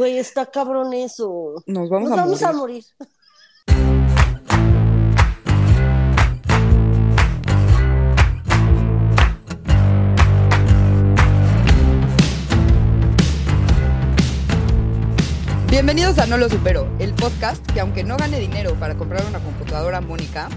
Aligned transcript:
Güey, 0.00 0.16
está 0.16 0.46
cabrón 0.46 0.94
eso. 0.94 1.62
Nos 1.66 1.90
vamos, 1.90 2.08
Nos 2.08 2.18
a, 2.18 2.22
vamos 2.22 2.40
morir. 2.40 2.48
a 2.48 2.52
morir. 2.56 2.84
Bienvenidos 15.68 16.18
a 16.18 16.24
No 16.24 16.38
Lo 16.38 16.48
Supero, 16.48 16.90
el 16.98 17.12
podcast 17.12 17.62
que 17.70 17.80
aunque 17.80 18.02
no 18.02 18.16
gane 18.16 18.40
dinero 18.40 18.76
para 18.80 18.96
comprar 18.96 19.26
una 19.26 19.40
computadora 19.40 20.00
Mónica, 20.00 20.48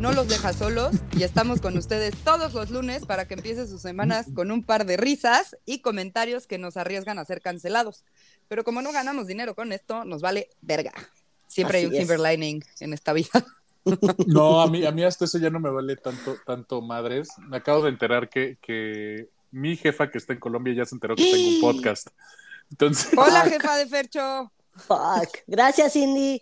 no 0.00 0.12
los 0.12 0.28
deja 0.28 0.52
solos 0.52 0.96
y 1.16 1.22
estamos 1.22 1.60
con 1.60 1.76
ustedes 1.76 2.14
todos 2.24 2.54
los 2.54 2.70
lunes 2.70 3.04
para 3.06 3.26
que 3.26 3.34
empiece 3.34 3.66
sus 3.66 3.80
semanas 3.80 4.26
con 4.34 4.50
un 4.50 4.62
par 4.62 4.86
de 4.86 4.96
risas 4.96 5.56
y 5.66 5.80
comentarios 5.80 6.46
que 6.46 6.58
nos 6.58 6.76
arriesgan 6.76 7.18
a 7.18 7.24
ser 7.24 7.40
cancelados. 7.40 8.04
Pero 8.48 8.64
como 8.64 8.82
no 8.82 8.92
ganamos 8.92 9.26
dinero 9.26 9.54
con 9.54 9.72
esto, 9.72 10.04
nos 10.04 10.20
vale 10.22 10.50
verga. 10.60 10.92
Siempre 11.48 11.78
hay 11.78 11.86
un 11.86 11.94
es. 11.94 12.00
silver 12.00 12.20
lining 12.20 12.64
en 12.80 12.92
esta 12.92 13.12
vida. 13.12 13.30
No, 14.26 14.62
a 14.62 14.66
mí, 14.66 14.86
a 14.86 14.92
mí 14.92 15.04
hasta 15.04 15.26
eso 15.26 15.36
ya 15.36 15.50
no 15.50 15.60
me 15.60 15.68
vale 15.68 15.96
tanto, 15.96 16.36
tanto 16.46 16.80
madres. 16.80 17.28
Me 17.38 17.58
acabo 17.58 17.82
de 17.82 17.90
enterar 17.90 18.30
que, 18.30 18.56
que 18.62 19.28
mi 19.50 19.76
jefa 19.76 20.10
que 20.10 20.16
está 20.16 20.32
en 20.32 20.40
Colombia 20.40 20.72
ya 20.74 20.86
se 20.86 20.94
enteró 20.94 21.14
que 21.14 21.22
tengo 21.30 21.48
un 21.50 21.60
podcast. 21.60 22.08
Entonces, 22.70 23.12
Hola, 23.14 23.42
jefa 23.42 23.76
de 23.76 23.86
Fercho. 23.86 24.50
Fuck. 24.74 25.40
Gracias, 25.46 25.92
Cindy. 25.92 26.40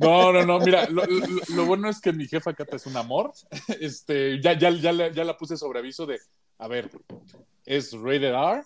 no, 0.00 0.32
no, 0.32 0.44
no, 0.44 0.58
mira, 0.60 0.88
lo, 0.88 1.04
lo- 1.04 1.26
lo 1.54 1.66
bueno 1.66 1.88
es 1.88 2.00
que 2.00 2.12
mi 2.12 2.26
jefa 2.26 2.54
Cata 2.54 2.76
es 2.76 2.86
un 2.86 2.96
amor. 2.96 3.32
Este, 3.80 4.40
ya, 4.40 4.58
ya, 4.58 4.70
ya, 4.70 4.92
la- 4.92 5.12
ya 5.12 5.24
la 5.24 5.36
puse 5.36 5.56
sobre 5.56 5.80
aviso 5.80 6.06
de, 6.06 6.18
a 6.58 6.68
ver, 6.68 6.90
es 7.64 7.92
rated 7.92 8.32
R, 8.34 8.62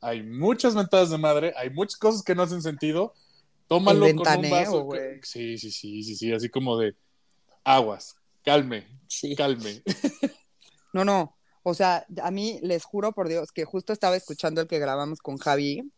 hay 0.00 0.22
muchas 0.22 0.74
mentadas 0.74 1.10
de 1.10 1.18
madre, 1.18 1.52
hay 1.56 1.70
muchas 1.70 1.96
cosas 1.98 2.22
que 2.22 2.34
no 2.34 2.42
hacen 2.42 2.62
sentido. 2.62 3.14
Tómalo 3.68 4.06
El 4.06 4.16
con 4.16 4.26
un 4.26 4.42
ventaneo, 4.42 4.50
vaso. 4.64 4.82
güey. 4.84 5.20
Sí, 5.22 5.56
sí, 5.58 5.70
sí, 5.70 6.02
sí, 6.02 6.16
sí, 6.16 6.32
así 6.32 6.48
como 6.48 6.76
de 6.76 6.94
aguas, 7.64 8.16
calme, 8.44 8.86
Sí. 9.08 9.34
calme. 9.36 9.82
No, 10.92 11.04
no. 11.04 11.36
O 11.62 11.72
sea, 11.74 12.04
a 12.20 12.30
mí 12.32 12.58
les 12.62 12.82
juro 12.84 13.12
por 13.12 13.28
Dios 13.28 13.52
que 13.52 13.64
justo 13.64 13.92
estaba 13.92 14.16
escuchando 14.16 14.60
el 14.60 14.66
que 14.66 14.80
grabamos 14.80 15.20
con 15.20 15.36
Javi 15.36 15.88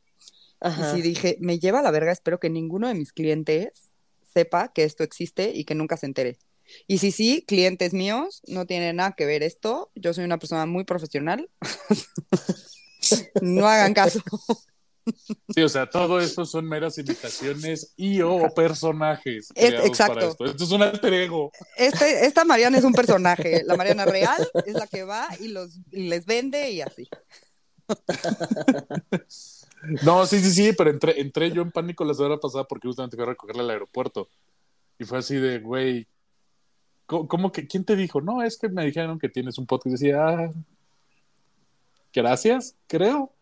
Ajá. 0.61 0.91
y 0.93 0.97
sí 0.97 1.03
dije, 1.03 1.39
me 1.41 1.59
lleva 1.59 1.79
a 1.79 1.83
la 1.83 1.91
verga, 1.91 2.13
espero 2.13 2.39
que 2.39 2.51
ninguno 2.51 2.89
de 2.89 2.95
mis 2.95 3.13
clientes 3.15 3.91
sepa 4.35 4.73
que 4.75 4.85
esto 4.85 5.03
existe 5.03 5.51
y 5.55 5.65
que 5.65 5.75
nunca 5.75 5.97
se 5.97 6.05
entere. 6.05 6.37
Y 6.87 6.99
si 6.99 7.11
sí, 7.11 7.43
clientes 7.47 7.95
míos, 7.95 8.43
no 8.47 8.67
tiene 8.67 8.93
nada 8.93 9.13
que 9.17 9.25
ver 9.25 9.43
esto. 9.43 9.91
Yo 9.95 10.13
soy 10.13 10.25
una 10.25 10.39
persona 10.39 10.67
muy 10.67 10.85
profesional. 10.85 11.49
no 13.41 13.67
hagan 13.67 13.95
caso. 13.95 14.21
Sí, 15.55 15.63
o 15.63 15.69
sea, 15.69 15.91
todo 15.91 16.21
esto 16.21 16.45
son 16.45 16.67
meras 16.67 16.97
imitaciones 16.97 17.93
y 17.97 18.21
o 18.23 18.49
personajes. 18.55 19.49
Es- 19.55 19.85
exacto. 19.85 20.15
para 20.15 20.27
esto. 20.29 20.45
Esto 20.45 20.65
es 20.65 20.71
un 20.71 20.83
alter 20.83 21.13
ego. 21.15 21.51
Este, 21.77 22.25
esta 22.25 22.45
Mariana 22.45 22.79
es 22.79 22.85
un 22.85 22.93
personaje. 22.93 23.63
La 23.65 23.77
Mariana 23.77 24.05
real 24.05 24.49
es 24.65 24.75
la 24.75 24.87
que 24.87 25.03
va 25.05 25.29
y, 25.41 25.49
los, 25.49 25.81
y 25.91 26.09
les 26.09 26.25
vende 26.25 26.71
y 26.71 26.83
así. 26.83 27.09
No, 30.05 30.27
sí, 30.27 30.39
sí, 30.41 30.53
sí, 30.53 30.73
pero 30.77 30.91
entré, 30.91 31.21
entré 31.21 31.51
yo 31.51 31.63
en 31.63 31.73
pánico 31.73 32.05
la 32.05 32.15
semana 32.15 32.39
pasada 32.39 32.65
porque 32.65 32.87
justamente 32.87 33.17
fui 33.17 33.25
a 33.25 33.31
recogerla 33.31 33.63
al 33.63 33.71
aeropuerto. 33.71 34.29
Y 34.99 35.05
fue 35.05 35.19
así 35.19 35.37
de, 35.37 35.59
güey, 35.59 36.07
¿cómo, 37.07 37.27
cómo 37.27 37.53
que, 37.53 37.67
quién 37.67 37.85
te 37.85 37.97
dijo? 37.97 38.21
No, 38.21 38.43
es 38.43 38.57
que 38.57 38.69
me 38.69 38.85
dijeron 38.85 39.19
que 39.19 39.29
tienes 39.29 39.59
un 39.59 39.67
podcast. 39.67 39.89
Y 39.89 39.91
decía, 39.91 40.29
ah, 40.29 40.51
gracias, 42.13 42.77
creo. 42.87 43.33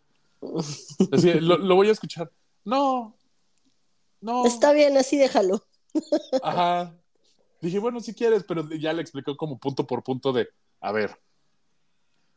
Lo, 0.40 1.58
lo 1.58 1.74
voy 1.74 1.88
a 1.88 1.92
escuchar. 1.92 2.30
No, 2.64 3.16
no. 4.20 4.46
Está 4.46 4.72
bien, 4.72 4.96
así 4.96 5.16
déjalo. 5.16 5.62
Ajá. 6.42 6.94
Dije, 7.60 7.78
bueno, 7.78 8.00
si 8.00 8.14
quieres, 8.14 8.44
pero 8.44 8.68
ya 8.70 8.92
le 8.92 9.02
explicó 9.02 9.36
como 9.36 9.58
punto 9.58 9.86
por 9.86 10.02
punto 10.02 10.33
de, 10.33 10.48
a 10.80 10.92
ver, 10.92 11.18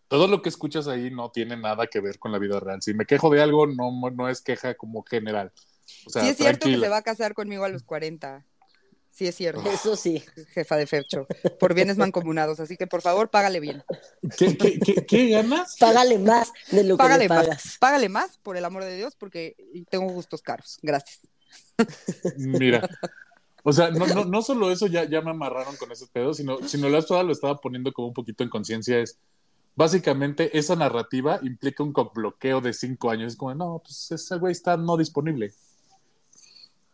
todo 0.08 0.28
lo 0.28 0.41
que 0.41 0.50
escuchas 0.50 0.88
ahí 0.88 1.09
no 1.12 1.31
tiene 1.31 1.56
nada 1.58 1.88
que 1.88 2.02
ver 2.02 2.19
con 2.19 2.31
la 2.31 2.40
vida 2.40 2.59
real. 2.59 2.81
Si 2.81 2.94
me 2.94 3.06
quejo 3.06 3.29
de 3.29 3.41
algo, 3.41 3.68
no, 3.68 3.91
no 4.12 4.29
es 4.29 4.41
queja 4.41 4.75
como 4.75 5.03
general. 5.03 5.52
O 6.06 6.09
sea, 6.09 6.24
sí 6.24 6.29
es 6.29 6.38
cierto 6.38 6.68
que 6.68 6.79
se 6.79 6.90
va 6.90 6.97
a 6.97 7.03
casar 7.03 7.34
conmigo 7.34 7.63
a 7.63 7.69
los 7.69 7.84
40. 7.84 8.46
Sí 9.13 9.28
es 9.28 9.35
cierto. 9.35 9.62
Eso 9.69 9.96
sí. 9.96 10.24
jefa 10.56 10.75
de 10.75 10.88
Fercho, 10.88 11.28
por 11.59 11.75
bienes 11.75 11.97
mancomunados. 11.97 12.59
Así 12.59 12.78
que 12.78 12.88
por 12.88 13.01
favor, 13.01 13.29
págale 13.29 13.59
bien. 13.59 13.84
¿Qué, 14.38 14.57
qué, 14.57 14.79
qué, 14.79 15.06
qué 15.06 15.29
ganas? 15.29 15.78
Págale 15.79 16.18
más 16.18 16.51
de 16.72 16.84
lo 16.84 16.97
que 16.97 17.03
le 17.19 17.29
más. 17.29 17.46
pagas. 17.46 17.78
Págale 17.79 18.09
más, 18.09 18.38
por 18.40 18.57
el 18.57 18.66
amor 18.66 18.84
de 18.84 18.97
Dios, 18.97 19.16
porque 19.16 19.56
tengo 19.91 20.12
gustos 20.12 20.41
caros. 20.41 20.79
Gracias. 20.81 21.19
Mira. 22.38 22.90
O 23.62 23.72
sea, 23.72 23.91
no, 23.91 24.07
no, 24.07 24.25
no 24.25 24.41
solo 24.41 24.72
eso 24.72 24.88
ya, 24.88 25.03
ya 25.06 25.22
me 25.22 25.29
amarraron 25.29 25.78
con 25.78 25.91
ese 25.91 26.07
pedo, 26.07 26.34
sino, 26.34 26.68
sino 26.68 26.90
la 26.90 27.02
toda 27.03 27.23
lo 27.23 27.31
estaba 27.31 27.62
poniendo 27.62 27.94
como 27.94 28.07
un 28.07 28.13
poquito 28.16 28.44
en 28.44 28.50
conciencia. 28.50 29.00
Es 29.00 29.19
básicamente 29.75 30.57
esa 30.57 30.75
narrativa 30.75 31.40
implica 31.44 31.84
un 31.84 31.94
bloqueo 31.94 32.62
de 32.62 32.73
cinco 32.73 33.12
años. 33.12 33.34
Es 33.34 33.38
como, 33.38 33.53
no, 33.53 33.81
pues 33.84 34.12
ese 34.12 34.38
güey 34.38 34.52
está 34.52 34.75
no 34.75 34.97
disponible. 34.97 35.53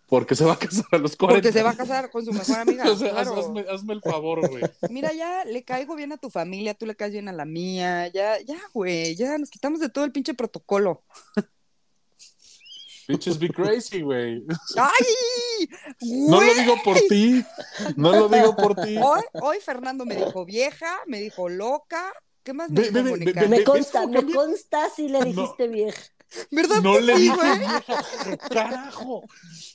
Porque 0.09 0.35
se 0.35 0.43
va 0.43 0.53
a 0.53 0.59
casar 0.59 0.85
a 0.91 0.97
los 0.97 1.15
40. 1.15 1.41
Porque 1.41 1.51
se 1.57 1.63
va 1.63 1.69
a 1.71 1.77
casar 1.77 2.09
con 2.09 2.25
su 2.25 2.33
mejor 2.33 2.57
amiga. 2.59 2.83
O 2.91 2.95
sea, 2.97 3.09
haz- 3.15 3.27
claro. 3.27 3.39
hazme, 3.39 3.65
hazme 3.69 3.93
el 3.93 4.01
favor, 4.01 4.47
güey. 4.49 4.63
Mira, 4.89 5.13
ya 5.13 5.45
le 5.45 5.63
caigo 5.63 5.95
bien 5.95 6.11
a 6.11 6.17
tu 6.17 6.29
familia, 6.29 6.73
tú 6.73 6.85
le 6.85 6.95
caes 6.95 7.11
bien 7.11 7.27
a 7.29 7.33
la 7.33 7.45
mía. 7.45 8.07
Ya, 8.07 8.39
ya, 8.41 8.59
güey, 8.73 9.15
ya 9.15 9.37
nos 9.37 9.49
quitamos 9.49 9.79
de 9.79 9.89
todo 9.89 10.05
el 10.05 10.11
pinche 10.11 10.33
protocolo. 10.33 11.03
Bitches 13.07 13.39
be 13.39 13.49
crazy, 13.49 14.01
güey. 14.01 14.43
¡Ay! 14.77 15.67
No 16.01 16.41
lo 16.41 16.53
digo 16.53 16.75
por 16.83 16.95
ti. 17.09 17.43
No 17.95 18.11
lo 18.11 18.29
digo 18.29 18.55
por 18.55 18.75
ti. 18.75 18.97
Hoy, 19.01 19.21
hoy 19.41 19.57
Fernando 19.61 20.05
me 20.05 20.15
dijo 20.15 20.45
vieja, 20.45 20.99
me 21.07 21.19
dijo 21.19 21.49
loca. 21.49 22.13
¿Qué 22.43 22.53
más 22.53 22.69
me 22.69 22.81
dijo 22.83 22.93
Me 23.15 23.47
¿ves 23.47 23.63
consta, 23.63 24.05
me 24.07 24.23
consta 24.31 24.89
si 24.95 25.09
le 25.09 25.19
No. 25.19 25.25
dijiste 25.25 25.67
vieja. 25.67 26.01
¿Verdad 26.51 26.81
No 26.81 26.93
que 26.95 27.01
le 27.01 27.15
sí, 27.15 27.21
dije 27.23 27.35
güey? 27.35 27.59
vieja. 27.59 28.03
Carajo. 28.49 29.23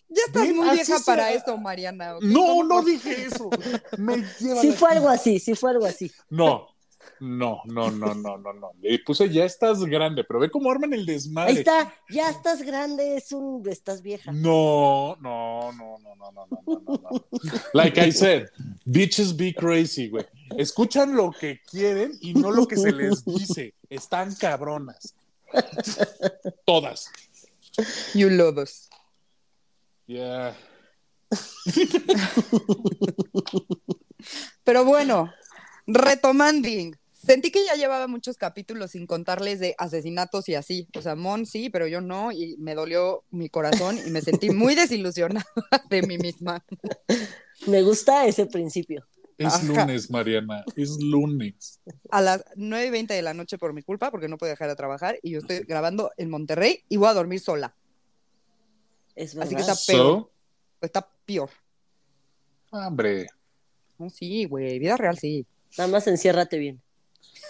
Ya 0.08 0.22
estás 0.26 0.42
Ven, 0.42 0.56
muy 0.56 0.70
vieja 0.70 0.96
para 1.04 1.32
eso, 1.32 1.56
Mariana. 1.56 2.14
No, 2.20 2.40
¿Cómo 2.40 2.64
no 2.64 2.74
por- 2.76 2.84
dije 2.84 3.26
eso. 3.26 3.50
Me 3.98 4.16
lleva 4.38 4.60
Sí 4.60 4.68
la- 4.68 4.74
fue 4.76 4.90
algo 4.90 5.08
así, 5.08 5.38
sí 5.40 5.54
fue 5.54 5.70
algo 5.70 5.86
así. 5.86 6.10
No, 6.30 6.68
no, 7.20 7.62
no, 7.66 7.90
no, 7.90 8.14
no, 8.14 8.38
no, 8.38 8.52
no. 8.52 8.70
Le 8.80 8.98
puse 9.00 9.28
ya 9.30 9.44
estás 9.44 9.80
grande, 9.84 10.22
pero 10.24 10.38
ve 10.40 10.50
cómo 10.50 10.70
arman 10.70 10.92
el 10.92 11.04
desmadre. 11.04 11.50
Ahí 11.52 11.58
está, 11.58 11.92
ya 12.10 12.28
estás 12.30 12.62
grande, 12.62 13.16
es 13.16 13.32
un, 13.32 13.66
estás 13.68 14.02
vieja. 14.02 14.30
No, 14.32 15.16
no, 15.20 15.72
no, 15.72 15.98
no, 15.98 16.14
no, 16.14 16.32
no, 16.32 16.46
no, 16.46 16.82
no, 16.86 16.98
no. 17.02 17.24
Like 17.72 18.00
I 18.00 18.12
said, 18.12 18.48
bitches 18.84 19.36
be 19.36 19.52
crazy, 19.54 20.08
güey. 20.08 20.24
Escuchan 20.56 21.14
lo 21.16 21.32
que 21.32 21.60
quieren 21.68 22.12
y 22.20 22.34
no 22.34 22.50
lo 22.52 22.66
que 22.68 22.76
se 22.76 22.92
les 22.92 23.24
dice. 23.24 23.74
Están 23.90 24.34
cabronas. 24.36 25.14
Todas. 26.66 27.10
You 28.14 28.30
love 28.30 28.58
us. 28.58 28.88
Yeah. 30.06 30.54
Pero 34.64 34.84
bueno, 34.84 35.32
retomando, 35.86 36.68
sentí 37.12 37.50
que 37.50 37.64
ya 37.66 37.74
llevaba 37.74 38.06
muchos 38.06 38.36
capítulos 38.36 38.92
sin 38.92 39.06
contarles 39.06 39.58
de 39.60 39.74
asesinatos 39.78 40.48
y 40.48 40.54
así. 40.54 40.88
O 40.96 41.02
sea, 41.02 41.16
Mon 41.16 41.46
sí, 41.46 41.70
pero 41.70 41.86
yo 41.86 42.00
no, 42.00 42.32
y 42.32 42.56
me 42.58 42.74
dolió 42.74 43.24
mi 43.30 43.48
corazón 43.48 43.98
y 44.06 44.10
me 44.10 44.20
sentí 44.20 44.50
muy 44.50 44.74
desilusionada 44.76 45.44
de 45.90 46.02
mí 46.02 46.18
misma. 46.18 46.64
Me 47.66 47.82
gusta 47.82 48.26
ese 48.26 48.46
principio. 48.46 49.06
Es 49.36 49.52
Ajá. 49.54 49.64
lunes, 49.66 50.10
Mariana. 50.10 50.64
Es 50.76 50.96
lunes. 51.00 51.80
A 52.10 52.20
las 52.20 52.44
9 52.54 52.86
y 52.86 52.90
20 52.90 53.14
de 53.14 53.22
la 53.22 53.34
noche 53.34 53.58
por 53.58 53.72
mi 53.72 53.82
culpa, 53.82 54.10
porque 54.10 54.28
no 54.28 54.38
puedo 54.38 54.50
dejar 54.50 54.68
de 54.68 54.76
trabajar, 54.76 55.18
y 55.22 55.32
yo 55.32 55.38
estoy 55.40 55.60
grabando 55.60 56.12
en 56.16 56.30
Monterrey 56.30 56.84
y 56.88 56.96
voy 56.98 57.08
a 57.08 57.14
dormir 57.14 57.40
sola. 57.40 57.74
Es 59.16 59.36
Así 59.36 59.50
que 59.50 59.56
verdad. 59.56 59.74
está 59.78 59.92
peor. 59.92 60.06
So, 60.20 60.30
Está 60.80 61.08
peor. 61.24 61.50
hombre. 62.70 63.26
No, 63.98 64.10
sí, 64.10 64.44
güey, 64.44 64.78
vida 64.78 64.96
real 64.96 65.16
sí. 65.18 65.46
Nada 65.78 65.88
más 65.90 66.06
enciérrate 66.06 66.58
bien. 66.58 66.82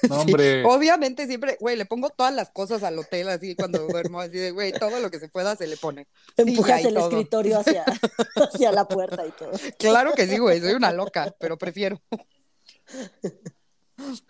No, 0.08 0.20
hombre. 0.20 0.64
Obviamente 0.64 1.26
siempre, 1.26 1.56
güey, 1.60 1.76
le 1.76 1.86
pongo 1.86 2.10
todas 2.10 2.34
las 2.34 2.50
cosas 2.50 2.82
al 2.82 2.98
hotel 2.98 3.28
así 3.28 3.54
cuando 3.54 3.86
duermo, 3.86 4.20
así 4.20 4.36
de, 4.36 4.50
güey, 4.50 4.72
todo 4.72 5.00
lo 5.00 5.10
que 5.10 5.18
se 5.18 5.28
pueda 5.28 5.56
se 5.56 5.66
le 5.66 5.76
pone. 5.76 6.06
Empujas 6.36 6.82
ya, 6.82 6.82
y 6.82 6.86
el 6.88 6.94
todo. 6.94 7.08
escritorio 7.08 7.58
hacia, 7.58 7.84
hacia 8.36 8.72
la 8.72 8.86
puerta 8.86 9.26
y 9.26 9.30
todo. 9.32 9.52
Claro 9.78 10.12
que 10.14 10.26
sí, 10.26 10.38
güey, 10.38 10.60
soy 10.60 10.72
una 10.72 10.92
loca, 10.92 11.34
pero 11.38 11.56
prefiero. 11.56 12.00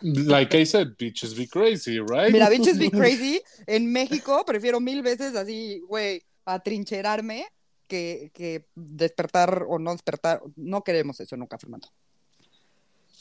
Like 0.00 0.60
I 0.60 0.66
said, 0.66 0.88
bitches 0.98 1.34
be 1.36 1.48
crazy, 1.48 1.98
right? 1.98 2.30
Mira, 2.30 2.48
bitches 2.48 2.78
be 2.78 2.90
crazy, 2.90 3.42
en 3.66 3.90
México 3.90 4.44
prefiero 4.44 4.80
mil 4.80 5.02
veces 5.02 5.34
así, 5.34 5.80
güey, 5.88 6.22
atrincherarme 6.44 7.46
que, 7.86 8.30
que 8.34 8.66
despertar 8.74 9.64
o 9.68 9.78
no 9.78 9.92
despertar. 9.92 10.42
No 10.56 10.82
queremos 10.82 11.20
eso 11.20 11.36
nunca, 11.36 11.58
Fernando. 11.58 11.88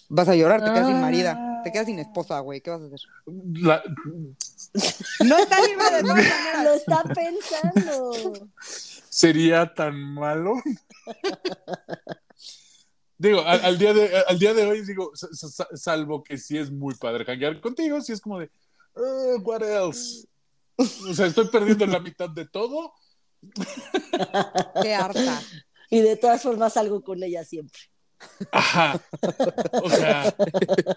Vas 0.10 0.28
a 0.28 0.36
llorar, 0.36 0.64
te 0.64 0.72
quedas 0.72 0.88
sin 0.88 1.00
marida, 1.02 1.62
te 1.64 1.72
quedas 1.72 1.86
sin 1.88 1.98
esposa, 2.00 2.40
güey, 2.40 2.62
¿qué 2.62 2.70
vas 2.70 2.82
a 2.82 2.86
hacer? 2.86 3.00
La- 3.26 3.84
No 5.26 5.38
está 5.38 5.62
libre 5.68 5.86
de 5.92 6.02
todas 6.02 6.18
maneras. 6.18 6.64
Lo 6.64 6.74
está 6.74 7.04
pensando. 7.04 8.50
¿Sería 9.10 9.74
tan 9.74 9.96
malo? 10.14 10.56
digo, 13.18 13.42
al, 13.42 13.64
al 13.64 13.78
día 13.78 13.94
de, 13.94 14.18
al 14.28 14.40
día 14.40 14.54
de 14.54 14.66
hoy, 14.66 14.86
digo, 14.86 15.12
sa- 15.16 15.28
sa- 15.34 15.68
salvo 15.76 16.24
que 16.24 16.38
sí 16.38 16.58
es 16.58 16.72
muy 16.72 16.96
padre 16.96 17.24
hanguear 17.32 17.62
contigo, 17.62 18.02
sí 18.02 18.12
es 18.14 18.22
como 18.22 18.40
de, 18.40 18.50
"Uh, 18.96 19.40
what 19.44 19.62
else? 19.64 20.28
O 20.78 21.14
sea, 21.14 21.28
estoy 21.28 21.48
perdiendo 21.50 21.86
la 21.86 22.00
mitad 22.00 22.30
de 22.30 22.46
todo. 22.48 22.94
Qué 24.82 24.94
harta. 24.96 25.42
Y 25.90 26.02
de 26.02 26.16
todas 26.18 26.42
formas 26.42 26.74
salgo 26.74 27.04
con 27.04 27.22
ella 27.22 27.44
siempre. 27.44 27.80
Ajá. 28.52 29.00
O 29.82 29.90
sea, 29.90 30.36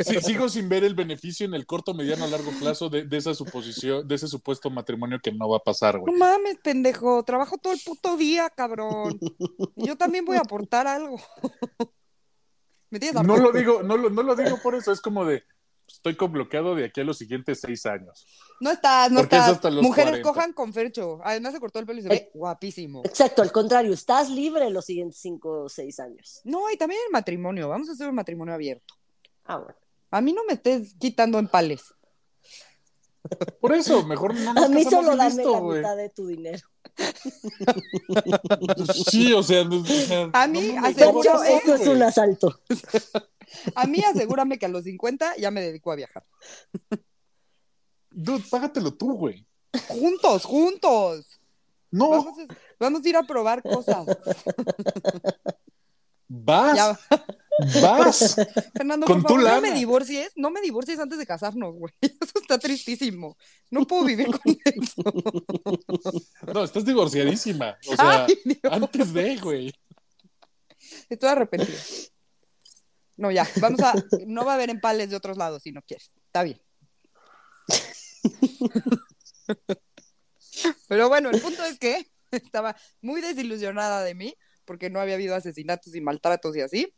sí, 0.00 0.20
sigo 0.20 0.49
sin 0.49 0.69
ver 0.69 0.84
el 0.84 0.94
beneficio 0.94 1.46
en 1.46 1.55
el 1.55 1.67
corto, 1.67 1.94
mediano, 1.94 2.26
largo 2.26 2.50
plazo 2.58 2.88
de, 2.88 3.05
de 3.05 3.17
esa 3.17 3.34
suposición, 3.34 4.06
de 4.06 4.14
ese 4.14 4.28
supuesto 4.28 4.70
matrimonio 4.70 5.20
que 5.23 5.32
no 5.32 5.49
va 5.49 5.58
a 5.58 5.64
pasar, 5.64 5.94
No 5.96 6.00
güey. 6.02 6.14
mames, 6.17 6.58
pendejo. 6.62 7.23
Trabajo 7.25 7.58
todo 7.58 7.73
el 7.73 7.81
puto 7.84 8.17
día, 8.17 8.50
cabrón. 8.50 9.19
Yo 9.76 9.96
también 9.96 10.25
voy 10.25 10.37
a 10.37 10.40
aportar 10.40 10.87
algo. 10.87 11.20
¿Me 12.90 13.00
tienes 13.00 13.20
No 13.23 13.37
lo 13.37 13.52
digo, 13.52 13.82
no 13.82 13.96
lo, 13.96 14.11
no 14.11 14.23
lo 14.23 14.37
digo 14.37 14.58
por 14.62 14.75
eso, 14.75 14.93
es 14.93 15.00
como 15.00 15.25
de, 15.25 15.43
estoy 15.97 16.17
con 16.17 16.33
bloqueado 16.33 16.75
de 16.75 16.85
aquí 16.85 17.01
a 17.01 17.05
los 17.05 17.19
siguientes 17.19 17.61
seis 17.61 17.85
años. 17.87 18.27
No 18.61 18.71
estás, 18.71 19.11
no 19.11 19.21
Porque 19.21 19.37
es 19.37 19.43
estás. 19.43 19.57
hasta 19.57 19.71
los 19.71 19.83
Mujeres 19.83 20.11
40. 20.13 20.29
cojan 20.29 20.53
con 20.53 20.73
Fercho. 20.73 21.19
Además 21.25 21.53
se 21.53 21.61
cortó 21.61 21.79
el 21.79 21.87
pelo 21.87 21.99
y 21.99 22.03
se 22.03 22.09
ve 22.09 22.15
Eh. 22.17 22.31
guapísimo. 22.35 23.03
Exacto, 23.05 23.43
al 23.43 23.53
contrario, 23.53 23.93
estás 23.93 24.31
libre 24.31 24.71
los 24.71 24.85
siguientes 24.85 25.19
cinco 25.21 25.65
o 25.65 25.69
seis 25.69 25.99
años. 26.01 26.41
No, 26.45 26.71
y 26.71 26.77
también 26.77 27.01
el 27.07 27.13
matrimonio. 27.13 27.69
Vamos 27.69 27.89
a 27.89 27.93
hacer 27.93 28.09
un 28.09 28.15
matrimonio 28.15 28.55
abierto. 28.55 28.95
Ah, 29.45 29.57
bueno. 29.59 29.75
A 30.11 30.21
mí 30.21 30.33
no 30.33 30.45
me 30.45 30.53
estés 30.55 30.95
quitando 30.99 31.39
en 31.39 31.49
pales. 31.49 31.83
Por 33.61 33.75
eso, 33.75 34.07
mejor 34.07 34.35
no 34.37 34.55
nos 34.55 34.65
A 34.65 34.69
mí 34.69 34.85
solo 34.85 35.17
dame 35.17 35.45
la 35.45 35.61
mitad 35.61 35.97
de 35.97 36.11
tu 36.11 36.29
dinero. 36.29 36.67
Sí, 39.11 39.33
o 39.33 39.43
sea, 39.43 39.65
no- 39.65 39.83
A 40.33 40.47
mí, 40.47 40.73
no 40.73 40.87
esto 40.87 41.75
es 41.75 41.87
un 41.88 42.03
asalto. 42.03 42.61
A 43.75 43.87
mí 43.87 44.00
asegúrame 44.03 44.59
que 44.59 44.67
a 44.67 44.69
los 44.69 44.85
50 44.85 45.37
ya 45.37 45.50
me 45.50 45.61
dedico 45.62 45.93
a 45.93 45.97
viajar. 45.97 46.25
Dude, 48.11 48.44
págatelo 48.50 48.94
tú, 48.94 49.12
güey. 49.17 49.47
Juntos, 49.88 50.44
juntos. 50.44 51.27
No, 51.91 52.11
Vamos 52.11 52.38
a, 52.38 52.47
vamos 52.81 53.05
a 53.05 53.09
ir 53.09 53.17
a 53.17 53.23
probar 53.23 53.62
cosas. 53.62 54.06
vas, 56.29 56.77
Ya. 56.77 56.99
Vas. 57.82 58.37
Fernando, 58.75 59.06
Con 59.06 59.23
por 59.23 59.32
tu 59.32 59.37
favor, 59.38 59.50
no 59.55 59.61
me 59.61 59.69
lana. 59.69 59.79
divorcies, 59.79 60.32
no 60.37 60.50
me 60.50 60.61
divorcies 60.61 60.99
antes 60.99 61.19
de 61.19 61.26
casarnos, 61.26 61.75
güey. 61.75 61.93
Eso 62.00 62.38
está 62.41 62.58
tristísimo. 62.58 63.37
No 63.70 63.87
puedo 63.87 64.05
vivir 64.05 64.26
con 64.26 64.41
eso. 64.64 65.03
No, 66.53 66.64
estás 66.64 66.85
divorciadísima. 66.85 67.76
O 67.88 67.97
sea, 67.97 68.26
Ay, 68.26 68.58
antes 68.70 69.12
de, 69.12 69.37
güey. 69.37 69.73
Estoy 71.08 71.29
arrepentida. 71.31 71.79
No, 73.17 73.31
ya, 73.31 73.49
vamos 73.61 73.81
a. 73.81 73.94
No 74.26 74.44
va 74.44 74.52
a 74.52 74.55
haber 74.56 74.70
empales 74.70 75.11
de 75.11 75.17
otros 75.17 75.37
lados 75.37 75.62
si 75.62 75.73
no 75.73 75.82
quieres. 75.82 76.11
Está 76.26 76.43
bien. 76.43 76.61
Pero 80.88 81.09
bueno, 81.09 81.31
el 81.31 81.41
punto 81.41 81.64
es 81.64 81.79
que 81.79 82.06
estaba 82.31 82.76
muy 83.00 83.20
desilusionada 83.20 84.02
de 84.02 84.14
mí 84.14 84.37
porque 84.64 84.91
no 84.91 85.00
había 85.00 85.14
habido 85.14 85.35
asesinatos 85.35 85.94
y 85.94 86.00
maltratos 86.00 86.56
y 86.56 86.61
así. 86.61 86.94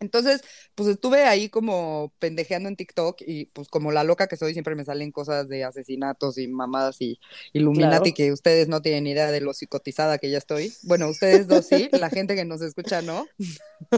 Entonces, 0.00 0.42
pues 0.74 0.88
estuve 0.88 1.24
ahí 1.24 1.48
como 1.48 2.12
pendejeando 2.18 2.68
en 2.68 2.76
TikTok 2.76 3.20
y 3.26 3.46
pues 3.46 3.68
como 3.68 3.90
la 3.92 4.04
loca 4.04 4.28
que 4.28 4.36
soy, 4.36 4.52
siempre 4.52 4.74
me 4.74 4.84
salen 4.84 5.10
cosas 5.12 5.48
de 5.48 5.64
asesinatos 5.64 6.38
y 6.38 6.48
mamadas 6.48 7.00
y 7.00 7.18
Illuminati 7.52 8.12
Claro. 8.12 8.16
que 8.16 8.32
ustedes 8.32 8.68
no 8.68 8.80
tienen 8.82 9.06
idea 9.06 9.30
de 9.30 9.40
lo 9.40 9.54
psicotizada 9.54 10.18
que 10.18 10.30
ya 10.30 10.38
estoy. 10.38 10.72
Bueno, 10.82 11.08
ustedes 11.08 11.48
dos 11.48 11.66
sí, 11.66 11.88
la 11.92 12.10
gente 12.10 12.36
que 12.36 12.44
nos 12.44 12.60
escucha 12.62 13.02
no. 13.02 13.26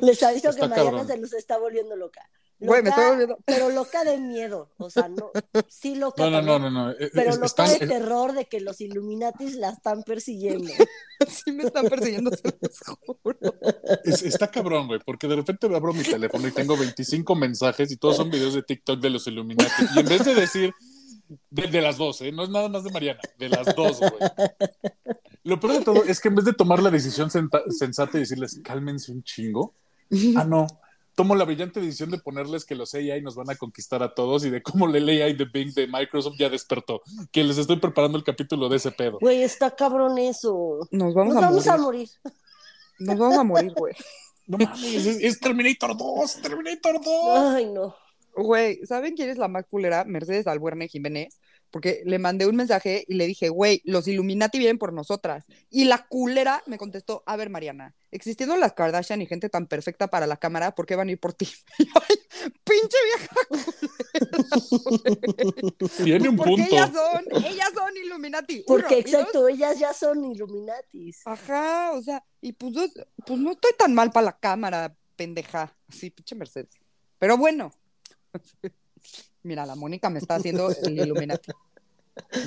Les 0.03 0.23
aviso 0.23 0.55
que 0.55 0.63
Está 0.63 0.69
Mariana 0.69 0.91
cabrón. 0.91 1.07
se 1.07 1.17
los 1.19 1.33
está 1.35 1.59
volviendo 1.59 1.97
loca. 1.97 2.29
Güey, 2.61 2.83
me 2.83 2.91
Loca, 2.91 3.01
estoy 3.03 3.11
volviendo- 3.11 3.39
Pero 3.47 3.71
loca 3.71 4.05
de 4.05 4.19
miedo. 4.19 4.71
O 4.77 4.91
sea, 4.91 5.09
no. 5.09 5.31
Sí, 5.69 5.95
loca. 5.97 6.23
No, 6.23 6.31
no, 6.31 6.43
no, 6.43 6.53
también, 6.53 6.75
no, 6.75 6.89
no. 6.89 6.95
Pero 7.15 7.31
es- 7.31 7.37
loca 7.37 7.47
están- 7.47 7.79
de 7.79 7.87
terror 7.87 8.33
de 8.35 8.45
que 8.47 8.61
los 8.61 8.81
Illuminatis 8.81 9.55
la 9.57 9.71
están 9.71 10.03
persiguiendo. 10.03 10.69
Sí 11.29 11.53
me 11.53 11.65
están 11.65 11.87
persiguiendo, 11.87 12.31
se 12.31 12.43
los 12.45 12.81
juro. 13.07 13.39
es- 14.05 14.23
está 14.23 14.51
cabrón, 14.51 14.87
güey, 14.87 15.01
porque 15.05 15.29
de 15.29 15.37
repente 15.37 15.67
abro 15.67 15.93
mi 15.93 16.03
teléfono 16.03 16.49
y 16.49 16.51
tengo 16.53 16.77
25 16.79 17.35
mensajes 17.35 17.91
y 17.93 17.97
todos 17.99 18.17
son 18.17 18.31
videos 18.31 18.55
de 18.55 18.63
TikTok 18.63 18.99
de 19.01 19.11
los 19.11 19.27
Illuminati. 19.27 19.71
Y 19.95 19.99
en 20.01 20.07
vez 20.07 20.25
de 20.25 20.35
decir 20.35 20.73
de, 21.51 21.67
de 21.67 21.81
las 21.83 21.99
dos, 21.99 22.23
¿eh? 22.23 22.33
no 22.33 22.43
es 22.45 22.49
nada 22.49 22.69
más 22.71 22.85
de 22.85 22.91
Mariana, 22.91 23.21
de 23.39 23.49
las 23.51 23.75
dos, 23.77 24.01
güey. 24.01 24.13
Lo 25.45 25.61
peor 25.61 25.75
de 25.79 25.85
todo 25.85 26.05
es 26.05 26.21
que 26.21 26.29
en 26.29 26.35
vez 26.37 26.45
de 26.47 26.53
tomar 26.55 26.83
la 26.83 26.91
decisión 26.91 27.31
sensata 27.31 28.17
y 28.17 28.21
decirles, 28.21 28.61
cálmense 28.65 29.13
un 29.13 29.23
chingo, 29.23 29.75
ah, 30.37 30.45
no. 30.45 30.67
Tomo 31.21 31.35
la 31.35 31.45
brillante 31.45 31.81
decisión 31.81 32.11
de 32.11 32.17
ponerles 32.17 32.65
que 32.65 32.75
los 32.75 32.95
AI 32.95 33.21
nos 33.21 33.35
van 33.35 33.51
a 33.51 33.55
conquistar 33.55 34.03
a 34.03 34.15
todos 34.15 34.43
y 34.47 34.49
de 34.49 34.63
cómo 34.63 34.87
el 34.89 35.07
AI 35.07 35.35
de 35.35 35.45
Bing 35.45 35.75
de 35.75 35.87
Microsoft 35.87 36.37
ya 36.39 36.49
despertó. 36.49 37.03
Que 37.31 37.45
les 37.45 37.59
estoy 37.59 37.77
preparando 37.77 38.17
el 38.17 38.25
capítulo 38.25 38.71
de 38.71 38.79
ese 38.79 38.91
pedo. 38.91 39.19
Güey, 39.21 39.43
está 39.43 39.77
cabrón 39.77 40.17
eso. 40.17 40.89
Nos 40.91 41.13
vamos, 41.13 41.35
Nos 41.35 41.43
a, 41.43 41.47
vamos 41.47 41.67
morir. 41.67 41.71
a 41.71 41.77
morir. 41.77 42.09
Nos 43.01 43.19
vamos 43.19 43.37
a 43.37 43.45
morir, 43.45 43.75
güey. 43.77 43.95
No 44.47 44.57
mames, 44.57 45.07
es, 45.07 45.19
es 45.21 45.39
Terminator 45.41 45.95
2, 45.95 46.37
Terminator 46.41 47.05
2. 47.05 47.39
Ay, 47.55 47.67
no. 47.67 47.95
Güey, 48.35 48.81
¿saben 48.87 49.15
quién 49.15 49.29
es 49.29 49.37
la 49.37 49.49
más 49.49 49.67
culera? 49.67 50.07
Mercedes 50.07 50.47
Albuerne 50.47 50.89
Jiménez. 50.89 51.39
Porque 51.71 52.03
le 52.05 52.19
mandé 52.19 52.47
un 52.47 52.57
mensaje 52.57 53.05
y 53.07 53.15
le 53.15 53.27
dije, 53.27 53.49
güey, 53.49 53.81
los 53.85 54.09
Illuminati 54.09 54.59
vienen 54.59 54.79
por 54.79 54.93
nosotras. 54.93 55.45
Y 55.71 55.85
la 55.85 56.07
culera 56.09 56.63
me 56.67 56.79
contestó, 56.79 57.23
a 57.27 57.37
ver, 57.37 57.49
Mariana, 57.51 57.95
existiendo 58.11 58.57
las 58.57 58.73
Kardashian 58.73 59.23
y 59.23 59.27
gente 59.27 59.49
tan 59.49 59.67
perfecta 59.69 60.09
para 60.09 60.27
la 60.27 60.37
cámara, 60.37 60.75
¿por 60.75 60.87
qué 60.87 60.97
van 60.97 61.09
a 61.09 61.13
ir 61.13 61.21
por 61.21 61.33
ti? 61.33 61.49
Y 61.79 61.85
yo, 61.87 61.93
"Ay, 62.09 62.17
pinche 62.65 62.97
vieja. 63.05 63.37
Tiene 66.05 66.29
un 66.29 66.37
Porque 66.37 66.51
punto. 66.57 66.67
ellas 66.75 66.91
son, 66.93 67.25
ellas 67.45 67.69
son 67.75 67.97
Illuminati. 68.05 68.65
Porque, 68.67 68.95
Uno, 68.95 69.01
exacto, 69.01 69.49
ellas 69.49 69.79
ya 69.79 69.93
son 69.93 70.25
Illuminatis. 70.25 71.21
Ajá, 71.27 71.93
o 71.93 72.03
sea, 72.03 72.25
y 72.41 72.53
pues, 72.53 72.73
dos- 72.73 72.93
pues 73.27 73.39
no 73.39 73.53
estoy 73.53 73.73
tan 73.79 73.95
mal 73.95 74.11
para 74.11 74.27
la 74.27 74.39
cámara, 74.39 74.95
pendeja. 75.17 75.77
Sí, 75.89 76.11
pinche 76.11 76.35
Mercedes. 76.35 76.71
Pero 77.19 77.37
bueno. 77.37 77.73
Mira, 79.43 79.67
la 79.67 79.75
Mónica 79.75 80.11
me 80.11 80.19
está 80.19 80.37
haciendo 80.37 80.71
el 80.71 80.99
Illuminati. 80.99 81.53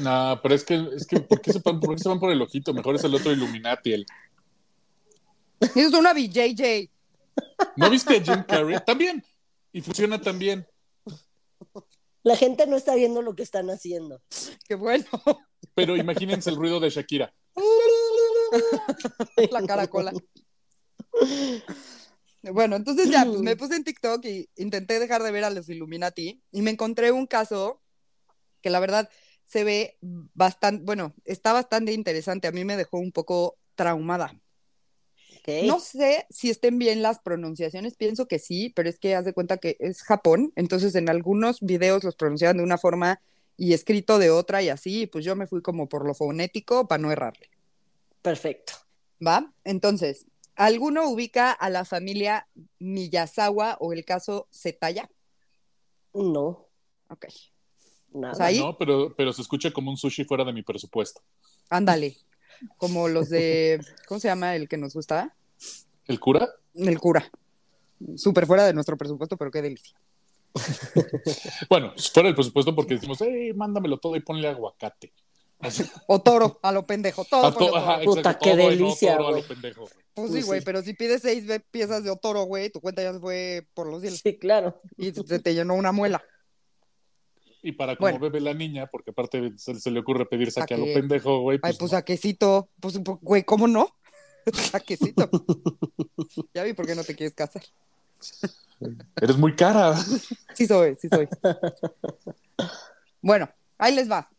No, 0.01 0.39
pero 0.43 0.53
es 0.53 0.63
que, 0.63 0.75
es 0.95 1.07
que 1.07 1.19
¿por, 1.19 1.41
qué 1.41 1.51
se 1.51 1.59
van, 1.59 1.79
por 1.79 1.95
qué 1.95 2.03
se 2.03 2.07
van 2.07 2.19
por 2.19 2.31
el 2.31 2.41
ojito? 2.41 2.73
Mejor 2.75 2.95
es 2.95 3.03
el 3.05 3.15
otro 3.15 3.31
Illuminati. 3.31 3.93
El... 3.93 4.05
Es 5.59 5.93
una 5.93 6.13
BJJ. 6.13 6.89
¿No 7.77 7.89
viste 7.89 8.17
a 8.17 8.21
Jim 8.21 8.43
Carrey? 8.43 8.77
También. 8.85 9.25
Y 9.71 9.81
funciona 9.81 10.21
también. 10.21 10.67
La 12.21 12.35
gente 12.35 12.67
no 12.67 12.75
está 12.75 12.93
viendo 12.93 13.23
lo 13.23 13.35
que 13.35 13.41
están 13.41 13.69
haciendo. 13.69 14.21
Qué 14.67 14.75
bueno. 14.75 15.05
Pero 15.73 15.95
imagínense 15.95 16.49
el 16.51 16.55
ruido 16.55 16.79
de 16.79 16.89
Shakira. 16.89 17.33
la 19.49 19.65
caracola. 19.65 20.13
Bueno, 22.51 22.75
entonces 22.75 23.09
ya, 23.09 23.25
pues 23.25 23.41
me 23.41 23.55
puse 23.57 23.75
en 23.75 23.83
TikTok 23.83 24.23
y 24.25 24.49
intenté 24.57 24.99
dejar 24.99 25.23
de 25.23 25.31
ver 25.31 25.45
a 25.45 25.49
los 25.49 25.69
Illuminati 25.69 26.41
y 26.51 26.61
me 26.61 26.71
encontré 26.71 27.11
un 27.11 27.25
caso 27.25 27.81
que 28.61 28.69
la 28.69 28.79
verdad 28.79 29.09
se 29.45 29.63
ve 29.63 29.97
bastante, 30.01 30.83
bueno, 30.83 31.13
está 31.25 31.53
bastante 31.53 31.93
interesante. 31.93 32.47
A 32.47 32.51
mí 32.51 32.65
me 32.65 32.77
dejó 32.77 32.97
un 32.97 33.11
poco 33.11 33.57
traumada. 33.75 34.39
Ok. 35.37 35.65
No 35.65 35.79
sé 35.79 36.25
si 36.29 36.49
estén 36.49 36.79
bien 36.79 37.01
las 37.01 37.19
pronunciaciones, 37.19 37.95
pienso 37.95 38.27
que 38.27 38.39
sí, 38.39 38.71
pero 38.75 38.89
es 38.89 38.99
que 38.99 39.15
haz 39.15 39.25
de 39.25 39.33
cuenta 39.33 39.57
que 39.57 39.75
es 39.79 40.03
Japón, 40.03 40.53
entonces 40.55 40.95
en 40.95 41.09
algunos 41.09 41.59
videos 41.61 42.03
los 42.03 42.15
pronunciaban 42.15 42.57
de 42.57 42.63
una 42.63 42.77
forma 42.77 43.21
y 43.57 43.73
escrito 43.73 44.19
de 44.19 44.31
otra 44.31 44.61
y 44.61 44.69
así, 44.69 45.05
pues 45.07 45.25
yo 45.25 45.35
me 45.35 45.47
fui 45.47 45.61
como 45.61 45.87
por 45.87 46.05
lo 46.05 46.13
fonético 46.13 46.87
para 46.87 47.01
no 47.01 47.11
errarle. 47.11 47.49
Perfecto. 48.21 48.73
¿Va? 49.25 49.53
Entonces, 49.63 50.25
¿alguno 50.55 51.07
ubica 51.09 51.51
a 51.51 51.69
la 51.69 51.85
familia 51.85 52.47
Miyazawa 52.79 53.77
o 53.79 53.93
el 53.93 54.05
caso 54.05 54.47
Zetaya? 54.51 55.09
No, 56.13 56.67
Ok, 57.09 57.25
nada. 58.13 58.33
O 58.33 58.35
sea, 58.35 58.45
ahí- 58.47 58.59
No, 58.59 58.77
pero, 58.77 59.13
pero 59.15 59.33
se 59.33 59.41
escucha 59.41 59.71
como 59.71 59.91
un 59.91 59.97
sushi 59.97 60.23
fuera 60.25 60.43
de 60.43 60.53
mi 60.53 60.63
presupuesto. 60.63 61.21
ándale. 61.69 62.17
Como 62.77 63.07
los 63.09 63.29
de, 63.29 63.81
¿cómo 64.07 64.19
se 64.19 64.27
llama 64.29 64.55
el 64.55 64.69
que 64.69 64.77
nos 64.77 64.93
gusta? 64.93 65.35
¿El 66.05 66.19
cura? 66.19 66.47
El 66.75 66.99
cura. 66.99 67.29
Súper 68.15 68.45
fuera 68.45 68.65
de 68.65 68.73
nuestro 68.73 68.95
presupuesto, 68.97 69.37
pero 69.37 69.51
qué 69.51 69.61
delicia. 69.61 69.95
Bueno, 71.69 71.93
fuera 72.13 72.27
del 72.27 72.35
presupuesto 72.35 72.75
porque 72.75 72.95
decimos, 72.95 73.19
hey, 73.21 73.53
mándamelo 73.53 73.97
todo 73.97 74.15
y 74.15 74.21
ponle 74.21 74.47
aguacate. 74.47 75.11
O 76.07 76.21
toro, 76.21 76.59
a 76.61 76.71
lo 76.71 76.83
pendejo, 76.85 77.25
todo 77.25 77.45
a 77.47 77.51
ponle 77.53 77.67
to- 77.67 77.73
toro. 77.73 77.83
ajá, 77.83 78.01
Puta, 78.03 78.19
exacto, 78.19 78.43
qué 78.43 78.55
no 78.55 78.69
delicia, 78.69 79.11
toro 79.17 79.27
a 79.27 79.31
güey. 79.31 79.41
lo 79.41 79.47
pendejo. 79.47 79.81
Pues 80.13 80.27
sí, 80.27 80.33
Pues 80.33 80.45
güey, 80.45 80.59
sí. 80.59 80.65
pero 80.65 80.81
si 80.81 80.93
pides 80.93 81.21
seis 81.21 81.45
piezas 81.71 82.03
de 82.03 82.09
otoro, 82.11 82.43
güey, 82.43 82.69
tu 82.69 82.79
cuenta 82.81 83.01
ya 83.01 83.13
se 83.13 83.19
fue 83.19 83.67
por 83.73 83.87
los 83.87 84.01
cielos 84.01 84.19
Sí, 84.19 84.37
claro. 84.37 84.79
y 84.97 85.11
se 85.11 85.39
te 85.39 85.53
llenó 85.53 85.73
una 85.75 85.91
muela. 85.91 86.23
Y 87.61 87.71
para 87.71 87.95
como 87.95 88.05
Bueno. 88.11 88.19
bebe 88.19 88.41
la 88.41 88.53
niña, 88.53 88.87
porque 88.91 89.11
aparte 89.11 89.53
se, 89.57 89.79
se 89.79 89.89
le 89.89 90.01
ocurre 90.01 90.25
pedir 90.25 90.51
saque 90.51 90.73
a 90.73 90.77
lo 90.77 90.85
pendejo, 90.85 91.39
güey. 91.39 91.57
Ay, 91.63 91.71
Pues, 91.71 91.77
pues 91.79 91.91
no. 91.93 91.97
saquecito. 91.97 92.69
Pues, 92.79 92.99
pues, 93.03 93.17
güey, 93.21 93.43
¿cómo 93.43 93.67
no? 93.67 93.87
Saquecito. 94.53 95.29
Ya 96.53 96.63
vi 96.63 96.73
por 96.73 96.85
qué 96.85 96.93
no 96.95 97.03
te 97.05 97.15
quieres 97.15 97.33
casar. 97.33 97.63
Eres 99.21 99.37
muy 99.37 99.55
cara. 99.55 99.95
Sí 100.53 100.67
soy, 100.67 100.95
sí 100.99 101.07
soy. 101.09 101.27
Bueno, 103.21 103.49
ahí 103.77 103.95
les 103.95 104.11
va. 104.11 104.29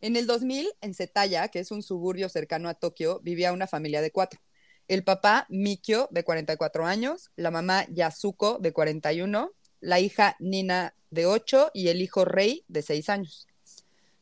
En 0.00 0.16
el 0.16 0.26
2000, 0.26 0.68
en 0.80 0.94
Setaya, 0.94 1.48
que 1.48 1.58
es 1.58 1.70
un 1.70 1.82
suburbio 1.82 2.28
cercano 2.28 2.68
a 2.68 2.74
Tokio, 2.74 3.20
vivía 3.22 3.52
una 3.52 3.66
familia 3.66 4.00
de 4.00 4.10
cuatro. 4.10 4.40
El 4.88 5.02
papá, 5.02 5.46
Mikio, 5.48 6.08
de 6.12 6.22
44 6.22 6.86
años, 6.86 7.30
la 7.36 7.50
mamá, 7.50 7.86
Yasuko, 7.88 8.58
de 8.58 8.72
41, 8.72 9.52
la 9.80 10.00
hija, 10.00 10.36
Nina, 10.38 10.94
de 11.10 11.26
8, 11.26 11.70
y 11.74 11.88
el 11.88 12.02
hijo, 12.02 12.24
Rei, 12.24 12.64
de 12.68 12.82
6 12.82 13.08
años. 13.08 13.48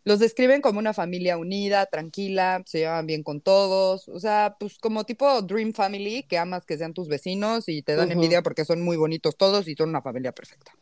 Los 0.04 0.19
describen 0.19 0.61
como 0.61 0.78
una 0.78 0.93
familia 0.93 1.38
unida, 1.38 1.87
tranquila, 1.87 2.62
se 2.66 2.81
llevan 2.81 3.07
bien 3.07 3.23
con 3.23 3.40
todos, 3.40 4.07
o 4.09 4.21
sea, 4.21 4.57
pues 4.61 4.78
como 4.78 5.04
tipo 5.04 5.40
Dream 5.40 5.73
Family, 5.73 6.25
que 6.25 6.37
amas 6.37 6.66
que 6.66 6.76
sean 6.76 6.93
tus 6.93 7.09
vecinos 7.09 7.69
y 7.71 7.83
te 7.83 7.97
dan 7.97 8.12
envidia 8.12 8.43
porque 8.43 8.66
son 8.66 8.83
muy 8.83 8.99
bonitos 8.99 9.37
todos 9.37 9.66
y 9.66 9.75
son 9.75 9.88
una 9.88 10.02
familia 10.02 10.33
perfecta. 10.33 10.73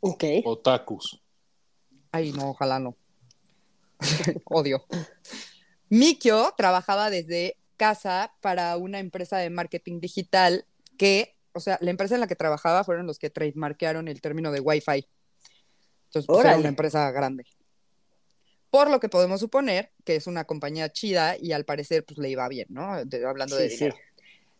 Ok. 0.00 0.24
Otakus. 0.44 1.20
Ay, 2.10 2.32
no, 2.32 2.50
ojalá 2.50 2.78
no. 2.78 2.96
Odio. 4.44 4.84
Mikio 5.88 6.54
trabajaba 6.56 7.10
desde 7.10 7.56
casa 7.76 8.34
para 8.40 8.76
una 8.76 8.98
empresa 8.98 9.38
de 9.38 9.50
marketing 9.50 10.00
digital 10.00 10.66
que, 10.96 11.36
o 11.52 11.60
sea, 11.60 11.78
la 11.80 11.90
empresa 11.90 12.14
en 12.14 12.20
la 12.20 12.26
que 12.26 12.36
trabajaba 12.36 12.84
fueron 12.84 13.06
los 13.06 13.18
que 13.18 13.30
trademarkearon 13.30 14.08
el 14.08 14.20
término 14.20 14.50
de 14.52 14.60
Wi-Fi. 14.60 15.06
Entonces, 16.06 16.26
pues, 16.26 16.44
era 16.44 16.56
una 16.56 16.68
empresa 16.68 17.10
grande. 17.10 17.44
Por 18.70 18.90
lo 18.90 19.00
que 19.00 19.08
podemos 19.08 19.40
suponer 19.40 19.92
que 20.04 20.16
es 20.16 20.26
una 20.26 20.44
compañía 20.44 20.92
chida 20.92 21.36
y 21.40 21.52
al 21.52 21.64
parecer, 21.64 22.04
pues 22.04 22.18
le 22.18 22.28
iba 22.28 22.46
bien, 22.48 22.66
¿no? 22.68 23.04
De- 23.04 23.26
hablando 23.26 23.56
de 23.56 23.70
Sí, 23.70 23.76
sí. 23.78 23.90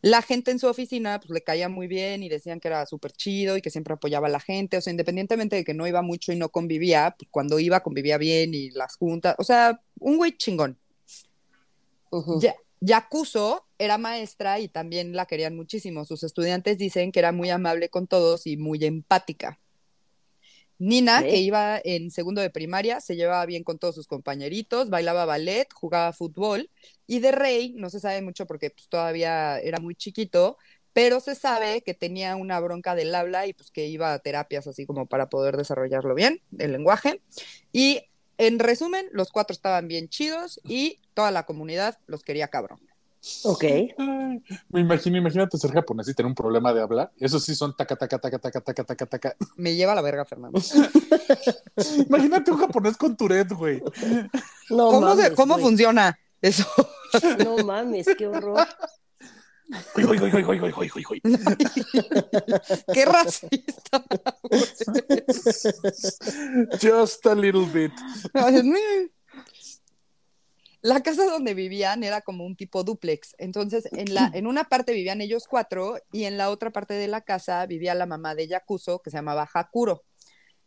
La 0.01 0.23
gente 0.23 0.51
en 0.53 0.59
su 0.61 0.69
oficina, 0.69 1.19
pues 1.19 1.31
le 1.31 1.43
caía 1.43 1.69
muy 1.69 1.89
bien 1.89 2.23
y 2.23 2.29
decían 2.29 2.61
que 2.61 2.69
era 2.69 2.87
súper 2.87 3.13
chido 3.13 3.57
y 3.57 3.63
que 3.63 3.71
siempre 3.71 3.95
apoyaba 3.95 4.29
a 4.29 4.31
la 4.31 4.39
gente. 4.41 4.77
O 4.77 4.81
sea, 4.81 4.91
independientemente 4.93 5.57
de 5.57 5.65
que 5.65 5.75
no 5.75 5.87
iba 5.89 6.03
mucho 6.03 6.33
y 6.33 6.37
no 6.37 6.51
convivía, 6.51 7.17
pues 7.19 7.29
cuando 7.31 7.59
iba 7.59 7.81
convivía 7.81 8.17
bien 8.17 8.55
y 8.55 8.71
las 8.71 8.97
juntas. 8.97 9.35
O 9.39 9.45
sea, 9.45 9.81
un 9.99 10.17
güey 10.17 10.37
chingón. 10.37 10.79
Ya- 12.41 12.55
Yakuzo 12.81 13.67
era 13.77 13.99
maestra 13.99 14.61
y 14.61 14.69
también 14.69 15.13
la 15.15 15.27
querían 15.27 15.57
muchísimo. 15.57 16.05
Sus 16.05 16.23
estudiantes 16.23 16.79
dicen 16.79 17.11
que 17.11 17.19
era 17.19 17.33
muy 17.33 17.51
amable 17.51 17.89
con 17.89 18.07
todos 18.07 18.47
y 18.47 18.57
muy 18.57 18.85
empática. 18.85 19.59
Nina, 20.79 21.23
que 21.23 21.39
iba 21.39 21.81
en 21.83 22.11
segundo 22.11 22.41
de 22.41 22.51
primaria, 22.51 23.01
se 23.01 23.17
llevaba 23.17 23.45
bien 23.47 23.65
con 23.65 23.79
todos 23.79 23.97
sus 23.97 24.07
compañeritos, 24.07 24.91
bailaba 24.91 25.25
ballet, 25.25 25.69
jugaba 25.73 26.13
fútbol. 26.13 26.71
Y 27.07 27.19
de 27.21 27.33
Rey, 27.33 27.75
no 27.77 27.91
se 27.91 28.01
sabe 28.01 28.23
mucho 28.23 28.47
porque 28.47 28.71
pues, 28.71 28.89
todavía 28.89 29.59
era 29.59 29.81
muy 29.81 29.97
chiquito, 29.97 30.57
pero 30.93 31.21
se 31.21 31.35
sabe 31.35 31.83
que 31.83 31.95
tenía 31.95 32.37
una 32.37 32.61
bronca 32.61 32.95
del 32.95 33.15
habla 33.15 33.47
y 33.47 33.53
pues 33.55 33.71
que 33.71 33.87
iba 33.87 34.13
a 34.13 34.19
terapias 34.21 34.67
así 34.67 34.87
como 34.87 35.07
para 35.07 35.29
poder 35.29 35.57
desarrollarlo 35.57 36.15
bien, 36.15 36.41
el 36.59 36.73
lenguaje. 36.73 37.21
Y 37.73 38.03
en 38.39 38.59
resumen, 38.61 39.09
los 39.13 39.31
cuatro 39.33 39.53
estaban 39.53 39.89
bien 39.89 40.09
chidos 40.09 40.61
y 40.65 41.01
toda 41.15 41.33
la 41.33 41.45
comunidad 41.45 41.99
los 42.07 42.23
quería 42.23 42.49
cabrón. 42.49 42.88
Ok. 43.45 43.65
Me 44.69 44.81
imagino, 44.81 45.17
imagínate 45.19 45.59
ser 45.59 45.73
japonés 45.73 46.09
y 46.09 46.15
tener 46.15 46.29
un 46.29 46.35
problema 46.35 46.73
de 46.73 46.81
hablar. 46.81 47.11
Eso 47.19 47.41
sí 47.41 47.55
son 47.55 47.77
taca, 47.77 47.97
taca, 47.97 48.19
taca, 48.19 48.39
taca, 48.39 48.61
taca, 48.61 48.85
taca, 48.85 49.07
taca. 49.07 49.37
Me 49.57 49.75
lleva 49.75 49.93
a 49.93 49.95
la 49.95 50.03
verga, 50.03 50.25
Fernando. 50.25 50.61
imagínate 52.09 52.51
un 52.51 52.59
japonés 52.59 52.97
con 52.97 53.17
Tourette, 53.17 53.53
güey. 53.53 53.83
No 54.71 54.91
¿Cómo, 54.91 55.17
¿cómo 55.35 55.59
funciona 55.59 56.19
eso? 56.41 56.67
no 57.45 57.65
mames, 57.65 58.07
qué 58.17 58.27
horror. 58.27 58.67
Uy, 59.97 60.05
uy, 60.05 60.19
uy, 60.19 61.23
Qué 62.95 63.05
racista. 63.05 64.03
Just 66.81 67.27
a 67.27 67.35
little 67.35 67.67
bit. 67.67 67.93
La 70.89 71.03
casa 71.03 71.25
donde 71.27 71.55
vivían 71.55 72.03
era 72.03 72.21
como 72.21 72.45
un 72.45 72.57
tipo 72.57 72.85
duplex. 72.85 73.35
Entonces, 73.39 73.89
en, 73.93 74.15
la, 74.15 74.31
en 74.35 74.47
una 74.47 74.65
parte 74.65 74.93
vivían 74.93 75.21
ellos 75.21 75.47
cuatro 75.49 75.99
y 76.13 76.25
en 76.25 76.39
la 76.39 76.51
otra 76.51 76.71
parte 76.71 76.95
de 76.95 77.09
la 77.09 77.21
casa 77.21 77.67
vivía 77.67 77.95
la 77.95 78.07
mamá 78.07 78.35
de 78.35 78.49
Yakuzo, 78.49 79.01
que 79.01 79.11
se 79.11 79.19
llamaba 79.19 79.49
Hakuro. 79.53 80.05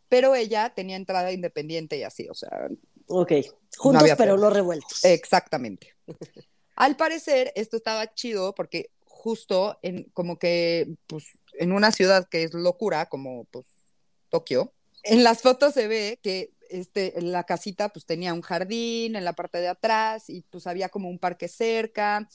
Pero 0.08 0.34
ella 0.34 0.72
tenía 0.74 0.96
entrada 0.96 1.32
independiente 1.32 1.96
y 1.96 2.02
así, 2.02 2.28
o 2.28 2.34
sea, 2.34 2.68
Ok. 3.06 3.32
Juntos 3.76 4.10
pero 4.16 4.36
no 4.36 4.50
revueltos. 4.50 5.04
Exactamente. 5.04 5.94
Al 6.76 6.96
parecer, 6.96 7.52
esto 7.54 7.76
estaba 7.76 8.12
chido 8.14 8.54
porque 8.54 8.90
justo 9.04 9.78
en 9.82 10.04
como 10.14 10.38
que 10.38 10.94
pues, 11.06 11.26
en 11.58 11.72
una 11.72 11.92
ciudad 11.92 12.28
que 12.28 12.42
es 12.42 12.54
locura, 12.54 13.06
como 13.06 13.44
pues 13.46 13.66
Tokio, 14.30 14.72
en 15.02 15.24
las 15.24 15.42
fotos 15.42 15.74
se 15.74 15.88
ve 15.88 16.18
que 16.22 16.50
este, 16.72 17.14
la 17.20 17.44
casita 17.44 17.90
pues 17.90 18.06
tenía 18.06 18.34
un 18.34 18.42
jardín 18.42 19.16
en 19.16 19.24
la 19.24 19.34
parte 19.34 19.58
de 19.58 19.68
atrás 19.68 20.28
y 20.30 20.42
pues 20.50 20.66
había 20.66 20.88
como 20.88 21.08
un 21.08 21.18
parque 21.18 21.48
cerca, 21.48 22.28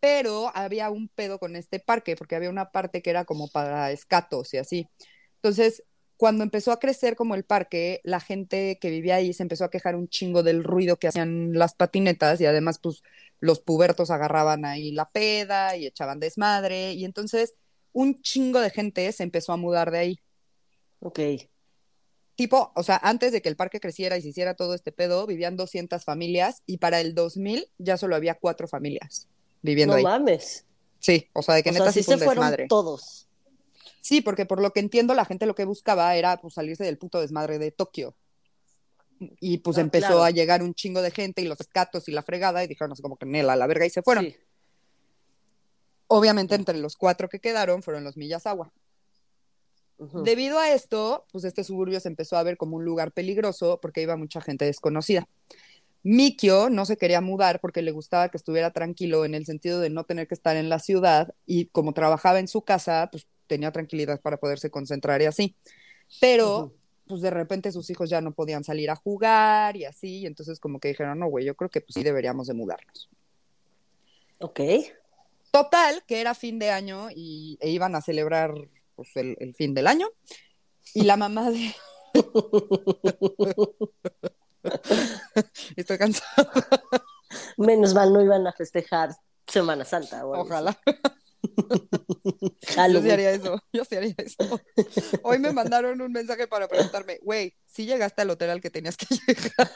pero 0.00 0.50
había 0.54 0.90
un 0.90 1.08
pedo 1.08 1.38
con 1.38 1.56
este 1.56 1.80
parque 1.80 2.16
porque 2.16 2.36
había 2.36 2.50
una 2.50 2.70
parte 2.70 3.02
que 3.02 3.10
era 3.10 3.24
como 3.24 3.48
para 3.48 3.92
escatos 3.92 4.54
y 4.54 4.58
así. 4.58 4.88
Entonces, 5.36 5.84
cuando 6.16 6.44
empezó 6.44 6.72
a 6.72 6.78
crecer 6.78 7.16
como 7.16 7.34
el 7.34 7.44
parque, 7.44 8.00
la 8.04 8.20
gente 8.20 8.78
que 8.80 8.90
vivía 8.90 9.16
ahí 9.16 9.32
se 9.32 9.42
empezó 9.42 9.64
a 9.64 9.70
quejar 9.70 9.96
un 9.96 10.08
chingo 10.08 10.42
del 10.42 10.64
ruido 10.64 10.98
que 10.98 11.08
hacían 11.08 11.54
las 11.54 11.74
patinetas 11.74 12.40
y 12.40 12.46
además 12.46 12.78
pues 12.78 13.02
los 13.40 13.60
pubertos 13.60 14.10
agarraban 14.10 14.66
ahí 14.66 14.92
la 14.92 15.10
peda 15.10 15.76
y 15.76 15.86
echaban 15.86 16.20
desmadre 16.20 16.92
y 16.92 17.06
entonces 17.06 17.54
un 17.92 18.20
chingo 18.20 18.60
de 18.60 18.70
gente 18.70 19.10
se 19.12 19.22
empezó 19.22 19.52
a 19.52 19.56
mudar 19.56 19.90
de 19.90 19.98
ahí. 19.98 20.20
Ok. 21.00 21.20
Tipo, 22.40 22.72
o 22.74 22.82
sea, 22.82 22.98
antes 23.02 23.32
de 23.32 23.42
que 23.42 23.50
el 23.50 23.56
parque 23.56 23.80
creciera 23.80 24.16
y 24.16 24.22
se 24.22 24.28
hiciera 24.28 24.54
todo 24.54 24.72
este 24.72 24.92
pedo, 24.92 25.26
vivían 25.26 25.58
200 25.58 26.02
familias 26.06 26.62
y 26.64 26.78
para 26.78 26.98
el 27.02 27.14
2000 27.14 27.68
ya 27.76 27.98
solo 27.98 28.16
había 28.16 28.34
cuatro 28.34 28.66
familias 28.66 29.28
viviendo 29.60 29.92
No 29.92 29.98
ahí. 29.98 30.04
mames. 30.04 30.64
Sí, 31.00 31.28
o 31.34 31.42
sea, 31.42 31.56
de 31.56 31.62
que 31.62 31.68
O 31.68 31.72
neta 31.74 31.84
sea, 31.84 31.92
sí 31.92 32.02
se 32.02 32.16
fueron 32.16 32.36
desmadre. 32.44 32.66
todos. 32.66 33.28
Sí, 34.00 34.22
porque 34.22 34.46
por 34.46 34.62
lo 34.62 34.72
que 34.72 34.80
entiendo, 34.80 35.12
la 35.12 35.26
gente 35.26 35.44
lo 35.44 35.54
que 35.54 35.66
buscaba 35.66 36.16
era 36.16 36.38
pues, 36.40 36.54
salirse 36.54 36.82
del 36.82 36.96
puto 36.96 37.20
desmadre 37.20 37.58
de 37.58 37.72
Tokio. 37.72 38.16
Y 39.38 39.58
pues 39.58 39.76
Ah, 39.76 39.82
empezó 39.82 40.06
claro. 40.06 40.24
a 40.24 40.30
llegar 40.30 40.62
un 40.62 40.72
chingo 40.72 41.02
de 41.02 41.10
gente 41.10 41.42
y 41.42 41.44
los 41.44 41.60
escatos 41.60 42.08
y 42.08 42.12
la 42.12 42.22
fregada 42.22 42.64
y 42.64 42.68
dijeron 42.68 42.92
así 42.92 43.02
como 43.02 43.18
que 43.18 43.26
Nela, 43.26 43.52
a 43.52 43.56
la 43.56 43.66
verga 43.66 43.84
y 43.84 43.90
se 43.90 44.00
fueron. 44.00 44.24
Sí. 44.24 44.34
Obviamente 46.06 46.54
entre 46.54 46.78
los 46.78 46.96
cuatro 46.96 47.28
que 47.28 47.38
quedaron 47.38 47.82
fueron 47.82 48.02
los 48.02 48.16
Miyazawa. 48.16 48.72
Debido 50.00 50.58
a 50.58 50.72
esto, 50.72 51.26
pues 51.30 51.44
este 51.44 51.62
suburbio 51.62 52.00
se 52.00 52.08
empezó 52.08 52.36
a 52.36 52.42
ver 52.42 52.56
como 52.56 52.76
un 52.76 52.84
lugar 52.84 53.12
peligroso 53.12 53.80
porque 53.82 54.00
iba 54.02 54.16
mucha 54.16 54.40
gente 54.40 54.64
desconocida. 54.64 55.28
Mikio 56.02 56.70
no 56.70 56.86
se 56.86 56.96
quería 56.96 57.20
mudar 57.20 57.60
porque 57.60 57.82
le 57.82 57.90
gustaba 57.90 58.30
que 58.30 58.38
estuviera 58.38 58.70
tranquilo 58.72 59.26
en 59.26 59.34
el 59.34 59.44
sentido 59.44 59.80
de 59.80 59.90
no 59.90 60.04
tener 60.04 60.26
que 60.26 60.34
estar 60.34 60.56
en 60.56 60.70
la 60.70 60.78
ciudad 60.78 61.34
y 61.46 61.66
como 61.66 61.92
trabajaba 61.92 62.38
en 62.38 62.48
su 62.48 62.62
casa, 62.62 63.08
pues 63.12 63.26
tenía 63.46 63.70
tranquilidad 63.72 64.20
para 64.20 64.38
poderse 64.38 64.70
concentrar 64.70 65.20
y 65.20 65.26
así. 65.26 65.54
Pero 66.20 66.56
Ujú. 66.56 66.72
pues 67.06 67.20
de 67.20 67.30
repente 67.30 67.70
sus 67.70 67.90
hijos 67.90 68.08
ya 68.08 68.22
no 68.22 68.32
podían 68.32 68.64
salir 68.64 68.90
a 68.90 68.96
jugar 68.96 69.76
y 69.76 69.84
así, 69.84 70.20
y 70.20 70.26
entonces 70.26 70.58
como 70.58 70.80
que 70.80 70.88
dijeron, 70.88 71.18
no, 71.18 71.26
güey, 71.26 71.44
yo 71.44 71.54
creo 71.54 71.68
que 71.68 71.82
pues 71.82 71.94
sí 71.94 72.02
deberíamos 72.02 72.46
de 72.46 72.54
mudarnos. 72.54 73.10
Ok. 74.38 74.60
Total, 75.50 76.02
que 76.06 76.20
era 76.20 76.34
fin 76.34 76.58
de 76.58 76.70
año 76.70 77.08
y 77.14 77.58
e 77.60 77.70
iban 77.70 77.94
a 77.94 78.00
celebrar 78.00 78.54
pues, 79.00 79.16
el, 79.16 79.34
el 79.40 79.54
fin 79.54 79.72
del 79.72 79.86
año. 79.86 80.10
Y 80.92 81.04
la 81.04 81.16
mamá 81.16 81.50
de... 81.50 81.74
Estoy 85.76 85.96
cansada. 85.96 86.52
Menos 87.56 87.94
mal 87.94 88.12
no 88.12 88.20
iban 88.20 88.46
a 88.46 88.52
festejar 88.52 89.16
Semana 89.46 89.86
Santa. 89.86 90.26
Ojalá. 90.26 90.78
Yo 92.92 93.00
sí 93.00 93.10
haría 93.10 93.30
eso. 93.30 93.58
Yo 93.72 93.86
sí 93.86 93.96
haría 93.96 94.14
eso. 94.18 94.60
Hoy 95.22 95.38
me 95.38 95.52
mandaron 95.52 95.98
un 96.02 96.12
mensaje 96.12 96.46
para 96.46 96.68
preguntarme, 96.68 97.18
güey, 97.22 97.54
si 97.66 97.86
llegaste 97.86 98.20
al 98.20 98.30
hotel 98.30 98.50
al 98.50 98.60
que 98.60 98.70
tenías 98.70 98.98
que 98.98 99.06
llegar. 99.26 99.70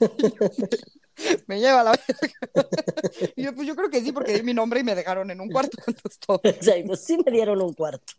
Me, 1.46 1.60
lleva 1.60 1.82
la. 1.84 1.92
Y 3.36 3.42
yo, 3.42 3.54
pues 3.54 3.66
yo 3.66 3.76
creo 3.76 3.90
que 3.90 4.00
sí, 4.00 4.12
porque 4.12 4.34
di 4.34 4.42
mi 4.42 4.54
nombre 4.54 4.80
y 4.80 4.84
me 4.84 4.94
dejaron 4.94 5.30
en 5.30 5.40
un 5.40 5.48
cuarto. 5.48 5.76
Entonces, 5.86 6.18
todo. 6.18 6.40
Exacto, 6.44 6.96
sí 6.96 7.18
me 7.24 7.30
dieron 7.30 7.60
un 7.60 7.74
cuarto. 7.74 8.12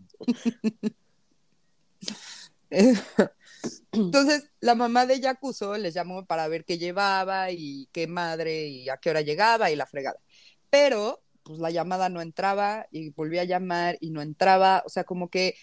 Entonces, 3.91 4.49
la 4.59 4.75
mamá 4.75 5.05
de 5.05 5.19
Yakuzo 5.19 5.77
les 5.77 5.93
llamó 5.93 6.25
para 6.25 6.47
ver 6.47 6.65
qué 6.65 6.77
llevaba 6.77 7.51
y 7.51 7.87
qué 7.91 8.07
madre 8.07 8.67
y 8.67 8.89
a 8.89 8.97
qué 8.97 9.09
hora 9.09 9.21
llegaba 9.21 9.71
y 9.71 9.75
la 9.75 9.85
fregada. 9.85 10.19
Pero, 10.69 11.21
pues 11.43 11.59
la 11.59 11.69
llamada 11.69 12.09
no 12.09 12.21
entraba 12.21 12.87
y 12.91 13.09
volví 13.09 13.39
a 13.39 13.43
llamar 13.43 13.97
y 13.99 14.11
no 14.11 14.21
entraba. 14.21 14.83
O 14.85 14.89
sea, 14.89 15.03
como 15.03 15.29
que 15.29 15.55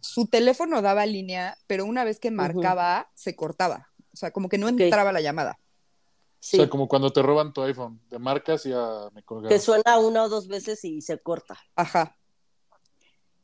su 0.00 0.26
teléfono 0.26 0.82
daba 0.82 1.06
línea, 1.06 1.56
pero 1.66 1.84
una 1.84 2.04
vez 2.04 2.18
que 2.18 2.30
marcaba, 2.30 3.10
se 3.14 3.36
cortaba. 3.36 3.88
O 4.12 4.16
sea, 4.16 4.30
como 4.30 4.48
que 4.48 4.58
no 4.58 4.68
entraba 4.68 5.12
la 5.12 5.20
llamada. 5.20 5.58
Sí. 6.46 6.58
O 6.58 6.60
sea, 6.60 6.70
como 6.70 6.86
cuando 6.86 7.10
te 7.10 7.22
roban 7.22 7.52
tu 7.52 7.60
iPhone, 7.62 8.00
de 8.08 8.20
marcas 8.20 8.64
y 8.66 8.68
ya 8.68 9.10
me 9.12 9.24
colgaron. 9.24 9.48
Que 9.48 9.58
suena 9.58 9.98
una 9.98 10.22
o 10.22 10.28
dos 10.28 10.46
veces 10.46 10.84
y 10.84 11.00
se 11.00 11.18
corta. 11.18 11.58
Ajá. 11.74 12.16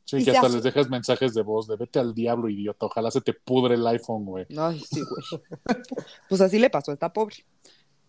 Sí, 0.05 0.23
que 0.23 0.31
hasta 0.31 0.47
les 0.47 0.63
dejas 0.63 0.89
mensajes 0.89 1.33
de 1.33 1.41
voz 1.41 1.67
de 1.67 1.75
vete 1.75 1.99
al 1.99 2.15
diablo, 2.15 2.47
idiota. 2.47 2.85
Ojalá 2.85 3.11
se 3.11 3.19
te 3.19 3.33
pudre 3.33 3.75
el 3.75 3.85
iPhone, 3.85 4.23
güey. 4.23 4.45
Ay, 4.57 4.79
sí, 4.79 5.01
güey. 5.01 5.43
pues 6.29 6.39
así 6.39 6.59
le 6.59 6.69
pasó 6.69 6.91
a 6.91 6.93
esta 6.93 7.11
pobre. 7.11 7.45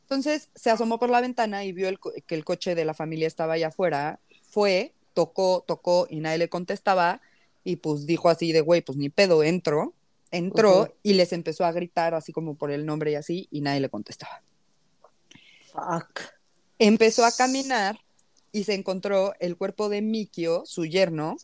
Entonces 0.02 0.50
se 0.54 0.70
asomó 0.70 1.00
por 1.00 1.10
la 1.10 1.20
ventana 1.20 1.64
y 1.64 1.72
vio 1.72 1.88
que 2.28 2.34
el 2.36 2.44
coche 2.44 2.76
de 2.76 2.84
la 2.84 2.94
familia 2.94 3.26
estaba 3.26 3.54
allá 3.54 3.68
afuera. 3.68 4.20
Fue, 4.48 4.94
tocó, 5.12 5.64
tocó 5.66 6.06
y 6.08 6.20
nadie 6.20 6.38
le 6.38 6.48
contestaba. 6.48 7.20
Y 7.64 7.76
pues 7.76 8.06
dijo 8.06 8.28
así 8.28 8.52
de, 8.52 8.60
güey, 8.60 8.80
pues 8.80 8.96
ni 8.96 9.08
pedo, 9.08 9.42
entro. 9.42 9.92
Entró 10.30 10.94
y 11.02 11.14
les 11.14 11.32
empezó 11.32 11.64
a 11.64 11.72
gritar 11.72 12.14
así 12.14 12.32
como 12.32 12.54
por 12.54 12.70
el 12.70 12.86
nombre 12.86 13.10
y 13.10 13.16
así, 13.16 13.48
y 13.50 13.60
nadie 13.60 13.80
le 13.80 13.88
contestaba. 13.88 14.44
Fuck. 15.74 16.20
Empezó 16.78 17.24
a 17.24 17.32
caminar 17.32 17.98
y 18.52 18.64
se 18.64 18.74
encontró 18.74 19.34
el 19.40 19.56
cuerpo 19.56 19.88
de 19.88 20.00
Mikio, 20.00 20.62
su 20.64 20.86
yerno, 20.86 21.36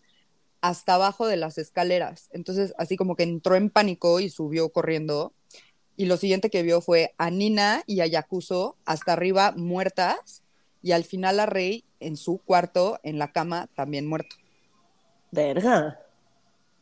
hasta 0.61 0.95
abajo 0.95 1.27
de 1.27 1.37
las 1.37 1.59
escaleras. 1.59 2.29
Entonces, 2.33 2.73
así 2.79 2.97
como 2.97 3.17
que 3.17 3.25
entró 3.25 3.57
en 3.57 3.71
pánico 3.71 4.21
y 4.21 4.31
subió 4.31 4.69
corriendo. 4.71 5.33
Y 5.97 6.07
lo 6.07 6.17
siguiente 6.17 6.51
que 6.51 6.63
vio 6.63 6.81
fue 6.81 7.15
a 7.19 7.31
Nina 7.31 7.83
y 7.87 8.01
a 8.01 8.07
Yakuzo 8.07 8.77
hasta 8.85 9.13
arriba 9.13 9.53
muertas 9.57 10.43
y 10.83 10.93
al 10.93 11.05
final 11.05 11.41
a 11.41 11.47
Rey 11.47 11.85
en 11.99 12.17
su 12.17 12.39
cuarto, 12.39 13.01
en 13.03 13.19
la 13.19 13.33
cama, 13.33 13.69
también 13.75 14.07
muerto. 14.07 14.37
Verga. 15.31 16.01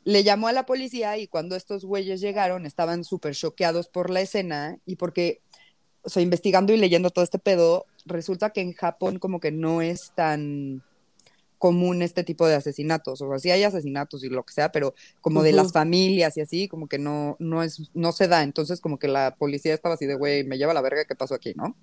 Le 0.05 0.23
llamó 0.23 0.49
a 0.49 0.53
la 0.53 0.67
policía 0.67 1.19
y 1.19 1.27
cuando 1.27 1.57
estos 1.57 1.85
güeyes 1.85 2.21
llegaron 2.21 2.65
estaban 2.65 3.05
súper 3.05 3.35
choqueados 3.35 3.89
por 3.89 4.11
la 4.11 4.21
escena 4.21 4.79
y 4.87 4.97
porque, 4.97 5.41
o 6.03 6.09
sea, 6.09 6.23
investigando 6.23 6.73
y 6.73 6.77
leyendo 6.77 7.11
todo 7.11 7.25
este 7.25 7.39
pedo, 7.39 7.87
resulta 8.07 8.51
que 8.51 8.61
en 8.61 8.73
Japón 8.73 9.19
como 9.19 9.41
que 9.41 9.53
no 9.53 9.83
es 9.83 10.13
tan 10.15 10.83
común 11.59 12.03
este 12.03 12.23
tipo 12.23 12.47
de 12.47 12.55
asesinatos, 12.55 13.21
o 13.21 13.29
sea, 13.29 13.39
sí 13.39 13.51
hay 13.51 13.65
asesinatos 13.65 14.23
y 14.23 14.29
lo 14.29 14.45
que 14.45 14.55
sea, 14.55 14.71
pero 14.71 14.95
como 15.21 15.43
de 15.43 15.53
las 15.53 15.73
familias 15.73 16.37
y 16.37 16.41
así, 16.41 16.69
como 16.69 16.87
que 16.87 16.99
no, 16.99 17.37
no 17.41 17.65
es, 17.65 17.91
no 17.95 18.13
se 18.13 18.29
da, 18.29 18.45
entonces 18.45 18.81
como 18.81 18.99
que 18.99 19.09
la 19.09 19.35
policía 19.37 19.75
estaba 19.75 19.97
así 19.97 20.07
de, 20.07 20.15
güey, 20.15 20.45
me 20.45 20.57
lleva 20.57 20.73
la 20.73 20.81
verga, 20.81 21.05
¿qué 21.05 21.17
pasó 21.17 21.35
aquí, 21.35 21.55
no? 21.57 21.75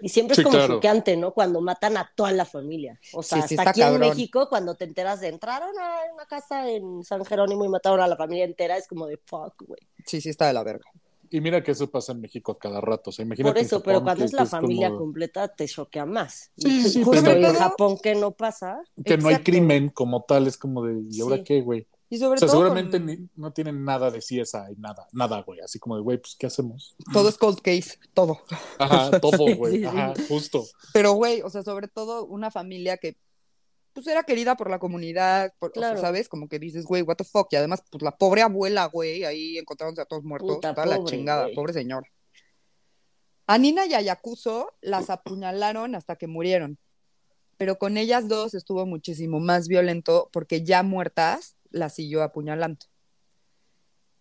Y 0.00 0.08
siempre 0.08 0.36
es 0.36 0.42
como 0.42 0.64
choqueante, 0.64 1.16
¿no? 1.16 1.32
Cuando 1.32 1.60
matan 1.60 1.96
a 1.96 2.10
toda 2.14 2.30
la 2.30 2.44
familia. 2.44 3.00
O 3.12 3.22
sea, 3.22 3.38
hasta 3.38 3.70
aquí 3.70 3.82
en 3.82 3.98
México, 3.98 4.48
cuando 4.48 4.76
te 4.76 4.84
enteras 4.84 5.20
de 5.20 5.28
entraron 5.28 5.76
a 5.76 6.14
una 6.14 6.24
casa 6.26 6.70
en 6.70 7.02
San 7.02 7.24
Jerónimo 7.24 7.64
y 7.64 7.68
mataron 7.68 8.00
a 8.00 8.06
la 8.06 8.16
familia 8.16 8.44
entera, 8.44 8.76
es 8.76 8.86
como 8.86 9.08
de 9.08 9.16
fuck, 9.16 9.60
güey. 9.66 9.80
Sí, 10.06 10.20
sí 10.20 10.28
está 10.28 10.46
de 10.46 10.52
la 10.52 10.62
verga. 10.62 10.88
Y 11.30 11.40
mira 11.40 11.62
que 11.62 11.72
eso 11.72 11.90
pasa 11.90 12.12
en 12.12 12.20
México 12.20 12.52
a 12.52 12.58
cada 12.58 12.80
rato. 12.80 13.10
O 13.10 13.12
sea, 13.12 13.24
imagínate 13.24 13.54
Por 13.54 13.62
eso, 13.62 13.82
pero 13.82 14.02
cuando 14.02 14.24
es 14.24 14.32
la 14.32 14.46
familia 14.46 14.90
completa 14.90 15.48
te 15.48 15.66
choquea 15.66 16.06
más. 16.06 16.50
Sí, 16.56 16.88
sí, 16.88 17.02
Justo 17.02 17.30
en 17.30 17.54
Japón 17.54 17.98
que 18.02 18.14
no 18.14 18.32
pasa. 18.32 18.80
Que 19.04 19.16
no 19.16 19.28
hay 19.28 19.38
crimen 19.38 19.88
como 19.90 20.22
tal, 20.22 20.46
es 20.46 20.56
como 20.56 20.84
de, 20.84 21.02
¿y 21.10 21.20
ahora 21.20 21.42
qué, 21.42 21.60
güey? 21.60 21.86
Y 22.10 22.18
sobre 22.18 22.36
o 22.36 22.38
sea, 22.38 22.48
todo 22.48 22.60
seguramente 22.60 23.28
no 23.36 23.52
tienen 23.52 23.84
nada 23.84 24.10
de 24.10 24.20
CSI, 24.20 24.76
nada, 24.78 25.06
nada, 25.12 25.42
güey. 25.42 25.60
Así 25.60 25.78
como 25.78 25.96
de, 25.96 26.02
güey, 26.02 26.18
pues, 26.18 26.36
¿qué 26.36 26.46
hacemos? 26.46 26.96
Todo 27.12 27.28
es 27.28 27.36
cold 27.36 27.60
case, 27.60 27.98
todo. 28.14 28.38
Ajá, 28.78 29.20
todo, 29.20 29.36
güey. 29.56 29.84
Ajá, 29.84 30.14
justo. 30.26 30.64
Pero, 30.94 31.12
güey, 31.12 31.42
o 31.42 31.50
sea, 31.50 31.62
sobre 31.62 31.86
todo 31.88 32.24
una 32.24 32.50
familia 32.50 32.96
que 32.96 33.18
pues 33.98 34.12
era 34.12 34.22
querida 34.22 34.56
por 34.56 34.70
la 34.70 34.78
comunidad, 34.78 35.52
por, 35.58 35.72
¿sabes? 35.74 36.28
Como 36.28 36.48
que 36.48 36.58
dices, 36.58 36.84
güey, 36.84 37.02
what 37.02 37.16
the 37.16 37.24
fuck. 37.24 37.48
Y 37.50 37.56
además, 37.56 37.82
pues 37.90 38.02
la 38.02 38.16
pobre 38.16 38.42
abuela, 38.42 38.86
güey, 38.86 39.24
ahí 39.24 39.58
encontrándose 39.58 40.02
a 40.02 40.04
todos 40.04 40.24
muertos, 40.24 40.60
toda 40.60 40.86
la 40.86 41.02
chingada, 41.04 41.48
pobre 41.54 41.72
señora. 41.72 42.08
A 43.46 43.58
Nina 43.58 43.86
y 43.86 43.94
a 43.94 44.00
Yakuzo 44.00 44.74
las 44.80 45.10
apuñalaron 45.10 45.94
hasta 45.94 46.16
que 46.16 46.26
murieron. 46.26 46.78
Pero 47.56 47.78
con 47.78 47.96
ellas 47.96 48.28
dos 48.28 48.54
estuvo 48.54 48.86
muchísimo 48.86 49.40
más 49.40 49.68
violento 49.68 50.28
porque 50.32 50.62
ya 50.62 50.82
muertas 50.82 51.56
las 51.70 51.94
siguió 51.94 52.22
apuñalando. 52.22 52.86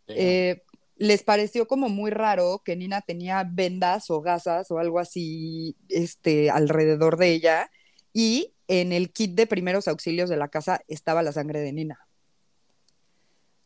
Eh, 0.08 0.64
les 0.96 1.24
pareció 1.24 1.68
como 1.68 1.90
muy 1.90 2.10
raro 2.10 2.62
que 2.64 2.76
Nina 2.76 3.02
tenía 3.02 3.48
vendas 3.48 4.10
o 4.10 4.22
gasas 4.22 4.72
o 4.72 4.80
algo 4.80 5.00
así 5.00 5.76
este, 5.90 6.50
alrededor 6.50 7.18
de 7.18 7.34
ella 7.34 7.70
y 8.14 8.56
en 8.68 8.92
el 8.92 9.12
kit 9.12 9.36
de 9.36 9.48
primeros 9.48 9.88
auxilios 9.88 10.30
de 10.30 10.38
la 10.38 10.50
casa 10.50 10.82
estaba 10.88 11.24
la 11.24 11.32
sangre 11.32 11.62
de 11.62 11.74
Nina. 11.74 12.08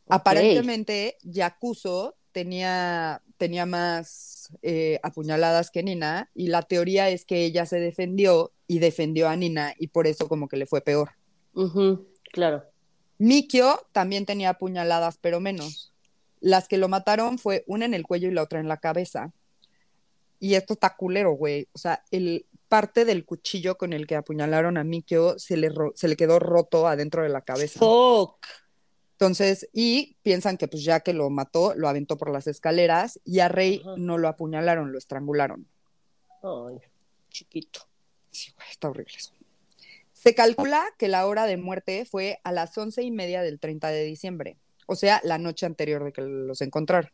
Aparentemente, 0.08 1.16
Yakuzo 1.22 2.16
tenía, 2.32 3.22
tenía 3.36 3.66
más 3.66 4.52
eh, 4.62 4.98
apuñaladas 5.02 5.70
que 5.70 5.82
Nina 5.82 6.30
y 6.34 6.48
la 6.48 6.62
teoría 6.62 7.08
es 7.08 7.24
que 7.24 7.44
ella 7.44 7.66
se 7.66 7.78
defendió 7.80 8.52
y 8.66 8.78
defendió 8.78 9.28
a 9.28 9.36
Nina 9.36 9.74
y 9.78 9.88
por 9.88 10.06
eso 10.06 10.28
como 10.28 10.48
que 10.48 10.56
le 10.56 10.66
fue 10.66 10.80
peor. 10.80 11.12
claro. 12.32 12.64
Mikio 13.18 13.86
también 13.92 14.26
tenía 14.26 14.50
apuñaladas, 14.50 15.18
pero 15.20 15.38
menos. 15.38 15.92
Las 16.40 16.66
que 16.66 16.78
lo 16.78 16.88
mataron 16.88 17.38
fue 17.38 17.62
una 17.68 17.84
en 17.84 17.94
el 17.94 18.04
cuello 18.04 18.28
y 18.28 18.32
la 18.32 18.42
otra 18.42 18.58
en 18.58 18.66
la 18.66 18.78
cabeza. 18.78 19.32
Y 20.40 20.54
esto 20.54 20.72
está 20.72 20.96
culero, 20.96 21.32
güey. 21.32 21.68
O 21.72 21.78
sea, 21.78 22.02
el, 22.10 22.46
parte 22.72 23.04
del 23.04 23.26
cuchillo 23.26 23.76
con 23.76 23.92
el 23.92 24.06
que 24.06 24.16
apuñalaron 24.16 24.78
a 24.78 24.82
Mikio 24.82 25.38
se 25.38 25.58
le, 25.58 25.70
se 25.94 26.08
le 26.08 26.16
quedó 26.16 26.38
roto 26.38 26.88
adentro 26.88 27.22
de 27.22 27.28
la 27.28 27.42
cabeza. 27.42 27.78
Fuck. 27.78 28.46
Entonces, 29.12 29.68
y 29.74 30.16
piensan 30.22 30.56
que 30.56 30.68
pues 30.68 30.82
ya 30.82 31.00
que 31.00 31.12
lo 31.12 31.28
mató, 31.28 31.74
lo 31.74 31.86
aventó 31.86 32.16
por 32.16 32.30
las 32.30 32.46
escaleras 32.46 33.20
y 33.26 33.40
a 33.40 33.48
Rey 33.48 33.82
no 33.98 34.16
lo 34.16 34.26
apuñalaron, 34.26 34.90
lo 34.90 34.96
estrangularon. 34.96 35.68
Ay, 36.42 36.78
chiquito. 37.28 37.80
Sí, 38.30 38.50
güey, 38.56 38.70
está 38.70 38.88
horrible 38.88 39.16
eso. 39.18 39.34
Se 40.14 40.34
calcula 40.34 40.82
que 40.96 41.08
la 41.08 41.26
hora 41.26 41.44
de 41.44 41.58
muerte 41.58 42.06
fue 42.06 42.40
a 42.42 42.52
las 42.52 42.78
once 42.78 43.02
y 43.02 43.10
media 43.10 43.42
del 43.42 43.60
30 43.60 43.88
de 43.88 44.04
diciembre, 44.04 44.56
o 44.86 44.96
sea, 44.96 45.20
la 45.24 45.36
noche 45.36 45.66
anterior 45.66 46.04
de 46.04 46.14
que 46.14 46.22
los 46.22 46.62
encontraron. 46.62 47.10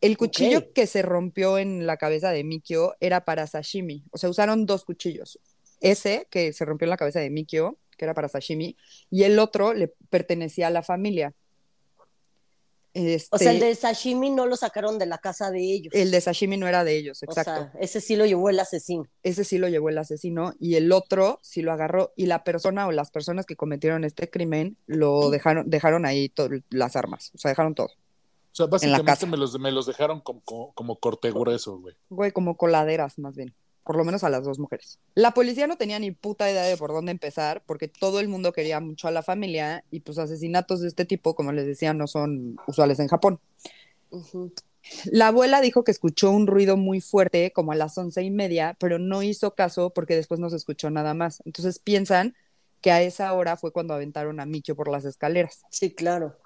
El 0.00 0.16
cuchillo 0.16 0.72
que 0.72 0.86
se 0.86 1.02
rompió 1.02 1.58
en 1.58 1.86
la 1.86 1.96
cabeza 1.98 2.30
de 2.30 2.42
Mikio 2.42 2.96
era 3.00 3.24
para 3.24 3.46
sashimi. 3.46 4.04
O 4.10 4.18
sea, 4.18 4.30
usaron 4.30 4.64
dos 4.64 4.84
cuchillos. 4.84 5.38
Ese 5.80 6.26
que 6.30 6.52
se 6.52 6.64
rompió 6.64 6.86
en 6.86 6.90
la 6.90 6.96
cabeza 6.96 7.20
de 7.20 7.30
Mikio, 7.30 7.78
que 7.96 8.06
era 8.06 8.14
para 8.14 8.28
sashimi, 8.28 8.76
y 9.10 9.24
el 9.24 9.38
otro 9.38 9.74
le 9.74 9.88
pertenecía 10.08 10.68
a 10.68 10.70
la 10.70 10.82
familia. 10.82 11.34
o 12.94 13.38
sea, 13.38 13.50
el 13.50 13.56
este 13.56 13.66
de 13.66 13.74
sashimi 13.74 14.30
no 14.30 14.46
lo 14.46 14.56
sacaron 14.56 14.98
de 14.98 15.04
la 15.04 15.18
casa 15.18 15.50
de 15.50 15.60
ellos. 15.60 15.94
El 15.94 16.10
de 16.10 16.20
sashimi 16.22 16.56
no 16.56 16.66
era 16.66 16.82
de 16.82 16.96
ellos, 16.96 17.22
exacto. 17.22 17.52
O 17.52 17.54
sea, 17.54 17.72
ese 17.78 18.00
sí 18.00 18.16
lo 18.16 18.24
llevó 18.24 18.48
el 18.48 18.58
asesino. 18.58 19.04
Ese 19.22 19.44
sí 19.44 19.58
lo 19.58 19.68
llevó 19.68 19.90
el 19.90 19.98
asesino 19.98 20.54
y 20.58 20.76
el 20.76 20.92
otro 20.92 21.40
sí 21.42 21.60
lo 21.60 21.72
agarró 21.72 22.14
y 22.16 22.24
la 22.24 22.42
persona 22.42 22.86
o 22.86 22.92
las 22.92 23.10
personas 23.10 23.44
que 23.44 23.56
cometieron 23.56 24.04
este 24.04 24.30
crimen 24.30 24.78
lo 24.86 25.28
dejaron, 25.28 25.68
dejaron 25.68 26.06
ahí 26.06 26.32
las 26.70 26.96
armas, 26.96 27.32
o 27.34 27.38
sea, 27.38 27.50
dejaron 27.50 27.74
todo. 27.74 27.90
O 28.64 28.78
sea, 28.78 28.90
básicamente 28.90 29.26
me 29.26 29.36
los, 29.36 29.58
me 29.58 29.72
los 29.72 29.86
dejaron 29.86 30.20
como, 30.20 30.72
como, 30.74 30.96
corte 30.96 31.30
grueso, 31.30 31.78
güey. 31.78 31.94
Güey, 32.08 32.32
como 32.32 32.56
coladeras, 32.56 33.18
más 33.18 33.36
bien. 33.36 33.54
Por 33.84 33.96
lo 33.96 34.04
menos 34.04 34.22
a 34.24 34.30
las 34.30 34.44
dos 34.44 34.58
mujeres. 34.58 34.98
La 35.14 35.32
policía 35.32 35.66
no 35.66 35.76
tenía 35.76 35.98
ni 35.98 36.10
puta 36.10 36.50
idea 36.50 36.62
de 36.62 36.76
por 36.76 36.92
dónde 36.92 37.12
empezar, 37.12 37.62
porque 37.66 37.88
todo 37.88 38.20
el 38.20 38.28
mundo 38.28 38.52
quería 38.52 38.78
mucho 38.80 39.08
a 39.08 39.10
la 39.10 39.22
familia 39.22 39.84
y 39.90 40.00
pues 40.00 40.18
asesinatos 40.18 40.80
de 40.80 40.88
este 40.88 41.04
tipo, 41.04 41.34
como 41.34 41.52
les 41.52 41.66
decía, 41.66 41.94
no 41.94 42.06
son 42.06 42.56
usuales 42.66 43.00
en 43.00 43.08
Japón. 43.08 43.40
La 45.06 45.28
abuela 45.28 45.60
dijo 45.60 45.84
que 45.84 45.90
escuchó 45.90 46.30
un 46.30 46.46
ruido 46.46 46.76
muy 46.76 47.00
fuerte, 47.00 47.52
como 47.52 47.72
a 47.72 47.76
las 47.76 47.96
once 47.98 48.22
y 48.22 48.30
media, 48.30 48.76
pero 48.78 48.98
no 48.98 49.22
hizo 49.22 49.54
caso 49.54 49.90
porque 49.90 50.16
después 50.16 50.40
no 50.40 50.50
se 50.50 50.56
escuchó 50.56 50.90
nada 50.90 51.14
más. 51.14 51.42
Entonces 51.44 51.78
piensan 51.78 52.34
que 52.80 52.90
a 52.90 53.02
esa 53.02 53.32
hora 53.32 53.56
fue 53.56 53.72
cuando 53.72 53.94
aventaron 53.94 54.40
a 54.40 54.46
Micho 54.46 54.74
por 54.74 54.88
las 54.88 55.04
escaleras. 55.04 55.62
Sí, 55.70 55.94
claro. 55.94 56.36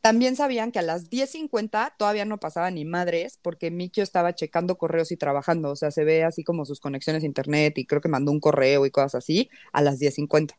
También 0.00 0.36
sabían 0.36 0.70
que 0.70 0.78
a 0.78 0.82
las 0.82 1.10
10.50 1.10 1.94
todavía 1.98 2.24
no 2.24 2.38
pasaba 2.38 2.70
ni 2.70 2.84
madres 2.84 3.38
porque 3.42 3.70
Mikio 3.70 4.04
estaba 4.04 4.34
checando 4.34 4.78
correos 4.78 5.10
y 5.10 5.16
trabajando. 5.16 5.70
O 5.70 5.76
sea, 5.76 5.90
se 5.90 6.04
ve 6.04 6.22
así 6.22 6.44
como 6.44 6.64
sus 6.64 6.78
conexiones 6.78 7.24
a 7.24 7.26
internet 7.26 7.76
y 7.78 7.84
creo 7.84 8.00
que 8.00 8.08
mandó 8.08 8.30
un 8.30 8.40
correo 8.40 8.86
y 8.86 8.90
cosas 8.90 9.16
así 9.16 9.50
a 9.72 9.82
las 9.82 9.98
10.50. 9.98 10.54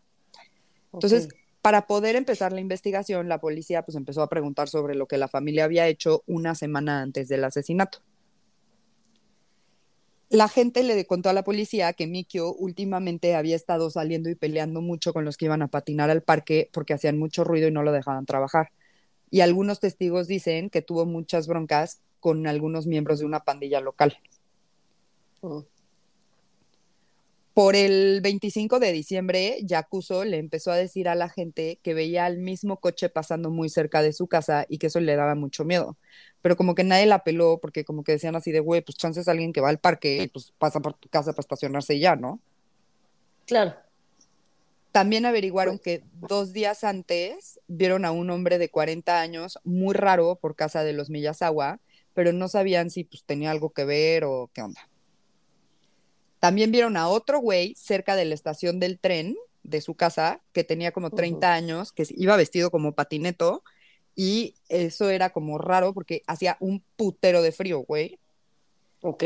Entonces, 0.92 1.30
para 1.62 1.88
poder 1.88 2.16
empezar 2.16 2.52
la 2.52 2.60
investigación, 2.60 3.30
la 3.30 3.40
policía 3.40 3.84
pues 3.84 3.96
empezó 3.96 4.22
a 4.22 4.30
preguntar 4.30 4.68
sobre 4.68 4.96
lo 4.96 5.08
que 5.08 5.18
la 5.18 5.30
familia 5.30 5.64
había 5.64 5.88
hecho 5.88 6.24
una 6.28 6.54
semana 6.54 7.02
antes 7.02 7.30
del 7.30 7.44
asesinato. 7.44 8.00
La 10.30 10.48
gente 10.48 10.84
le 10.84 11.06
contó 11.06 11.30
a 11.30 11.34
la 11.34 11.44
policía 11.44 11.94
que 11.94 12.08
Mikio 12.08 12.54
últimamente 12.54 13.36
había 13.36 13.56
estado 13.56 13.90
saliendo 13.90 14.30
y 14.30 14.36
peleando 14.36 14.82
mucho 14.82 15.12
con 15.12 15.26
los 15.26 15.38
que 15.38 15.46
iban 15.46 15.62
a 15.62 15.70
patinar 15.70 16.10
al 16.10 16.22
parque 16.22 16.70
porque 16.72 16.94
hacían 16.94 17.18
mucho 17.18 17.44
ruido 17.44 17.68
y 17.68 17.72
no 17.72 17.84
lo 17.84 17.92
dejaban 17.92 18.26
trabajar 18.26 18.72
y 19.32 19.42
algunos 19.42 19.80
testigos 19.80 20.28
dicen 20.28 20.70
que 20.70 20.82
tuvo 20.82 21.06
muchas 21.06 21.48
broncas 21.48 22.00
con 22.20 22.48
algunos 22.48 22.86
miembros 22.86 23.20
de 23.20 23.26
una 23.26 23.44
pandilla 23.44 23.80
local. 23.80 24.18
Oh. 25.42 25.66
Por 27.54 27.76
el 27.76 28.22
25 28.22 28.80
de 28.80 28.92
diciembre, 28.94 29.58
Yakuzo 29.64 30.24
le 30.24 30.38
empezó 30.38 30.72
a 30.72 30.78
decir 30.78 31.10
a 31.10 31.16
la 31.16 31.28
gente 31.28 31.78
que 31.84 31.94
veía 31.94 32.26
el 32.28 32.38
mismo 32.38 32.78
coche 32.78 33.10
pasando 33.10 33.50
muy 33.50 33.68
cerca 33.68 34.02
de 34.02 34.14
su 34.14 34.28
casa 34.28 34.66
y 34.70 34.78
que 34.78 34.88
eso 34.88 35.00
le 35.02 35.16
daba 35.16 35.36
mucho 35.36 35.66
miedo. 35.66 35.98
Pero 36.42 36.56
como 36.56 36.74
que 36.74 36.86
nadie 36.86 37.06
la 37.06 37.24
peló 37.24 37.60
porque 37.62 37.84
como 37.84 38.04
que 38.04 38.14
decían 38.14 38.36
así 38.36 38.52
de, 38.52 38.62
güey, 38.62 38.82
pues 38.82 38.98
chances 38.98 39.28
alguien 39.28 39.52
que 39.52 39.60
va 39.62 39.70
al 39.70 39.80
parque 39.80 40.24
y 40.24 40.28
pues 40.28 40.54
pasa 40.58 40.80
por 40.80 40.94
tu 40.94 41.10
casa 41.10 41.34
para 41.34 41.42
estacionarse 41.42 41.96
y 41.96 42.00
ya, 42.00 42.16
¿no? 42.16 42.40
Claro. 43.46 43.76
También 44.92 45.26
averiguaron 45.26 45.78
que 45.78 46.04
dos 46.14 46.52
días 46.52 46.84
antes 46.84 47.60
vieron 47.68 48.06
a 48.06 48.12
un 48.12 48.30
hombre 48.32 48.58
de 48.58 48.70
40 48.70 49.22
años 49.22 49.60
muy 49.64 49.94
raro 49.94 50.36
por 50.36 50.56
casa 50.56 50.84
de 50.84 50.94
los 50.94 51.10
Miyazawa, 51.10 51.80
pero 52.14 52.34
no 52.34 52.48
sabían 52.48 52.90
si 52.90 53.04
pues 53.04 53.24
tenía 53.24 53.52
algo 53.52 53.70
que 53.70 53.86
ver 53.86 54.24
o 54.24 54.50
qué 54.54 54.62
onda. 54.64 54.90
También 56.40 56.72
vieron 56.72 56.98
a 56.98 57.08
otro 57.08 57.40
güey 57.40 57.76
cerca 57.76 58.16
de 58.16 58.26
la 58.26 58.34
estación 58.34 58.80
del 58.80 58.98
tren 58.98 59.38
de 59.64 59.82
su 59.82 59.94
casa, 59.94 60.42
que 60.54 60.64
tenía 60.64 60.92
como 60.92 61.12
30 61.12 61.54
años, 61.54 61.92
que 61.92 62.06
iba 62.10 62.36
vestido 62.38 62.72
como 62.72 62.94
patineto, 62.94 63.64
y 64.16 64.56
eso 64.70 65.10
era 65.10 65.30
como 65.30 65.58
raro 65.58 65.94
porque 65.94 66.24
hacía 66.28 66.58
un 66.60 66.84
putero 66.96 67.42
de 67.42 67.52
frío, 67.52 67.80
güey. 67.80 68.20
Ok. 69.02 69.24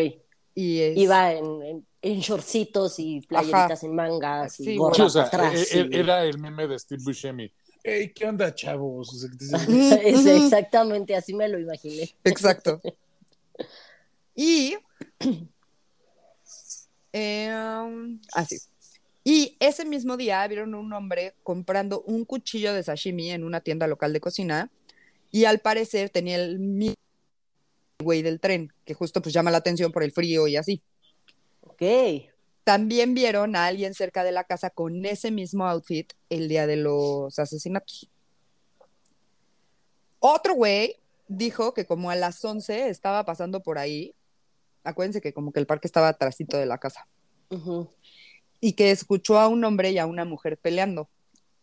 Y 0.55 0.81
Iba 1.01 1.33
en, 1.33 1.63
en, 1.63 1.87
shortcitos 2.03 2.99
y 2.99 3.21
playeritas 3.21 3.83
en 3.83 3.95
mangas 3.95 4.59
y 4.59 4.77
gorras 4.77 5.15
atrás. 5.15 5.73
E, 5.73 5.81
e, 5.81 5.89
era 5.91 6.23
el 6.23 6.37
meme 6.37 6.67
de 6.67 6.77
Steve 6.77 7.01
Buscemi. 7.03 7.51
Hey, 7.83 8.11
¿qué 8.13 8.27
onda, 8.27 8.53
chavos? 8.53 9.27
exactamente, 9.67 11.15
así 11.15 11.33
me 11.33 11.47
lo 11.49 11.59
imaginé. 11.59 12.13
Exacto. 12.23 12.81
Y 14.35 14.75
Em, 17.13 18.19
así. 18.33 18.57
Y 19.23 19.55
ese 19.59 19.85
mismo 19.85 20.17
día 20.17 20.45
vieron 20.47 20.73
un 20.73 20.91
hombre 20.91 21.35
comprando 21.43 22.01
un 22.01 22.25
cuchillo 22.25 22.73
de 22.73 22.83
sashimi 22.83 23.31
en 23.31 23.43
una 23.43 23.61
tienda 23.61 23.87
local 23.87 24.11
de 24.11 24.19
cocina 24.19 24.69
y 25.31 25.45
al 25.45 25.59
parecer 25.59 26.09
tenía 26.09 26.35
el 26.35 26.59
mismo 26.59 26.95
güey 27.99 28.21
del 28.21 28.41
tren, 28.41 28.73
que 28.83 28.95
justo 28.95 29.21
pues 29.21 29.33
llama 29.33 29.51
la 29.51 29.59
atención 29.59 29.91
por 29.93 30.03
el 30.03 30.11
frío 30.11 30.47
y 30.47 30.57
así. 30.57 30.81
Ok. 31.73 32.29
También 32.63 33.13
vieron 33.13 33.55
a 33.55 33.65
alguien 33.65 33.93
cerca 33.93 34.23
de 34.23 34.31
la 34.31 34.45
casa 34.45 34.69
con 34.69 35.05
ese 35.05 35.31
mismo 35.31 35.65
outfit 35.67 36.13
el 36.29 36.47
día 36.47 36.65
de 36.65 36.77
los 36.77 37.37
asesinatos. 37.37 38.09
Otro 40.19 40.53
güey 40.53 40.95
dijo 41.27 41.73
que 41.73 41.85
como 41.85 42.09
a 42.09 42.15
las 42.15 42.43
11 42.43 42.89
estaba 42.89 43.25
pasando 43.25 43.61
por 43.61 43.77
ahí 43.77 44.15
acuérdense 44.83 45.21
que 45.21 45.33
como 45.33 45.51
que 45.51 45.59
el 45.59 45.65
parque 45.65 45.87
estaba 45.87 46.09
atrásito 46.09 46.57
de 46.57 46.65
la 46.65 46.77
casa. 46.77 47.07
Y 48.59 48.73
que 48.73 48.91
escuchó 48.91 49.39
a 49.39 49.47
un 49.47 49.63
hombre 49.63 49.91
y 49.91 49.97
a 49.97 50.05
una 50.05 50.25
mujer 50.25 50.57
peleando. 50.57 51.09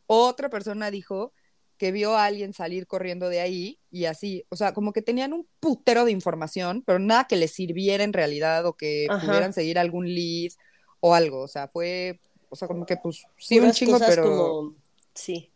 Otra 0.06 0.48
persona 0.48 0.90
dijo 0.90 1.32
que 1.80 1.92
vio 1.92 2.14
a 2.14 2.26
alguien 2.26 2.52
salir 2.52 2.86
corriendo 2.86 3.30
de 3.30 3.40
ahí 3.40 3.78
y 3.90 4.04
así, 4.04 4.44
o 4.50 4.56
sea, 4.56 4.74
como 4.74 4.92
que 4.92 5.00
tenían 5.00 5.32
un 5.32 5.48
putero 5.60 6.04
de 6.04 6.12
información, 6.12 6.82
pero 6.84 6.98
nada 6.98 7.24
que 7.26 7.36
les 7.36 7.52
sirviera 7.52 8.04
en 8.04 8.12
realidad 8.12 8.66
o 8.66 8.74
que 8.74 9.06
pudieran 9.08 9.54
seguir 9.54 9.78
algún 9.78 10.06
lead 10.06 10.52
o 11.00 11.14
algo, 11.14 11.40
o 11.40 11.48
sea, 11.48 11.68
fue, 11.68 12.20
o 12.50 12.56
sea, 12.56 12.68
como 12.68 12.84
que 12.84 12.98
pues 12.98 13.24
sí 13.38 13.58
un 13.58 13.72
chingo, 13.72 13.98
pero 13.98 14.74
sí. 15.14 15.50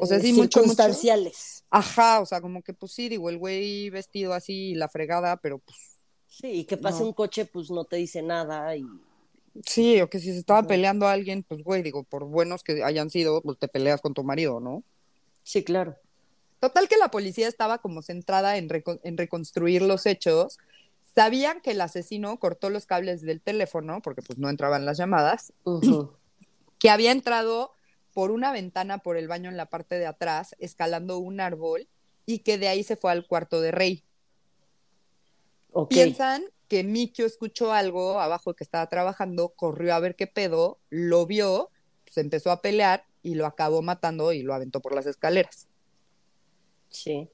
O 0.00 0.06
sea, 0.06 0.18
sí, 0.18 0.32
circunstanciales. 0.32 1.64
Ajá, 1.68 2.20
o 2.20 2.24
sea, 2.24 2.40
como 2.40 2.62
que 2.62 2.72
pues 2.72 2.92
sí, 2.92 3.10
digo, 3.10 3.28
el 3.28 3.36
güey 3.36 3.90
vestido 3.90 4.32
así, 4.32 4.74
la 4.74 4.88
fregada, 4.88 5.36
pero 5.36 5.58
pues 5.58 5.76
Sí, 6.26 6.48
y 6.48 6.64
que 6.64 6.78
pase 6.78 7.02
un 7.02 7.12
coche, 7.12 7.44
pues 7.44 7.70
no 7.70 7.84
te 7.84 7.96
dice 7.96 8.22
nada 8.22 8.74
y... 8.74 8.86
Sí, 9.66 10.00
o 10.00 10.08
que 10.08 10.18
si 10.18 10.32
se 10.32 10.38
estaba 10.38 10.64
peleando 10.64 11.06
a 11.06 11.12
alguien, 11.12 11.44
pues 11.44 11.62
güey, 11.62 11.82
digo, 11.82 12.04
por 12.04 12.24
buenos 12.24 12.64
que 12.64 12.82
hayan 12.82 13.10
sido, 13.10 13.42
pues 13.42 13.56
te 13.58 13.68
peleas 13.68 14.00
con 14.00 14.14
tu 14.14 14.24
marido, 14.24 14.58
¿no? 14.58 14.82
Sí, 15.44 15.62
claro. 15.62 15.96
Total 16.58 16.88
que 16.88 16.96
la 16.96 17.10
policía 17.10 17.46
estaba 17.46 17.78
como 17.78 18.02
centrada 18.02 18.56
en, 18.56 18.68
reconstruir 18.68 19.82
los 19.82 20.06
hechos. 20.06 20.58
Sabían 21.14 21.60
que 21.60 21.72
el 21.72 21.80
asesino 21.80 22.38
cortó 22.40 22.70
los 22.70 22.86
cables 22.86 23.22
del 23.22 23.40
teléfono, 23.40 24.00
porque 24.00 24.22
pues 24.22 24.38
no 24.38 24.48
entraban 24.48 24.86
las 24.86 24.96
llamadas, 24.96 25.52
que 26.78 26.90
había 26.90 27.12
entrado 27.12 27.72
por 28.14 28.30
una 28.30 28.50
ventana 28.50 28.98
por 28.98 29.16
el 29.16 29.28
baño 29.28 29.50
en 29.50 29.56
la 29.56 29.66
parte 29.66 29.98
de 29.98 30.06
atrás, 30.06 30.56
escalando 30.58 31.18
un 31.18 31.40
árbol, 31.40 31.86
y 32.26 32.38
que 32.38 32.56
de 32.56 32.68
ahí 32.68 32.82
se 32.82 32.96
fue 32.96 33.12
al 33.12 33.26
cuarto 33.26 33.60
de 33.60 33.70
Rey. 33.70 34.02
Piensan 35.90 36.44
que 36.68 36.82
Mikio 36.82 37.26
escuchó 37.26 37.72
algo 37.72 38.20
abajo 38.20 38.54
que 38.54 38.64
estaba 38.64 38.88
trabajando, 38.88 39.50
corrió 39.50 39.94
a 39.94 40.00
ver 40.00 40.16
qué 40.16 40.26
pedo, 40.26 40.78
lo 40.88 41.26
vio, 41.26 41.70
se 42.06 42.20
empezó 42.20 42.50
a 42.50 42.62
pelear 42.62 43.04
y 43.24 43.34
lo 43.34 43.46
acabó 43.46 43.82
matando 43.82 44.32
y 44.32 44.42
lo 44.42 44.54
aventó 44.54 44.80
por 44.80 44.94
las 44.94 45.06
escaleras. 45.06 45.66
Sí. 46.90 47.28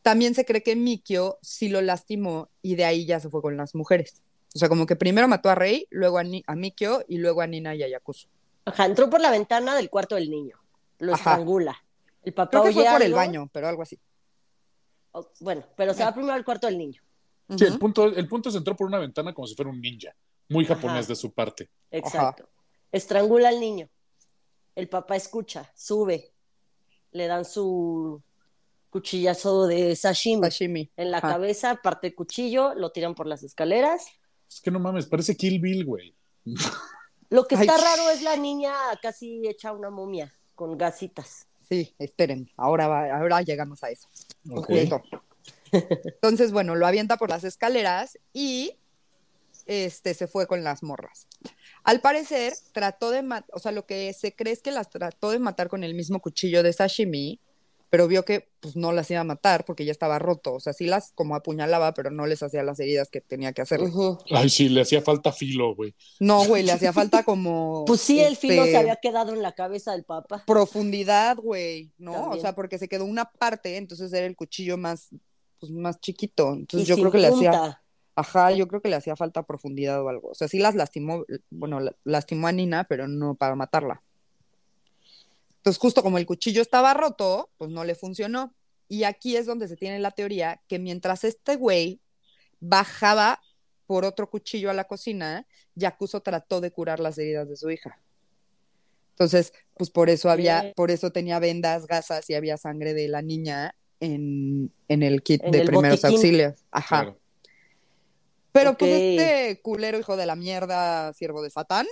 También 0.00 0.34
se 0.34 0.46
cree 0.46 0.62
que 0.62 0.76
Mikio 0.76 1.38
sí 1.42 1.68
lo 1.68 1.82
lastimó 1.82 2.48
y 2.62 2.76
de 2.76 2.86
ahí 2.86 3.04
ya 3.04 3.20
se 3.20 3.28
fue 3.28 3.42
con 3.42 3.56
las 3.58 3.74
mujeres. 3.74 4.22
O 4.54 4.58
sea, 4.58 4.68
como 4.68 4.86
que 4.86 4.96
primero 4.96 5.28
mató 5.28 5.50
a 5.50 5.54
Rey, 5.54 5.86
luego 5.90 6.18
a, 6.18 6.54
Mikio 6.54 7.04
y 7.06 7.18
luego 7.18 7.42
a 7.42 7.46
Nina 7.46 7.74
y 7.74 7.82
a 7.82 7.88
Yakuzo. 7.88 8.28
Ajá, 8.64 8.86
entró 8.86 9.10
por 9.10 9.20
la 9.20 9.30
ventana 9.30 9.76
del 9.76 9.90
cuarto 9.90 10.14
del 10.14 10.30
niño. 10.30 10.56
Lo 10.98 11.14
estrangula. 11.14 11.76
El 12.22 12.32
papá 12.32 12.50
Creo 12.50 12.64
que 12.64 12.72
fue 12.72 12.84
por 12.84 13.02
el 13.02 13.12
baño, 13.12 13.50
pero 13.52 13.68
algo 13.68 13.82
así. 13.82 13.98
bueno, 15.40 15.64
pero 15.76 15.92
se 15.92 16.04
va 16.04 16.14
primero 16.14 16.34
al 16.34 16.44
cuarto 16.44 16.66
del 16.66 16.78
niño. 16.78 17.02
Sí, 17.56 17.64
el 17.64 17.78
punto, 17.78 18.06
el 18.06 18.28
punto 18.28 18.48
es 18.48 18.54
entró 18.54 18.76
por 18.76 18.86
una 18.86 18.98
ventana 18.98 19.34
como 19.34 19.46
si 19.46 19.56
fuera 19.56 19.70
un 19.70 19.80
ninja. 19.80 20.14
Muy 20.48 20.64
japonés 20.64 21.08
de 21.08 21.16
su 21.16 21.32
parte. 21.32 21.68
Exacto. 21.90 22.48
Estrangula 22.92 23.48
al 23.48 23.60
niño. 23.60 23.88
El 24.80 24.88
papá 24.88 25.14
escucha, 25.14 25.70
sube. 25.76 26.32
Le 27.12 27.26
dan 27.26 27.44
su 27.44 28.22
cuchillazo 28.88 29.66
de 29.66 29.94
sashimi, 29.94 30.90
en 30.96 31.10
la 31.10 31.20
cabeza, 31.20 31.76
parte 31.82 32.06
el 32.06 32.14
cuchillo, 32.14 32.72
lo 32.74 32.90
tiran 32.90 33.14
por 33.14 33.26
las 33.26 33.42
escaleras. 33.42 34.06
Es 34.48 34.62
que 34.62 34.70
no 34.70 34.78
mames, 34.80 35.04
parece 35.04 35.36
Kill 35.36 35.60
Bill, 35.60 35.84
güey. 35.84 36.14
Lo 37.28 37.46
que 37.46 37.56
está 37.56 37.76
raro 37.76 38.08
es 38.08 38.22
la 38.22 38.38
niña 38.38 38.72
casi 39.02 39.46
hecha 39.46 39.72
una 39.72 39.90
momia 39.90 40.34
con 40.54 40.78
gasitas. 40.78 41.46
Sí, 41.68 41.94
esperen, 41.98 42.50
ahora, 42.56 43.14
ahora 43.14 43.42
llegamos 43.42 43.84
a 43.84 43.90
eso. 43.90 44.08
Okay. 44.50 44.90
Entonces, 45.72 46.52
bueno, 46.52 46.74
lo 46.74 46.86
avienta 46.86 47.18
por 47.18 47.28
las 47.28 47.44
escaleras 47.44 48.18
y 48.32 48.78
este 49.66 50.14
se 50.14 50.26
fue 50.26 50.46
con 50.46 50.64
las 50.64 50.82
morras. 50.82 51.26
Al 51.84 52.00
parecer, 52.00 52.52
trató 52.72 53.10
de 53.10 53.22
matar, 53.22 53.50
o 53.54 53.58
sea, 53.58 53.72
lo 53.72 53.86
que 53.86 54.12
se 54.12 54.34
cree 54.34 54.52
es 54.52 54.62
que 54.62 54.70
las 54.70 54.90
trató 54.90 55.30
de 55.30 55.38
matar 55.38 55.68
con 55.68 55.84
el 55.84 55.94
mismo 55.94 56.20
cuchillo 56.20 56.62
de 56.62 56.72
sashimi, 56.72 57.40
pero 57.88 58.06
vio 58.06 58.24
que 58.24 58.48
pues 58.60 58.76
no 58.76 58.92
las 58.92 59.10
iba 59.10 59.20
a 59.20 59.24
matar 59.24 59.64
porque 59.64 59.84
ya 59.84 59.90
estaba 59.90 60.18
roto, 60.18 60.54
o 60.54 60.60
sea, 60.60 60.72
sí 60.72 60.86
las 60.86 61.12
como 61.12 61.34
apuñalaba, 61.34 61.92
pero 61.92 62.10
no 62.10 62.26
les 62.26 62.42
hacía 62.42 62.62
las 62.62 62.78
heridas 62.78 63.08
que 63.10 63.20
tenía 63.20 63.52
que 63.52 63.62
hacer. 63.62 63.80
Ay, 64.30 64.48
sí, 64.48 64.68
le 64.68 64.82
hacía 64.82 65.02
falta 65.02 65.32
filo, 65.32 65.74
güey. 65.74 65.94
No, 66.20 66.44
güey, 66.44 66.62
le 66.62 66.72
hacía 66.72 66.92
falta 66.92 67.24
como 67.24 67.84
Pues 67.86 68.00
sí, 68.00 68.20
el 68.20 68.36
filo 68.36 68.62
se 68.62 68.68
este, 68.68 68.76
había 68.76 68.96
quedado 68.96 69.32
en 69.32 69.42
la 69.42 69.52
cabeza 69.52 69.92
del 69.92 70.04
papá. 70.04 70.44
Profundidad, 70.46 71.36
güey, 71.36 71.90
¿no? 71.98 72.30
O 72.30 72.38
sea, 72.38 72.54
porque 72.54 72.78
se 72.78 72.88
quedó 72.88 73.04
una 73.04 73.24
parte, 73.24 73.76
entonces 73.76 74.12
era 74.12 74.26
el 74.26 74.36
cuchillo 74.36 74.76
más 74.76 75.08
pues, 75.60 75.70
más 75.70 76.00
chiquito. 76.00 76.52
Entonces 76.54 76.88
yo 76.88 76.96
creo 76.96 77.12
que 77.12 77.18
le 77.18 77.28
hacía. 77.28 77.80
Ajá, 78.20 78.52
yo 78.52 78.68
creo 78.68 78.82
que 78.82 78.90
le 78.90 78.96
hacía 78.96 79.16
falta 79.16 79.44
profundidad 79.44 80.02
o 80.02 80.10
algo. 80.10 80.28
O 80.28 80.34
sea, 80.34 80.46
sí 80.46 80.58
las 80.58 80.74
lastimó, 80.74 81.24
bueno, 81.48 81.80
lastimó 82.04 82.48
a 82.48 82.52
Nina, 82.52 82.84
pero 82.84 83.08
no 83.08 83.34
para 83.34 83.54
matarla. 83.54 84.02
Entonces, 85.56 85.80
justo 85.80 86.02
como 86.02 86.18
el 86.18 86.26
cuchillo 86.26 86.60
estaba 86.60 86.92
roto, 86.92 87.48
pues 87.56 87.70
no 87.70 87.82
le 87.82 87.94
funcionó. 87.94 88.54
Y 88.88 89.04
aquí 89.04 89.36
es 89.36 89.46
donde 89.46 89.68
se 89.68 89.76
tiene 89.76 89.98
la 90.00 90.10
teoría 90.10 90.60
que 90.68 90.78
mientras 90.78 91.24
este 91.24 91.56
güey 91.56 92.00
bajaba 92.60 93.40
por 93.86 94.04
otro 94.04 94.28
cuchillo 94.28 94.68
a 94.68 94.74
la 94.74 94.84
cocina, 94.84 95.46
Yakuzo 95.74 96.20
trató 96.20 96.60
de 96.60 96.72
curar 96.72 97.00
las 97.00 97.16
heridas 97.16 97.48
de 97.48 97.56
su 97.56 97.70
hija. 97.70 97.98
Entonces, 99.12 99.54
pues 99.78 99.88
por 99.88 100.10
eso 100.10 100.28
había, 100.28 100.74
por 100.76 100.90
eso 100.90 101.10
tenía 101.10 101.38
vendas, 101.38 101.86
gasas 101.86 102.28
y 102.28 102.34
había 102.34 102.58
sangre 102.58 102.92
de 102.92 103.08
la 103.08 103.22
niña 103.22 103.74
en, 103.98 104.72
el 104.88 105.22
kit 105.22 105.42
de 105.42 105.64
primeros 105.64 106.04
auxilios. 106.04 106.64
Ajá. 106.70 107.16
Pero 108.52 108.76
pues 108.76 108.90
este 108.90 109.60
culero 109.62 109.98
hijo 109.98 110.16
de 110.16 110.26
la 110.26 110.36
mierda, 110.36 111.12
siervo 111.12 111.42
de 111.42 111.50
Satán, 111.50 111.86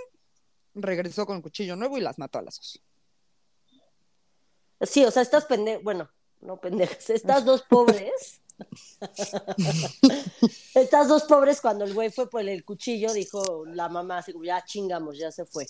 regresó 0.75 1.27
con 1.27 1.37
un 1.37 1.42
cuchillo 1.42 1.77
nuevo 1.77 1.99
y 1.99 2.01
las 2.01 2.18
mató 2.18 2.38
a 2.38 2.42
las 2.42 2.57
dos. 2.57 2.83
Sí, 4.83 5.05
o 5.05 5.11
sea, 5.11 5.23
estas 5.23 5.44
pendejas, 5.44 5.83
bueno, 5.83 6.09
no 6.40 6.61
pendejas, 6.61 7.11
estas 7.11 7.44
dos 7.44 7.62
pobres. 7.68 8.40
estas 10.75 11.09
dos 11.09 11.25
pobres, 11.25 11.61
cuando 11.61 11.85
el 11.85 11.94
güey 11.94 12.11
fue 12.11 12.29
por 12.29 12.49
el 12.49 12.64
cuchillo, 12.64 13.12
dijo 13.12 13.64
la 13.66 13.88
mamá, 13.88 14.18
así 14.18 14.33
ya 14.42 14.64
chingamos, 14.64 15.18
ya 15.18 15.31
se 15.31 15.44
fue. 15.44 15.66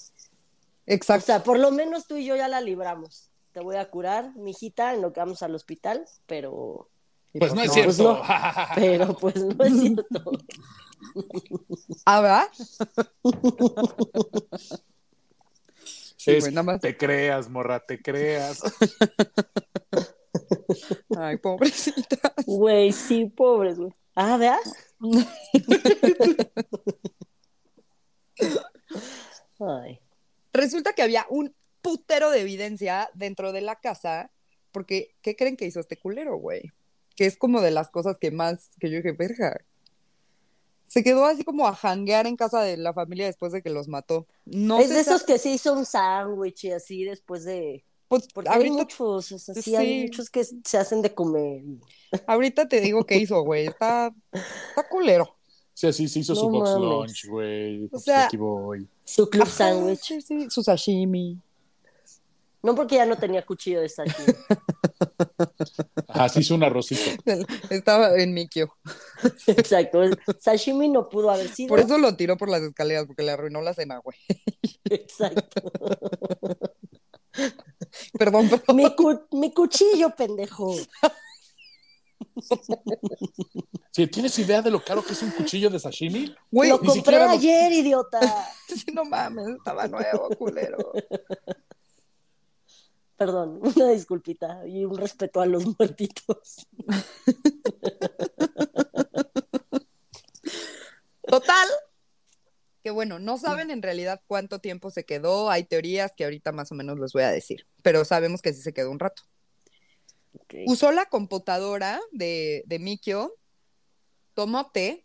Exacto. 0.86 1.22
O 1.22 1.26
sea, 1.26 1.42
por 1.42 1.58
lo 1.58 1.70
menos 1.70 2.06
tú 2.06 2.16
y 2.16 2.24
yo 2.24 2.36
ya 2.36 2.48
la 2.48 2.60
libramos 2.60 3.30
te 3.58 3.64
voy 3.64 3.76
a 3.76 3.90
curar, 3.90 4.36
mijita, 4.36 4.94
en 4.94 5.02
lo 5.02 5.12
que 5.12 5.20
vamos 5.20 5.42
al 5.42 5.54
hospital, 5.54 6.04
pero... 6.26 6.88
Pues, 7.32 7.54
no, 7.54 7.62
es 7.62 7.72
cierto. 7.72 8.22
pero 8.74 9.14
pues 9.16 9.36
no 9.36 9.64
es 9.64 9.80
cierto. 9.80 10.32
¿Ah, 12.04 12.20
va? 12.20 12.48
Te 16.80 16.96
creas, 16.96 17.48
morra, 17.48 17.80
te 17.80 18.02
creas. 18.02 18.60
Ay, 21.16 21.38
pobrecita. 21.38 22.34
Güey, 22.44 22.92
sí, 22.92 23.24
pobres, 23.26 23.78
güey. 23.78 23.94
Ah, 24.14 24.36
¿verdad? 24.36 24.58
Ay. 29.60 30.00
Resulta 30.52 30.92
que 30.92 31.02
había 31.02 31.24
un 31.30 31.54
putero 31.80 32.30
de 32.30 32.40
evidencia 32.40 33.08
dentro 33.14 33.52
de 33.52 33.62
la 33.62 33.76
casa, 33.76 34.30
porque 34.72 35.14
¿qué 35.22 35.36
creen 35.36 35.56
que 35.56 35.66
hizo 35.66 35.80
este 35.80 35.96
culero, 35.96 36.36
güey? 36.36 36.72
Que 37.18 37.26
es 37.26 37.36
como 37.36 37.60
de 37.60 37.72
las 37.72 37.90
cosas 37.90 38.16
que 38.16 38.30
más, 38.30 38.70
que 38.78 38.88
yo 38.88 38.98
dije, 38.98 39.10
verga. 39.10 39.60
Se 40.86 41.02
quedó 41.02 41.24
así 41.24 41.42
como 41.42 41.66
a 41.66 41.74
janguear 41.74 42.28
en 42.28 42.36
casa 42.36 42.62
de 42.62 42.76
la 42.76 42.94
familia 42.94 43.26
después 43.26 43.50
de 43.50 43.60
que 43.60 43.70
los 43.70 43.88
mató. 43.88 44.28
No 44.44 44.78
es 44.78 44.88
de 44.90 45.00
esos 45.00 45.24
que 45.24 45.36
se 45.38 45.50
hizo 45.50 45.72
un 45.72 45.84
sándwich 45.84 46.66
y 46.66 46.70
así 46.70 47.02
después 47.02 47.44
de... 47.44 47.84
Pues, 48.06 48.28
Porque 48.32 48.48
hay 48.48 48.70
muchos, 48.70 49.32
o 49.32 49.38
sea, 49.40 49.52
sí, 49.56 49.74
hay 49.74 50.04
muchos 50.04 50.30
que 50.30 50.44
se 50.44 50.78
hacen 50.78 51.02
de 51.02 51.12
comer. 51.12 51.64
Ahorita 52.28 52.68
te 52.68 52.80
digo 52.80 53.04
qué 53.04 53.16
hizo, 53.16 53.42
güey. 53.42 53.66
Está, 53.66 54.14
está 54.32 54.88
culero. 54.88 55.36
Sí, 55.74 55.88
así 55.88 56.06
se 56.06 56.20
hizo 56.20 56.36
su 56.36 56.48
box 56.48 56.70
lunch, 56.70 57.26
güey. 57.26 57.88
O 57.90 57.98
sea, 57.98 58.30
su 59.04 59.28
club 59.28 59.48
sandwich. 59.48 60.12
su 60.50 60.62
sashimi. 60.62 61.36
No 62.68 62.74
porque 62.74 62.96
ya 62.96 63.06
no 63.06 63.16
tenía 63.16 63.46
cuchillo 63.46 63.80
de 63.80 63.88
sashimi. 63.88 64.28
Ajá, 66.08 66.28
se 66.28 66.40
hizo 66.40 66.54
un 66.54 66.62
arrocito. 66.62 67.00
Estaba 67.70 68.14
en 68.18 68.34
Mikio. 68.34 68.76
Exacto. 69.46 70.02
sashimi 70.38 70.90
no 70.90 71.08
pudo 71.08 71.30
haber 71.30 71.48
sido. 71.48 71.70
Por 71.70 71.80
eso 71.80 71.96
lo 71.96 72.14
tiró 72.14 72.36
por 72.36 72.50
las 72.50 72.60
escaleras, 72.60 73.06
porque 73.06 73.22
le 73.22 73.30
arruinó 73.30 73.62
la 73.62 73.72
cena, 73.72 74.02
güey. 74.04 74.18
Exacto. 74.84 75.72
perdón, 78.18 78.50
perdón. 78.50 78.76
Mi, 78.76 78.84
mi 79.32 79.54
cuchillo, 79.54 80.14
pendejo. 80.14 80.76
Sí, 83.92 84.06
¿Tienes 84.08 84.38
idea 84.38 84.60
de 84.60 84.70
lo 84.70 84.84
caro 84.84 85.02
que 85.02 85.14
es 85.14 85.22
un 85.22 85.30
cuchillo 85.30 85.70
de 85.70 85.78
sashimi? 85.78 86.36
lo 86.50 86.80
compré 86.80 87.16
ayer, 87.16 87.72
idiota. 87.72 88.20
no 88.92 89.06
mames, 89.06 89.56
estaba 89.56 89.88
nuevo, 89.88 90.28
culero. 90.36 90.92
Perdón, 93.18 93.60
una 93.76 93.90
disculpita 93.90 94.66
y 94.66 94.84
un 94.84 94.96
respeto 94.96 95.40
a 95.40 95.46
los 95.46 95.64
muertitos. 95.78 96.66
Total, 101.26 101.68
que 102.82 102.90
bueno, 102.90 103.18
no 103.18 103.36
saben 103.36 103.70
en 103.70 103.82
realidad 103.82 104.22
cuánto 104.26 104.60
tiempo 104.60 104.90
se 104.90 105.04
quedó, 105.04 105.50
hay 105.50 105.64
teorías 105.64 106.12
que 106.16 106.24
ahorita 106.24 106.52
más 106.52 106.72
o 106.72 106.74
menos 106.74 106.98
les 106.98 107.12
voy 107.12 107.24
a 107.24 107.30
decir, 107.30 107.66
pero 107.82 108.04
sabemos 108.04 108.40
que 108.40 108.54
sí 108.54 108.62
se 108.62 108.72
quedó 108.72 108.90
un 108.90 109.00
rato. 109.00 109.24
Usó 110.66 110.92
la 110.92 111.06
computadora 111.06 112.00
de, 112.12 112.62
de 112.66 112.78
Mikio, 112.78 113.34
tomó 114.32 114.70
té, 114.70 115.04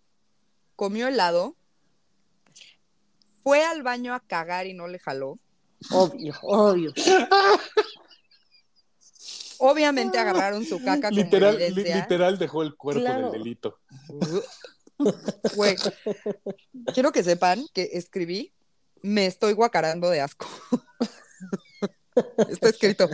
comió 0.76 1.08
helado, 1.08 1.58
fue 3.42 3.66
al 3.66 3.84
baño 3.84 4.14
a 4.14 4.22
cagar 4.22 4.68
y 4.68 4.74
no 4.74 4.88
le 4.88 5.00
jaló. 5.00 5.38
Obvio, 5.92 6.34
obvio. 6.44 6.94
Obviamente 9.66 10.20
agarraron 10.20 10.66
su 10.66 10.84
caca 10.84 11.08
como 11.08 11.22
literal, 11.22 11.58
literal 11.58 12.38
dejó 12.38 12.64
el 12.64 12.76
cuerpo 12.76 13.02
del 13.02 13.32
delito. 13.32 13.80
Güey, 15.56 15.76
quiero 16.94 17.12
que 17.12 17.24
sepan 17.24 17.66
que 17.74 17.90
escribí, 17.94 18.54
me 19.02 19.26
estoy 19.26 19.54
guacarando 19.54 20.10
de 20.10 20.22
asco. 20.22 20.48
Está 22.48 22.70
escrito. 22.70 23.10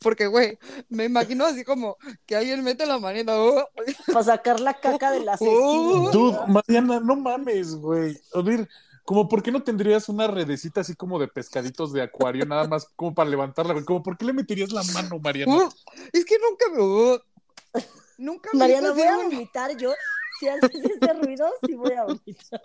Porque, 0.00 0.26
güey, 0.26 0.58
me 0.88 1.04
imagino 1.04 1.44
así 1.44 1.64
como 1.64 1.96
que 2.26 2.34
alguien 2.34 2.64
mete 2.64 2.86
la 2.86 2.98
manita. 2.98 3.40
Oh. 3.40 3.68
Para 4.06 4.24
sacar 4.24 4.58
la 4.58 4.74
caca 4.74 5.10
de 5.10 5.20
la 5.20 5.36
oh. 5.38 6.10
Dude, 6.10 6.38
Mariana, 6.48 6.98
no 6.98 7.14
mames, 7.14 7.74
güey. 7.74 8.18
A 8.34 8.40
ver, 8.40 8.68
como 9.04 9.28
por 9.28 9.42
qué 9.42 9.50
no 9.50 9.62
tendrías 9.62 10.08
una 10.08 10.26
redecita 10.26 10.82
así 10.82 10.94
como 10.94 11.18
de 11.18 11.28
pescaditos 11.28 11.92
de 11.92 12.02
acuario, 12.02 12.46
nada 12.46 12.68
más 12.68 12.86
como 12.96 13.14
para 13.14 13.28
levantarla, 13.28 13.72
güey. 13.72 13.84
Como 13.84 14.02
por 14.02 14.16
qué 14.16 14.24
le 14.24 14.32
meterías 14.32 14.72
la 14.72 14.82
mano, 14.94 15.18
Mariana. 15.18 15.54
Oh, 15.54 15.72
es 16.12 16.24
que 16.24 16.36
nunca 16.38 16.66
me. 16.70 17.84
Nunca 18.18 18.50
me 18.52 18.58
Mariana, 18.60 18.92
voy 18.92 19.02
a 19.02 19.16
vomitar 19.16 19.76
yo. 19.76 19.92
Si 20.38 20.48
haces 20.48 20.70
este 20.72 21.12
ruido, 21.14 21.52
sí 21.66 21.74
voy 21.74 21.92
a 21.92 22.04
vomitar. 22.04 22.62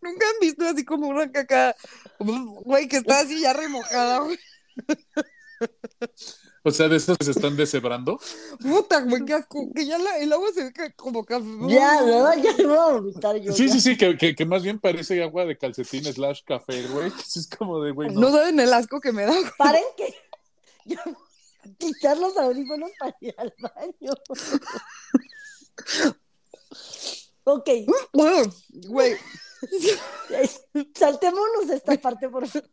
Nunca 0.00 0.26
han 0.26 0.40
visto 0.40 0.64
así 0.66 0.84
como 0.84 1.08
una 1.08 1.30
caca, 1.30 1.74
güey, 2.18 2.88
que 2.88 2.98
está 2.98 3.20
así 3.20 3.40
ya 3.40 3.52
remojada, 3.52 4.20
güey. 4.20 4.38
O 6.62 6.70
sea, 6.70 6.88
de 6.88 6.96
esas 6.96 7.16
que 7.16 7.24
se 7.24 7.30
están 7.30 7.56
deshebrando. 7.56 8.20
Puta, 8.60 9.00
güey, 9.00 9.24
qué 9.24 9.32
asco. 9.34 9.70
Que 9.74 9.86
ya 9.86 9.98
la, 9.98 10.18
el 10.18 10.30
agua 10.32 10.48
se 10.52 10.64
ve 10.64 10.72
como 10.94 11.24
café. 11.24 11.46
Ya, 11.68 12.02
¿verdad? 12.02 12.36
Ya 12.42 12.52
lo 12.58 12.68
voy 12.68 12.78
a 12.78 12.86
vomitar 12.92 13.36
yo. 13.36 13.52
Sí, 13.52 13.70
sí, 13.70 13.80
sí, 13.80 13.96
que, 13.96 14.18
que, 14.18 14.34
que, 14.34 14.44
más 14.44 14.62
bien 14.62 14.78
parece 14.78 15.22
agua 15.22 15.46
de 15.46 15.56
calcetín 15.56 16.04
slash 16.04 16.42
café, 16.44 16.86
güey. 16.88 17.10
Es 17.36 17.48
como 17.56 17.82
de, 17.82 17.92
güey. 17.92 18.10
No. 18.10 18.20
no 18.20 18.32
saben 18.32 18.60
el 18.60 18.72
asco 18.74 19.00
que 19.00 19.12
me 19.12 19.24
da. 19.24 19.32
Güey. 19.32 19.44
Paren 19.56 19.84
que. 19.96 20.14
Quitar 21.78 22.18
los 22.18 22.36
audífonos 22.36 22.90
para 22.98 23.16
ir 23.20 23.34
al 23.38 23.54
baño. 23.58 24.12
ok. 27.44 27.70
Güey. 28.88 29.16
Saltémonos 30.94 31.70
esta 31.70 31.96
parte, 31.96 32.28
por 32.28 32.46
favor. 32.46 32.68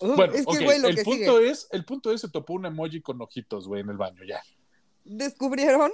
Bueno, 0.00 0.34
es 0.34 0.46
que, 0.46 0.64
güey, 0.64 0.78
lo 0.78 0.88
el 0.88 1.02
punto 1.02 1.40
es, 1.40 1.68
el 1.72 1.84
punto 1.84 2.12
es, 2.12 2.20
se 2.20 2.28
topó 2.28 2.54
un 2.54 2.66
emoji 2.66 3.00
con 3.00 3.20
ojitos, 3.20 3.66
güey, 3.66 3.82
en 3.82 3.90
el 3.90 3.96
baño, 3.96 4.22
ya. 4.24 4.42
¿Descubrieron? 5.04 5.92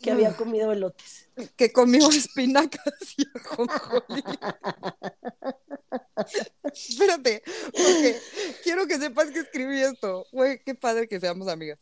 Que 0.00 0.10
había 0.10 0.36
comido 0.36 0.72
elotes. 0.72 1.28
Que 1.56 1.72
comió 1.72 2.08
espinacas 2.10 3.14
y 3.16 3.24
ajonjolí. 3.34 4.22
Espérate, 6.72 7.42
porque 7.72 8.20
quiero 8.62 8.86
que 8.86 8.98
sepas 8.98 9.30
que 9.30 9.40
escribí 9.40 9.80
esto. 9.80 10.26
Güey, 10.32 10.60
qué 10.64 10.74
padre 10.74 11.08
que 11.08 11.20
seamos 11.20 11.48
amigas. 11.48 11.78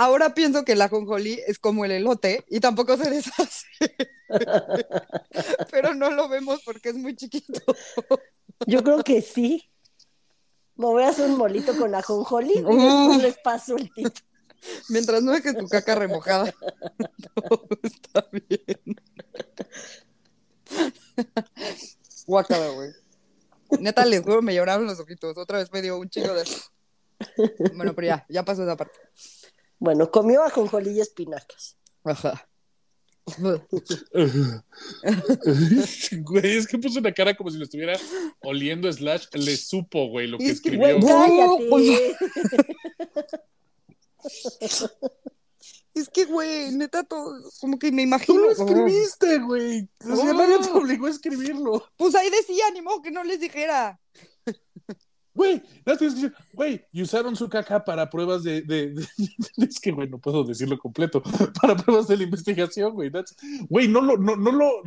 Ahora 0.00 0.32
pienso 0.32 0.64
que 0.64 0.76
la 0.76 0.88
jonjolí 0.88 1.40
es 1.48 1.58
como 1.58 1.84
el 1.84 1.90
elote 1.90 2.44
y 2.48 2.60
tampoco 2.60 2.96
se 2.96 3.10
deshace. 3.10 3.66
Pero 5.72 5.92
no 5.92 6.12
lo 6.12 6.28
vemos 6.28 6.62
porque 6.64 6.90
es 6.90 6.94
muy 6.94 7.16
chiquito. 7.16 7.60
Yo 8.68 8.84
creo 8.84 9.02
que 9.02 9.20
sí. 9.22 9.68
Me 10.76 10.86
voy 10.86 11.02
a 11.02 11.08
hacer 11.08 11.28
un 11.28 11.36
molito 11.36 11.76
con 11.76 11.96
ajonjolí 11.96 12.52
y 12.52 12.62
después 12.62 13.22
les 13.24 13.38
paso 13.38 13.76
el 13.76 13.92
tito. 13.92 14.20
Mientras 14.88 15.20
no 15.20 15.32
dejes 15.32 15.58
tu 15.58 15.66
caca 15.66 15.96
remojada. 15.96 16.54
Todo 17.34 17.68
está 17.82 18.24
bien. 18.30 19.00
Guácala, 22.24 22.68
güey. 22.68 22.90
Neta, 23.80 24.04
les 24.04 24.22
juro, 24.22 24.42
me 24.42 24.54
lloraron 24.54 24.86
los 24.86 25.00
ojitos. 25.00 25.36
Otra 25.36 25.58
vez 25.58 25.72
me 25.72 25.82
dio 25.82 25.98
un 25.98 26.08
chingo 26.08 26.34
de. 26.34 26.44
Bueno, 27.74 27.96
pero 27.96 28.06
ya, 28.06 28.26
ya 28.28 28.44
pasó 28.44 28.62
esa 28.62 28.76
parte. 28.76 28.96
Bueno, 29.78 30.10
comió 30.10 30.42
ajonjolí 30.42 30.90
y 30.90 31.00
espinacas. 31.00 31.78
Ajá. 32.04 32.48
güey, 36.22 36.56
es 36.56 36.66
que 36.66 36.78
puso 36.78 36.98
una 36.98 37.12
cara 37.12 37.36
como 37.36 37.50
si 37.50 37.58
lo 37.58 37.64
estuviera 37.64 37.98
oliendo, 38.40 38.90
slash, 38.90 39.26
le 39.34 39.54
supo, 39.56 40.08
güey, 40.08 40.28
lo 40.28 40.38
que 40.38 40.48
escribió. 40.48 40.98
cállate. 41.00 42.16
Es 45.94 46.08
que, 46.08 46.26
güey, 46.26 46.70
neta, 46.70 47.02
todo, 47.02 47.34
como 47.60 47.76
que 47.76 47.90
me 47.90 48.02
imagino. 48.02 48.38
Tú 48.38 48.44
lo 48.44 48.52
escribiste, 48.52 49.40
güey. 49.40 49.88
O 50.08 50.14
sea, 50.14 50.32
nadie 50.32 50.60
te 50.60 50.70
obligó 50.70 51.06
a 51.06 51.10
escribirlo. 51.10 51.84
Pues 51.96 52.14
ahí 52.14 52.30
decía, 52.30 52.70
ni 52.72 52.82
modo 52.82 53.02
que 53.02 53.10
no 53.10 53.24
les 53.24 53.40
dijera. 53.40 54.00
Güey, 55.38 55.62
güey, 56.52 56.84
y 56.90 57.00
usaron 57.00 57.36
su 57.36 57.48
caca 57.48 57.84
para 57.84 58.10
pruebas 58.10 58.42
de, 58.42 58.60
de, 58.62 58.92
es 59.58 59.78
que, 59.78 59.92
güey, 59.92 60.08
no 60.08 60.18
puedo 60.18 60.42
decirlo 60.42 60.76
completo, 60.76 61.22
para 61.62 61.76
pruebas 61.76 62.08
de 62.08 62.16
la 62.16 62.24
investigación, 62.24 62.92
güey. 62.92 63.08
Güey, 63.68 63.86
no 63.86 64.00
lo, 64.00 64.16
no, 64.16 64.34
no 64.34 64.50
lo, 64.50 64.82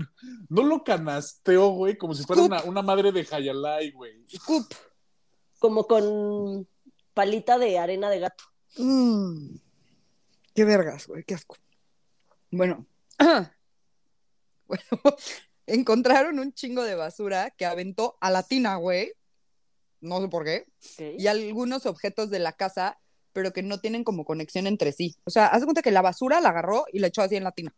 no 0.50 0.64
lo 0.64 0.84
canasteó, 0.84 1.70
güey, 1.70 1.98
como 1.98 2.14
si 2.14 2.26
fuera 2.26 2.42
una, 2.42 2.64
una, 2.64 2.82
madre 2.82 3.14
de 3.14 3.26
Hayalai, 3.32 3.92
güey. 3.92 4.26
Scoop. 4.28 4.74
Como 5.58 5.88
con 5.88 6.68
palita 7.14 7.58
de 7.58 7.80
arena 7.80 8.10
de 8.10 8.20
gato. 8.20 8.44
Mm. 8.78 9.56
Qué 10.54 10.66
vergas, 10.66 11.08
güey, 11.08 11.24
qué 11.24 11.36
asco. 11.36 11.56
Bueno. 12.52 12.86
bueno, 14.68 14.84
encontraron 15.66 16.40
un 16.40 16.52
chingo 16.52 16.84
de 16.84 16.96
basura 16.96 17.52
que 17.52 17.66
aventó 17.66 18.18
a 18.20 18.30
la 18.30 18.44
tina, 18.44 18.76
güey 18.76 19.14
no 20.02 20.20
sé 20.20 20.28
por 20.28 20.44
qué, 20.44 20.68
y 21.18 21.28
algunos 21.28 21.86
objetos 21.86 22.30
de 22.30 22.40
la 22.40 22.54
casa 22.54 22.98
pero 23.34 23.54
que 23.54 23.64
no 23.64 23.80
tienen 23.80 24.04
como 24.04 24.26
conexión 24.26 24.68
entre 24.68 24.92
sí. 24.92 25.16
O 25.24 25.30
sea, 25.30 25.48
haz 25.48 25.64
cuenta 25.64 25.82
que 25.82 25.92
la 25.92 26.02
basura 26.02 26.42
la 26.42 26.50
agarró 26.50 26.86
y 26.92 27.00
la 27.00 27.08
echó 27.08 27.22
así 27.22 27.36
en 27.36 27.44
la 27.44 27.52
tina. 27.52 27.74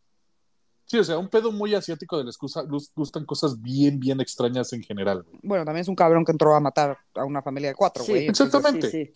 Sí, 0.86 0.98
o 0.98 1.04
sea, 1.04 1.18
un 1.18 1.30
pedo 1.30 1.52
muy 1.52 1.74
asiático 1.74 2.18
de 2.18 2.26
les 2.26 2.38
gustan 2.38 3.26
cosas 3.26 3.62
bien, 3.62 4.00
bien 4.00 4.20
extrañas 4.20 4.74
en 4.74 4.84
general. 4.84 5.26
Bueno, 5.42 5.64
también 5.64 5.82
es 5.82 5.88
un 5.88 5.96
cabrón 5.96 6.26
que 6.26 6.34
entró 6.34 6.54
a 6.56 6.60
matar 6.60 6.98
a 7.16 7.24
una 7.24 7.42
familia 7.42 7.70
de 7.70 7.76
cuatro, 7.76 8.04
güey. 8.06 8.28
exactamente. 8.28 9.14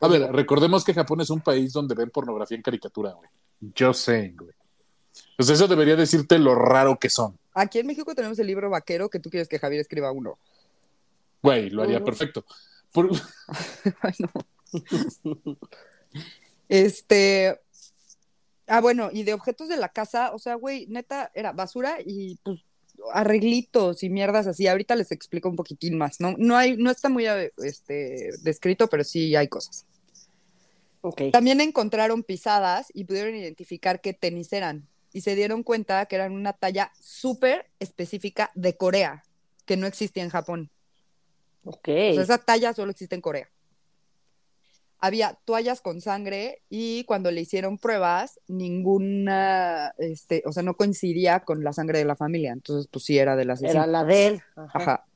A 0.00 0.08
ver, 0.08 0.32
recordemos 0.32 0.82
que 0.82 0.94
Japón 0.94 1.20
es 1.20 1.28
un 1.28 1.42
país 1.42 1.72
donde 1.72 1.94
ven 1.94 2.10
pornografía 2.10 2.56
en 2.56 2.62
caricatura, 2.62 3.12
güey. 3.12 3.28
Yo 3.74 3.92
sé, 3.92 4.34
güey. 4.36 4.52
Pues 5.36 5.50
eso 5.50 5.68
debería 5.68 5.96
decirte 5.96 6.38
lo 6.38 6.54
raro 6.54 6.98
que 6.98 7.10
son. 7.10 7.38
Aquí 7.52 7.78
en 7.78 7.86
México 7.86 8.14
tenemos 8.14 8.38
el 8.38 8.46
libro 8.46 8.70
vaquero 8.70 9.10
que 9.10 9.20
tú 9.20 9.28
quieres 9.28 9.48
que 9.48 9.58
Javier 9.58 9.82
escriba 9.82 10.12
uno. 10.12 10.38
Güey, 11.42 11.70
lo 11.70 11.82
haría 11.82 12.04
perfecto. 12.04 12.44
Ay, 14.02 14.14
no. 14.18 15.58
este, 16.68 17.58
Ah, 18.70 18.80
bueno, 18.80 19.10
y 19.12 19.24
de 19.24 19.34
objetos 19.34 19.68
de 19.68 19.76
la 19.76 19.88
casa, 19.88 20.32
o 20.32 20.38
sea, 20.38 20.54
güey, 20.54 20.86
neta, 20.86 21.32
era 21.34 21.50
basura 21.50 21.96
y 22.06 22.36
pues 22.44 22.60
arreglitos 23.12 24.04
y 24.04 24.10
mierdas 24.10 24.46
así. 24.46 24.68
Ahorita 24.68 24.94
les 24.94 25.10
explico 25.10 25.48
un 25.48 25.56
poquitín 25.56 25.98
más, 25.98 26.20
¿no? 26.20 26.36
No 26.38 26.56
hay, 26.56 26.76
no 26.76 26.88
está 26.88 27.08
muy 27.08 27.26
este, 27.56 28.30
descrito, 28.42 28.88
pero 28.88 29.02
sí 29.02 29.34
hay 29.34 29.48
cosas. 29.48 29.86
Okay. 31.00 31.32
También 31.32 31.60
encontraron 31.60 32.22
pisadas 32.22 32.86
y 32.94 33.04
pudieron 33.04 33.34
identificar 33.34 34.00
qué 34.00 34.12
tenis 34.12 34.52
eran. 34.52 34.86
Y 35.12 35.22
se 35.22 35.34
dieron 35.34 35.64
cuenta 35.64 36.06
que 36.06 36.14
eran 36.14 36.30
una 36.30 36.52
talla 36.52 36.92
súper 37.00 37.66
específica 37.80 38.52
de 38.54 38.76
Corea, 38.76 39.24
que 39.66 39.76
no 39.76 39.88
existía 39.88 40.22
en 40.22 40.30
Japón. 40.30 40.70
Ok. 41.64 41.88
Esa 41.88 42.38
talla 42.38 42.72
solo 42.72 42.90
existe 42.90 43.14
en 43.14 43.20
Corea 43.20 43.48
había 45.00 45.38
toallas 45.44 45.80
con 45.80 46.00
sangre 46.00 46.62
y 46.68 47.04
cuando 47.04 47.30
le 47.30 47.40
hicieron 47.40 47.78
pruebas, 47.78 48.38
ninguna, 48.48 49.94
este, 49.98 50.42
o 50.44 50.52
sea, 50.52 50.62
no 50.62 50.76
coincidía 50.76 51.40
con 51.40 51.64
la 51.64 51.72
sangre 51.72 51.98
de 51.98 52.04
la 52.04 52.16
familia. 52.16 52.52
Entonces, 52.52 52.86
pues 52.90 53.06
sí, 53.06 53.18
era 53.18 53.34
de 53.34 53.46
la 53.46 53.54
Era 53.62 53.86
la 53.86 54.04
de 54.04 54.26
él. 54.26 54.42
Ajá. 54.56 55.06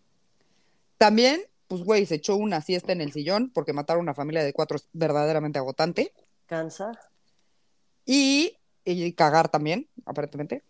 También, 0.97 1.43
pues, 1.69 1.83
güey, 1.83 2.07
se 2.07 2.17
echó 2.17 2.37
una 2.37 2.63
siesta 2.63 2.93
en 2.93 3.03
el 3.03 3.13
sillón 3.13 3.51
porque 3.53 3.75
matar 3.75 3.99
a 3.99 4.01
una 4.01 4.15
familia 4.15 4.43
de 4.43 4.55
cuatro 4.55 4.77
es 4.77 4.89
verdaderamente 4.95 5.59
agotante. 5.59 6.13
Cansa. 6.47 6.93
Y, 8.07 8.57
y 8.85 9.13
cagar 9.13 9.51
también, 9.51 9.89
aparentemente. 10.07 10.63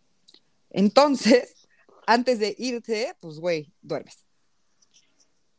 Entonces, 0.70 1.54
antes 2.06 2.40
de 2.40 2.56
irse, 2.58 3.14
pues, 3.20 3.38
güey, 3.38 3.72
duermes. 3.80 4.23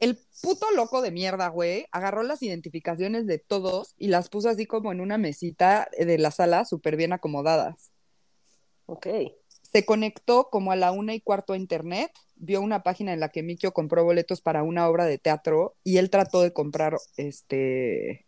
El 0.05 0.19
puto 0.43 0.69
loco 0.69 1.01
de 1.01 1.09
mierda, 1.09 1.47
güey, 1.47 1.87
agarró 1.91 2.21
las 2.21 2.43
identificaciones 2.43 3.25
de 3.25 3.39
todos 3.39 3.95
y 3.97 4.09
las 4.09 4.29
puso 4.29 4.49
así 4.49 4.67
como 4.67 4.91
en 4.91 5.01
una 5.01 5.17
mesita 5.17 5.89
de 5.97 6.19
la 6.19 6.29
sala 6.29 6.63
súper 6.65 6.95
bien 6.95 7.11
acomodadas. 7.11 7.89
Ok. 8.85 9.07
Se 9.63 9.83
conectó 9.83 10.51
como 10.51 10.71
a 10.71 10.75
la 10.75 10.91
una 10.91 11.15
y 11.15 11.21
cuarto 11.21 11.53
a 11.53 11.57
internet, 11.57 12.11
vio 12.35 12.61
una 12.61 12.83
página 12.83 13.13
en 13.13 13.19
la 13.19 13.29
que 13.29 13.41
Mikio 13.41 13.73
compró 13.73 14.03
boletos 14.03 14.41
para 14.41 14.61
una 14.61 14.87
obra 14.87 15.05
de 15.05 15.17
teatro 15.17 15.75
y 15.83 15.97
él 15.97 16.11
trató 16.11 16.41
de 16.41 16.53
comprar 16.53 16.97
este 17.17 18.27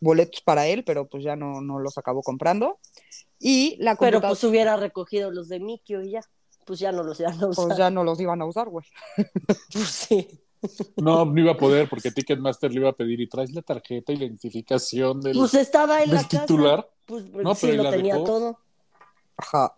boletos 0.00 0.40
para 0.40 0.66
él, 0.66 0.82
pero 0.82 1.06
pues 1.06 1.22
ya 1.22 1.36
no, 1.36 1.60
no 1.60 1.78
los 1.78 1.98
acabó 1.98 2.24
comprando. 2.24 2.80
Y 3.38 3.76
la 3.78 3.94
Pero 3.94 4.20
pues 4.20 4.42
hubiera 4.42 4.76
recogido 4.76 5.30
los 5.30 5.48
de 5.48 5.60
Mikio 5.60 6.02
y 6.02 6.10
ya 6.10 6.22
pues 6.64 6.80
ya 6.80 6.90
no 6.90 7.04
los 7.04 7.18
iban 7.20 7.34
a 7.34 7.38
pues 7.38 7.50
usar. 7.56 7.66
Pues 7.68 7.78
ya 7.78 7.90
no 7.90 8.02
los 8.02 8.20
iban 8.20 8.42
a 8.42 8.44
usar, 8.44 8.68
güey. 8.68 8.84
pues 9.72 9.88
sí. 9.88 10.44
No, 10.96 11.24
no 11.24 11.40
iba 11.40 11.52
a 11.52 11.56
poder 11.56 11.88
porque 11.88 12.10
Ticketmaster 12.10 12.72
le 12.72 12.80
iba 12.80 12.90
a 12.90 12.92
pedir 12.92 13.20
y 13.20 13.28
traes 13.28 13.52
la 13.52 13.62
tarjeta, 13.62 14.12
identificación 14.12 15.20
del, 15.20 15.36
pues 15.36 15.54
estaba 15.54 16.02
en 16.02 16.14
la 16.14 16.24
titular. 16.24 16.88
Pues, 17.06 17.24
no, 17.26 17.54
sí, 17.54 17.72
lo 17.72 17.88
tenía 17.90 18.22
todo. 18.24 18.58
Ajá. 19.36 19.72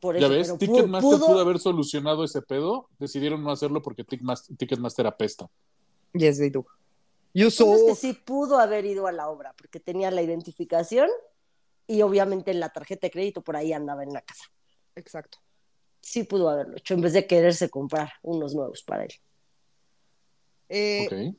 Por 0.00 0.16
eso, 0.16 0.28
ya 0.28 0.34
ves, 0.34 0.58
Ticketmaster 0.58 1.18
pudo... 1.18 1.38
haber 1.38 1.58
solucionado 1.58 2.24
ese 2.24 2.42
pedo, 2.42 2.88
decidieron 2.98 3.42
no 3.42 3.50
hacerlo 3.50 3.82
porque 3.82 4.04
Ticketmaster, 4.04 5.06
apesta. 5.06 5.48
Yes, 6.12 6.38
they 6.38 6.50
do. 6.50 6.66
You 7.34 7.50
saw... 7.50 7.74
es 7.74 7.82
que 7.84 7.94
sí 7.94 8.12
pudo 8.12 8.58
haber 8.58 8.84
ido 8.84 9.06
a 9.06 9.12
la 9.12 9.28
obra 9.28 9.54
porque 9.56 9.80
tenía 9.80 10.10
la 10.10 10.22
identificación 10.22 11.08
y 11.86 12.02
obviamente 12.02 12.52
la 12.54 12.70
tarjeta 12.70 13.06
de 13.06 13.10
crédito 13.10 13.42
por 13.42 13.56
ahí 13.56 13.72
andaba 13.72 14.02
en 14.02 14.12
la 14.12 14.20
casa. 14.20 14.44
Exacto 14.94 15.38
sí 16.02 16.24
pudo 16.24 16.50
haberlo 16.50 16.76
hecho 16.76 16.94
en 16.94 17.00
vez 17.00 17.14
de 17.14 17.26
quererse 17.26 17.70
comprar 17.70 18.12
unos 18.22 18.54
nuevos 18.54 18.82
para 18.82 19.04
él. 19.04 19.12
Eh, 20.74 21.34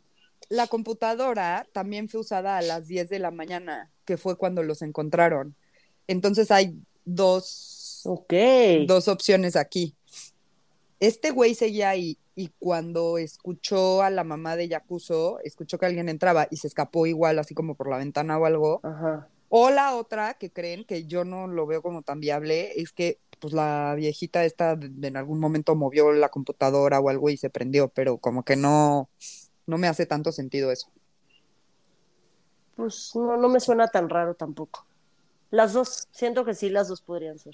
la 0.49 0.67
computadora 0.67 1.65
también 1.73 2.07
fue 2.07 2.21
usada 2.21 2.57
a 2.57 2.61
las 2.61 2.87
10 2.87 3.09
de 3.09 3.17
la 3.17 3.31
mañana, 3.31 3.89
que 4.05 4.17
fue 4.17 4.37
cuando 4.37 4.61
los 4.61 4.83
encontraron. 4.83 5.55
Entonces 6.07 6.51
hay 6.51 6.75
dos, 7.03 8.03
dos 8.85 9.07
opciones 9.07 9.55
aquí. 9.55 9.95
Este 10.99 11.31
güey 11.31 11.55
seguía 11.55 11.89
ahí 11.89 12.19
y 12.35 12.49
cuando 12.59 13.17
escuchó 13.17 14.03
a 14.03 14.11
la 14.11 14.23
mamá 14.23 14.55
de 14.55 14.67
Yakuzo, 14.67 15.39
escuchó 15.43 15.79
que 15.79 15.87
alguien 15.87 16.09
entraba 16.09 16.47
y 16.51 16.57
se 16.57 16.67
escapó 16.67 17.07
igual, 17.07 17.39
así 17.39 17.55
como 17.55 17.73
por 17.73 17.89
la 17.89 17.97
ventana 17.97 18.37
o 18.37 18.45
algo. 18.45 18.81
O 19.49 19.69
la 19.71 19.95
otra 19.95 20.35
que 20.35 20.51
creen, 20.51 20.83
que 20.83 21.05
yo 21.05 21.25
no 21.25 21.47
lo 21.47 21.65
veo 21.65 21.81
como 21.81 22.03
tan 22.03 22.19
viable, 22.19 22.79
es 22.79 22.91
que 22.91 23.19
pues 23.43 23.53
la 23.53 23.93
viejita 23.97 24.45
esta 24.45 24.71
en 24.71 25.17
algún 25.17 25.37
momento 25.37 25.75
movió 25.75 26.13
la 26.13 26.29
computadora 26.29 27.01
o 27.01 27.09
algo 27.09 27.29
y 27.29 27.35
se 27.35 27.49
prendió, 27.49 27.89
pero 27.89 28.17
como 28.17 28.43
que 28.43 28.55
no, 28.55 29.09
no 29.67 29.77
me 29.77 29.89
hace 29.89 30.05
tanto 30.05 30.31
sentido 30.31 30.71
eso. 30.71 30.87
Pues 32.77 33.11
no, 33.15 33.35
no 33.35 33.49
me 33.49 33.59
suena 33.59 33.89
tan 33.89 34.07
raro 34.07 34.35
tampoco. 34.35 34.85
Las 35.51 35.73
dos, 35.73 36.07
siento 36.11 36.45
que 36.45 36.53
sí, 36.53 36.69
las 36.69 36.87
dos 36.87 37.01
podrían 37.01 37.37
ser. 37.37 37.53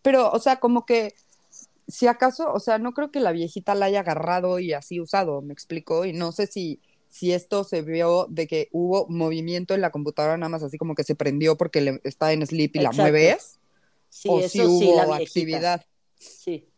Pero, 0.00 0.30
o 0.30 0.38
sea, 0.38 0.58
como 0.58 0.86
que, 0.86 1.12
si 1.86 2.06
acaso, 2.06 2.50
o 2.50 2.58
sea, 2.58 2.78
no 2.78 2.94
creo 2.94 3.10
que 3.10 3.20
la 3.20 3.32
viejita 3.32 3.74
la 3.74 3.86
haya 3.86 4.00
agarrado 4.00 4.58
y 4.58 4.72
así 4.72 5.02
usado, 5.02 5.42
me 5.42 5.52
explico, 5.52 6.06
y 6.06 6.14
no 6.14 6.32
sé 6.32 6.46
si, 6.46 6.80
si 7.08 7.34
esto 7.34 7.62
se 7.62 7.82
vio 7.82 8.24
de 8.30 8.46
que 8.46 8.70
hubo 8.72 9.06
movimiento 9.10 9.74
en 9.74 9.82
la 9.82 9.90
computadora, 9.90 10.38
nada 10.38 10.48
más 10.48 10.62
así 10.62 10.78
como 10.78 10.94
que 10.94 11.04
se 11.04 11.14
prendió 11.14 11.58
porque 11.58 11.82
le, 11.82 12.00
está 12.04 12.32
en 12.32 12.46
sleep 12.46 12.76
y 12.76 12.78
la 12.78 12.92
mueves 12.92 13.58
Sí, 14.08 14.28
o 14.30 14.48
si 14.48 14.60
hubo 14.62 15.14
actividad. 15.14 15.84
Sí. 16.16 16.68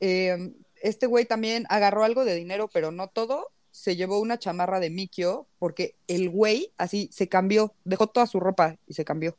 Em, 0.00 0.54
este 0.82 1.06
güey 1.06 1.24
también 1.24 1.66
agarró 1.68 2.04
algo 2.04 2.24
de 2.24 2.34
dinero, 2.34 2.68
pero 2.72 2.90
no 2.90 3.08
todo. 3.08 3.50
Se 3.70 3.96
llevó 3.96 4.20
una 4.20 4.38
chamarra 4.38 4.80
de 4.80 4.90
Mikio 4.90 5.46
porque 5.58 5.96
el 6.06 6.30
güey 6.30 6.72
así 6.76 7.08
se 7.12 7.28
cambió, 7.28 7.74
dejó 7.84 8.06
toda 8.06 8.26
su 8.26 8.38
ropa 8.38 8.76
y 8.86 8.94
se 8.94 9.04
cambió. 9.04 9.36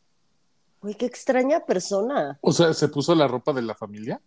Güey, 0.81 0.95
qué 0.95 1.05
extraña 1.05 1.65
persona. 1.65 2.37
O 2.41 2.51
sea, 2.51 2.73
¿se 2.73 2.87
puso 2.87 3.15
la 3.15 3.27
ropa 3.27 3.53
de 3.53 3.61
la 3.61 3.75
familia? 3.75 4.21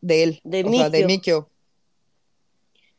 De 0.00 0.22
él. 0.22 0.40
De 0.44 0.64
o 0.64 0.90
de 0.90 1.06
Mikio. 1.06 1.48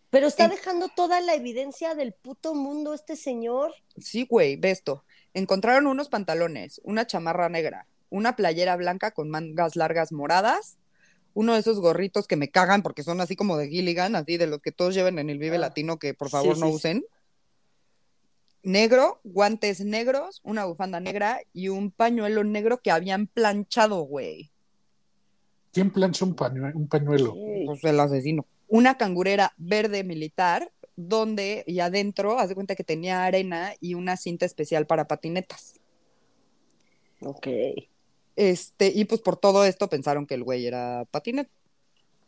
Pero 0.10 0.27
está 0.27 0.47
dejando 0.47 0.89
toda 0.95 1.21
la 1.21 1.34
evidencia 1.34 1.95
del 1.95 2.13
puto 2.13 2.53
mundo 2.53 2.93
este 2.93 3.15
señor. 3.15 3.73
Sí, 3.97 4.27
güey, 4.29 4.58
ve 4.58 4.69
esto. 4.69 5.03
Encontraron 5.34 5.88
unos 5.88 6.10
pantalones, 6.10 6.79
una 6.84 7.08
chamarra 7.08 7.49
negra, 7.49 7.88
una 8.13 8.36
playera 8.36 8.76
blanca 8.76 9.10
con 9.10 9.30
mangas 9.30 9.76
largas 9.76 10.12
moradas, 10.12 10.78
uno 11.34 11.54
de 11.54 11.60
esos 11.60 11.80
gorritos 11.80 12.28
que 12.28 12.36
me 12.36 12.49
cagan 12.52 12.84
porque 12.84 13.02
son 13.02 13.19
así 13.21 13.36
como 13.36 13.58
de 13.58 13.69
Gilligan, 13.69 14.15
así 14.15 14.38
de 14.38 14.45
los 14.45 14.62
que 14.62 14.71
todos 14.71 14.93
lleven 14.93 15.17
en 15.17 15.32
el 15.32 15.39
Vive 15.39 15.56
ah, 15.56 15.62
Latino 15.62 15.97
que 15.97 16.13
por 16.13 16.30
favor 16.30 16.58
no 16.60 16.69
usen. 16.69 17.04
Negro, 18.62 19.19
guantes 19.23 19.84
negros, 19.84 20.41
una 20.43 20.65
bufanda 20.65 20.99
negra 20.99 21.39
y 21.54 21.69
un 21.69 21.89
pañuelo 21.89 22.43
negro 22.43 22.82
que 22.82 22.91
habían 22.91 23.26
planchado, 23.26 24.02
güey. 24.02 24.52
¿Quién 25.71 25.89
plancha 25.89 26.23
un, 26.23 26.36
un 26.76 26.88
pañuelo? 26.88 27.34
Pues 27.65 27.84
el 27.84 27.99
asesino. 27.99 28.45
Una 28.67 28.95
cangurera 28.95 29.54
verde 29.58 30.04
militar, 30.04 30.71
donde 30.95 31.63
y 31.65 31.80
adentro, 31.80 32.38
haz 32.38 32.49
de 32.49 32.56
cuenta 32.56 32.76
que 32.76 32.84
tenía 32.84 33.26
arena 33.26 33.73
y 33.82 33.95
una 33.95 34.17
cinta 34.17 34.45
especial 34.45 34.86
para 34.86 35.08
patinetas. 35.08 35.80
Ok. 37.21 37.47
Este, 38.36 38.91
y 38.93 39.06
pues 39.06 39.22
por 39.22 39.38
todo 39.38 39.65
esto 39.65 39.89
pensaron 39.89 40.26
que 40.26 40.36
el 40.36 40.43
güey 40.43 40.65
era 40.65 41.06
patinete. 41.12 41.52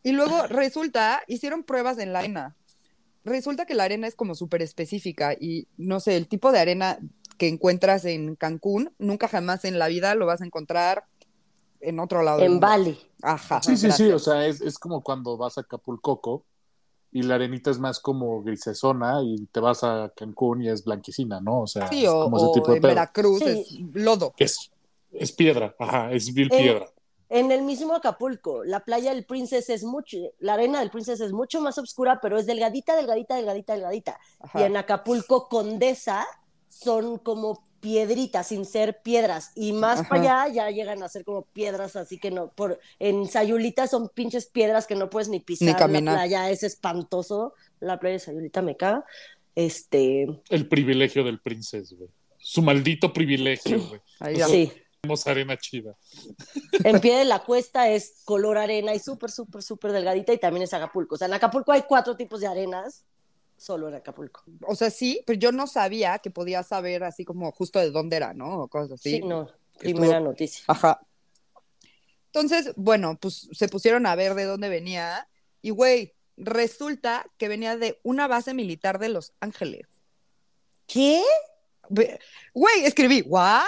Y 0.03 0.11
luego 0.11 0.45
resulta, 0.47 1.23
hicieron 1.27 1.63
pruebas 1.63 1.97
en 1.97 2.13
la 2.13 2.19
arena. 2.19 2.55
Resulta 3.23 3.65
que 3.65 3.73
la 3.73 3.85
arena 3.85 4.05
es 4.05 4.15
como 4.15 4.35
súper 4.35 4.61
específica 4.61 5.33
y 5.33 5.67
no 5.77 5.99
sé, 5.99 6.15
el 6.15 6.27
tipo 6.27 6.51
de 6.51 6.59
arena 6.59 6.99
que 7.39 7.47
encuentras 7.47 8.05
en 8.05 8.35
Cancún, 8.35 8.93
nunca 8.99 9.27
jamás 9.27 9.65
en 9.65 9.79
la 9.79 9.87
vida 9.87 10.13
lo 10.13 10.27
vas 10.27 10.41
a 10.41 10.45
encontrar 10.45 11.05
en 11.81 11.99
otro 11.99 12.21
lado. 12.21 12.39
En 12.41 12.59
Bali. 12.59 12.97
Ajá. 13.21 13.61
Sí, 13.63 13.77
sí, 13.77 13.91
sí, 13.91 14.11
o 14.11 14.19
sea, 14.19 14.45
es, 14.45 14.61
es, 14.61 14.77
como 14.77 15.01
cuando 15.01 15.37
vas 15.37 15.57
a 15.57 15.61
Acapulco 15.61 16.45
y 17.11 17.23
la 17.23 17.35
arenita 17.35 17.71
es 17.71 17.79
más 17.79 17.99
como 17.99 18.43
grisesona 18.43 19.23
y 19.23 19.47
te 19.47 19.59
vas 19.59 19.83
a 19.83 20.11
Cancún 20.15 20.61
y 20.61 20.69
es 20.69 20.83
blanquicina, 20.83 21.39
¿no? 21.41 21.61
O 21.61 21.67
sea, 21.67 21.87
sí, 21.87 22.05
o, 22.05 22.27
ese 22.35 22.47
tipo 22.53 22.71
de 22.71 22.77
en 22.77 22.81
Veracruz 22.83 23.41
es 23.41 23.79
lodo. 23.93 24.33
Es 24.37 24.69
es 25.19 25.31
piedra, 25.31 25.75
ajá, 25.79 26.11
es 26.11 26.33
vil 26.33 26.49
piedra. 26.49 26.87
En 27.27 27.51
el 27.51 27.63
mismo 27.63 27.95
Acapulco, 27.95 28.63
la 28.63 28.81
playa 28.81 29.13
del 29.13 29.25
Princess 29.25 29.69
es 29.69 29.83
mucho, 29.83 30.17
la 30.39 30.53
arena 30.53 30.79
del 30.79 30.91
Princess 30.91 31.19
es 31.21 31.31
mucho 31.31 31.59
más 31.59 31.77
oscura, 31.77 32.19
pero 32.21 32.37
es 32.37 32.45
delgadita, 32.45 32.95
delgadita, 32.95 33.35
delgadita, 33.35 33.73
delgadita. 33.73 34.19
Y 34.53 34.61
en 34.61 34.77
Acapulco, 34.77 35.49
Condesa, 35.49 36.25
son 36.67 37.17
como 37.17 37.63
piedritas 37.79 38.47
sin 38.47 38.65
ser 38.65 39.01
piedras. 39.01 39.51
Y 39.55 39.73
más 39.73 40.07
para 40.07 40.43
allá 40.43 40.53
ya 40.53 40.71
llegan 40.71 41.01
a 41.03 41.09
ser 41.09 41.23
como 41.23 41.45
piedras 41.45 41.95
así 41.95 42.19
que 42.19 42.31
no 42.31 42.51
por 42.51 42.79
en 42.99 43.27
Sayulita 43.27 43.87
son 43.87 44.09
pinches 44.09 44.47
piedras 44.47 44.87
que 44.87 44.95
no 44.95 45.09
puedes 45.09 45.29
ni 45.29 45.39
pisar. 45.39 45.67
Ni 45.67 45.73
caminar. 45.75 46.15
la 46.15 46.21
playa 46.21 46.49
es 46.49 46.63
espantoso. 46.63 47.53
La 47.79 47.99
playa 47.99 48.13
de 48.13 48.19
Sayulita 48.19 48.61
me 48.61 48.75
caga. 48.75 49.05
Este 49.55 50.27
el 50.49 50.67
privilegio 50.67 51.23
del 51.23 51.39
princeso 51.39 51.95
güey. 51.95 52.09
Su 52.37 52.61
maldito 52.61 53.13
privilegio 53.13 53.79
güey. 53.89 54.01
Ahí 54.19 54.41
sí 54.41 54.71
arena 55.25 55.57
chida 55.57 55.95
en 56.83 56.99
pie 56.99 57.17
de 57.17 57.25
la 57.25 57.43
cuesta 57.43 57.89
es 57.89 58.21
color 58.25 58.57
arena 58.57 58.93
y 58.93 58.99
súper 58.99 59.31
súper 59.31 59.63
súper 59.63 59.91
delgadita 59.91 60.33
y 60.33 60.37
también 60.37 60.63
es 60.63 60.73
Acapulco 60.73 61.15
o 61.15 61.17
sea 61.17 61.27
en 61.27 61.33
Acapulco 61.33 61.71
hay 61.71 61.83
cuatro 61.83 62.15
tipos 62.15 62.41
de 62.41 62.47
arenas 62.47 63.05
solo 63.57 63.87
en 63.87 63.95
Acapulco. 63.95 64.43
O 64.67 64.75
sea, 64.75 64.89
sí, 64.89 65.21
pero 65.25 65.39
yo 65.39 65.51
no 65.51 65.67
sabía 65.67 66.19
que 66.19 66.31
podía 66.31 66.63
saber 66.63 67.03
así 67.03 67.25
como 67.25 67.51
justo 67.51 67.79
de 67.79 67.91
dónde 67.91 68.17
era, 68.17 68.33
¿no? 68.33 68.63
O 68.63 68.67
cosas 68.67 68.93
así. 68.93 69.11
Sí, 69.11 69.19
no, 69.21 69.49
primera 69.79 70.19
noticia. 70.19 70.63
Ajá. 70.67 71.01
Entonces, 72.27 72.73
bueno, 72.75 73.17
pues 73.19 73.47
se 73.51 73.69
pusieron 73.69 74.05
a 74.05 74.15
ver 74.15 74.35
de 74.35 74.43
dónde 74.43 74.69
venía 74.69 75.27
y, 75.61 75.69
güey, 75.69 76.13
resulta 76.37 77.25
que 77.37 77.47
venía 77.47 77.77
de 77.77 77.99
una 78.03 78.27
base 78.27 78.53
militar 78.53 78.99
de 78.99 79.09
Los 79.09 79.33
Ángeles. 79.39 79.87
¿Qué? 80.85 81.23
Güey, 81.89 82.85
escribí, 82.85 83.21
¿what? 83.21 83.63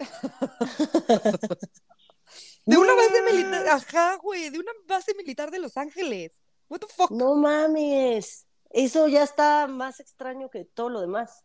de 2.66 2.76
una 2.76 2.94
base 2.94 3.22
militar, 3.22 3.68
ajá, 3.68 4.16
güey, 4.16 4.50
de 4.50 4.58
una 4.58 4.72
base 4.86 5.14
militar 5.14 5.50
de 5.50 5.58
Los 5.58 5.76
Ángeles. 5.76 6.40
What 6.68 6.80
the 6.80 6.86
fuck? 6.86 7.10
No 7.10 7.34
mames. 7.34 8.46
Eso 8.70 9.08
ya 9.08 9.22
está 9.22 9.66
más 9.66 10.00
extraño 10.00 10.50
que 10.50 10.64
todo 10.64 10.88
lo 10.88 11.00
demás. 11.00 11.44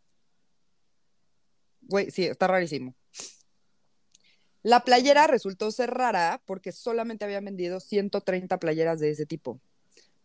Güey, 1.81 2.11
sí, 2.11 2.25
está 2.25 2.47
rarísimo. 2.47 2.95
La 4.61 4.83
playera 4.83 5.27
resultó 5.27 5.71
ser 5.71 5.91
rara 5.91 6.41
porque 6.45 6.71
solamente 6.71 7.25
habían 7.25 7.45
vendido 7.45 7.79
130 7.79 8.59
playeras 8.59 8.99
de 8.99 9.11
ese 9.11 9.25
tipo. 9.25 9.59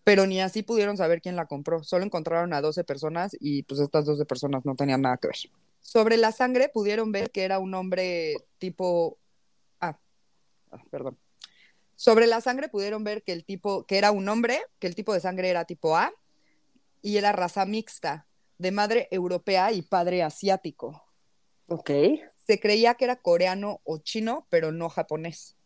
Pero 0.05 0.27
ni 0.27 0.41
así 0.41 0.63
pudieron 0.63 0.97
saber 0.97 1.21
quién 1.21 1.37
la 1.37 1.47
compró. 1.47 1.85
Solo 1.85 2.05
encontraron 2.05 2.55
a 2.55 2.63
12 2.63 2.85
personas 2.85 3.37
y 3.39 3.65
pues 3.65 3.81
estas 3.81 4.07
12 4.07 4.25
personas 4.25 4.65
no 4.65 4.75
tenían 4.75 5.03
nada 5.03 5.19
que 5.19 5.29
ver. 5.29 5.37
Sobre 5.81 6.17
la 6.17 6.33
sangre 6.33 6.69
pudieron 6.69 7.13
ver 7.13 7.31
que 7.31 7.45
era 7.45 7.59
un 7.59 7.75
hombre 7.75 8.37
tipo... 8.59 9.19
Ah, 9.81 9.99
ah 10.71 10.83
perdón. 10.91 11.19
Sobre 11.95 12.27
la 12.27 12.41
sangre 12.41 12.69
pudieron 12.69 13.05
ver 13.05 13.23
que 13.23 13.33
el 13.33 13.45
tipo, 13.45 13.85
que 13.85 13.99
era 13.99 14.11
un 14.11 14.29
hombre, 14.29 14.63
que 14.79 14.87
el 14.87 14.95
tipo 14.95 15.13
de 15.13 15.21
sangre 15.21 15.51
era 15.51 15.65
tipo 15.65 15.97
A 15.97 16.13
y 17.03 17.17
era 17.17 17.33
raza 17.33 17.67
mixta, 17.67 18.27
de 18.59 18.71
madre 18.71 19.09
europea 19.11 19.73
y 19.73 19.83
padre 19.83 20.23
asiático. 20.23 21.05
Ok. 21.69 21.91
Se 22.47 22.59
creía 22.59 22.95
que 22.95 23.05
era 23.05 23.17
coreano 23.17 23.81
o 23.85 23.99
chino, 23.99 24.47
pero 24.51 24.73
no 24.73 24.89
japonés. 24.89 25.57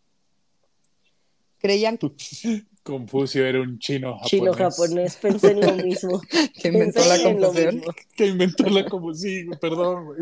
Creían 1.65 1.97
que... 1.97 2.13
Confucio 2.83 3.47
era 3.47 3.63
un 3.63 3.79
chino 3.79 4.19
japonés. 4.19 4.31
Chino 4.31 4.53
japonés, 4.53 5.17
pensé 5.17 5.53
en 5.53 5.61
lo 5.63 5.73
mismo. 5.83 6.21
que 6.61 6.69
inventó 6.69 7.01
la 7.07 7.23
confusión. 7.23 7.83
Que 8.15 8.27
inventó 8.27 8.65
la 8.65 8.85
confusión, 8.85 9.59
perdón, 9.59 10.05
güey. 10.05 10.21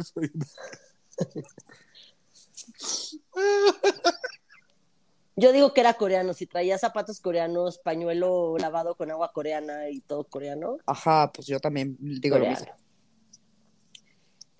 Yo 5.34 5.50
digo 5.50 5.74
que 5.74 5.80
era 5.80 5.94
coreano, 5.94 6.34
si 6.34 6.46
traía 6.46 6.78
zapatos 6.78 7.20
coreanos, 7.20 7.78
pañuelo 7.78 8.56
lavado 8.58 8.94
con 8.94 9.10
agua 9.10 9.32
coreana 9.32 9.90
y 9.90 10.00
todo 10.00 10.22
coreano. 10.22 10.78
Ajá, 10.86 11.32
pues 11.32 11.48
yo 11.48 11.58
también 11.58 11.96
digo 11.98 12.38
lo 12.38 12.46
mismo. 12.46 12.68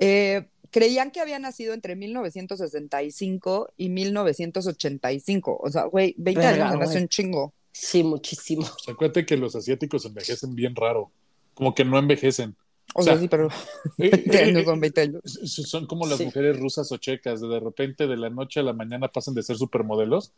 Eh, 0.01 0.49
creían 0.73 1.13
que 1.13 1.21
había 1.21 1.39
nacido 1.39 1.73
entre 1.75 1.95
1965 1.95 3.71
y 3.77 3.89
1985. 3.91 5.61
O 5.63 5.71
sea, 5.71 5.85
güey, 5.85 6.17
20 6.19 6.45
años, 6.45 6.79
nació 6.79 7.01
un 7.01 7.09
chingo. 7.09 7.53
Sí, 7.71 8.03
muchísimo. 8.03 8.63
O 8.63 8.79
sea, 8.79 8.95
acuérdate 8.95 9.25
que 9.25 9.37
los 9.37 9.55
asiáticos 9.55 10.05
envejecen 10.05 10.57
bien 10.57 10.75
raro. 10.75 11.13
Como 11.55 11.75
que 11.75 11.85
no 11.85 11.97
envejecen. 11.97 12.57
O, 12.95 13.03
sea, 13.05 13.17
sí, 13.17 13.29
pero 13.29 13.49
20 13.99 14.37
eh, 14.37 14.43
años 14.43 14.65
son 14.65 14.81
20 14.81 15.01
años. 15.01 15.23
Son 15.45 15.87
como 15.87 16.07
las 16.07 16.21
mujeres 16.21 16.59
rusas 16.59 16.91
o 16.91 16.97
checas. 16.97 17.41
De 17.41 17.61
repente, 17.61 18.09
de 18.09 18.17
la 18.17 18.31
noche 18.31 18.59
a 18.59 18.65
la 18.65 18.73
mañana 18.73 19.07
pasan 19.07 19.35
de 19.35 19.45
ser 19.45 19.57
supermodelos 19.57 20.33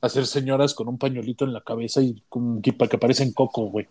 hacer 0.00 0.26
señoras 0.26 0.74
con 0.74 0.88
un 0.88 0.98
pañuelito 0.98 1.44
en 1.44 1.52
la 1.52 1.60
cabeza 1.60 2.00
y 2.00 2.22
con 2.28 2.62
para 2.62 2.88
que 2.88 2.98
parecen 2.98 3.32
coco, 3.32 3.62
güey. 3.62 3.88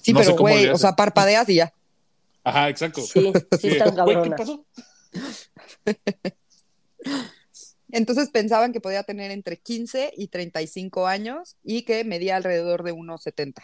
Sí, 0.00 0.14
pero 0.14 0.36
güey, 0.36 0.68
o 0.68 0.76
sea, 0.76 0.94
parpadeas 0.94 1.48
y 1.48 1.56
ya. 1.56 1.72
Ajá, 2.44 2.68
exacto. 2.68 3.00
Sí, 3.00 3.32
sí 3.60 3.68
están 3.68 3.94
cabronas. 3.94 4.24
¿qué 4.24 4.30
pasó? 4.30 4.64
Entonces 7.90 8.28
pensaban 8.30 8.72
que 8.72 8.80
podía 8.80 9.02
tener 9.02 9.30
entre 9.30 9.58
15 9.58 10.12
y 10.16 10.28
35 10.28 11.06
años 11.06 11.56
y 11.62 11.82
que 11.82 12.04
medía 12.04 12.36
alrededor 12.36 12.82
de 12.82 12.92
1,70. 12.92 13.62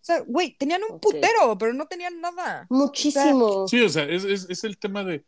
O 0.00 0.02
sea, 0.02 0.20
güey, 0.20 0.56
tenían 0.56 0.82
un 0.88 1.00
putero, 1.00 1.58
pero 1.58 1.74
no 1.74 1.86
tenían 1.86 2.20
nada. 2.20 2.66
Muchísimo. 2.70 3.66
sí, 3.68 3.80
o 3.82 3.88
sea, 3.88 4.04
es, 4.04 4.24
es, 4.24 4.48
es 4.48 4.64
el 4.64 4.78
tema 4.78 5.04
de 5.04 5.24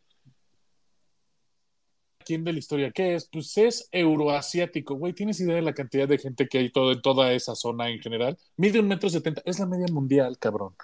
quién 2.23 2.43
de 2.43 2.53
la 2.53 2.59
historia. 2.59 2.91
¿Qué 2.91 3.15
es? 3.15 3.27
Pues 3.31 3.57
es 3.57 3.87
euroasiático, 3.91 4.95
güey. 4.95 5.13
¿Tienes 5.13 5.39
idea 5.39 5.55
de 5.55 5.61
la 5.61 5.73
cantidad 5.73 6.07
de 6.07 6.17
gente 6.17 6.47
que 6.47 6.57
hay 6.57 6.71
todo, 6.71 6.91
en 6.91 7.01
toda 7.01 7.31
esa 7.33 7.55
zona 7.55 7.89
en 7.89 7.99
general? 7.99 8.37
Mide 8.57 8.79
un 8.79 8.87
metro 8.87 9.09
setenta. 9.09 9.41
Es 9.45 9.59
la 9.59 9.65
media 9.65 9.87
mundial, 9.91 10.37
cabrón. 10.39 10.75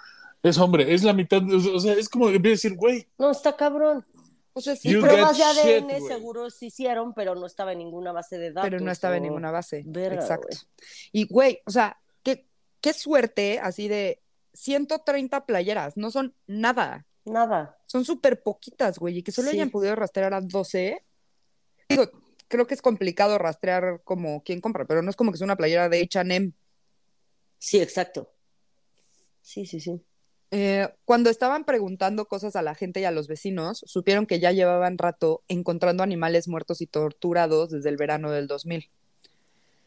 Es 0.42 0.58
hombre, 0.58 0.94
es 0.94 1.02
la 1.02 1.12
mitad. 1.12 1.42
O 1.52 1.80
sea, 1.80 1.94
es 1.94 2.08
como 2.08 2.30
decir, 2.30 2.74
güey. 2.76 3.08
No, 3.18 3.30
está 3.30 3.56
cabrón. 3.56 4.04
O 4.52 4.60
sea, 4.60 4.74
sí, 4.74 4.96
pruebas 4.96 5.38
de 5.38 5.44
ADN 5.44 6.06
seguro 6.06 6.50
se 6.50 6.66
hicieron, 6.66 7.14
pero 7.14 7.34
no 7.34 7.46
estaba 7.46 7.72
en 7.72 7.78
ninguna 7.78 8.12
base 8.12 8.36
de 8.36 8.52
datos. 8.52 8.68
Pero 8.68 8.82
no 8.82 8.90
estaba 8.90 9.16
en 9.16 9.22
ninguna 9.24 9.50
base. 9.50 9.84
Exacto. 9.86 10.56
Y, 11.12 11.26
güey, 11.26 11.60
o 11.66 11.70
sea, 11.70 12.00
qué, 12.22 12.48
qué 12.80 12.92
suerte 12.92 13.60
así 13.62 13.86
de 13.86 14.20
130 14.54 15.46
playeras. 15.46 15.96
No 15.96 16.10
son 16.10 16.34
nada. 16.46 17.06
Nada. 17.24 17.78
Son 17.86 18.04
súper 18.04 18.42
poquitas, 18.42 18.98
güey. 18.98 19.18
Y 19.18 19.22
que 19.22 19.30
solo 19.30 19.50
hayan 19.50 19.70
podido 19.70 19.94
rastrear 19.94 20.34
a 20.34 20.40
12 20.40 21.04
digo, 21.90 22.10
creo 22.48 22.66
que 22.66 22.74
es 22.74 22.82
complicado 22.82 23.36
rastrear 23.38 24.00
como 24.04 24.42
quién 24.42 24.60
compra, 24.60 24.86
pero 24.86 25.02
no 25.02 25.10
es 25.10 25.16
como 25.16 25.30
que 25.30 25.36
es 25.36 25.42
una 25.42 25.56
playera 25.56 25.88
de 25.88 26.02
H&M. 26.02 26.52
Sí, 27.58 27.80
exacto. 27.80 28.32
Sí, 29.42 29.66
sí, 29.66 29.80
sí. 29.80 30.02
Eh, 30.52 30.88
cuando 31.04 31.30
estaban 31.30 31.64
preguntando 31.64 32.26
cosas 32.26 32.56
a 32.56 32.62
la 32.62 32.74
gente 32.74 33.00
y 33.00 33.04
a 33.04 33.12
los 33.12 33.28
vecinos, 33.28 33.84
supieron 33.86 34.26
que 34.26 34.40
ya 34.40 34.50
llevaban 34.50 34.98
rato 34.98 35.42
encontrando 35.48 36.02
animales 36.02 36.48
muertos 36.48 36.80
y 36.80 36.86
torturados 36.86 37.70
desde 37.70 37.88
el 37.88 37.96
verano 37.96 38.30
del 38.30 38.48
2000. 38.48 38.88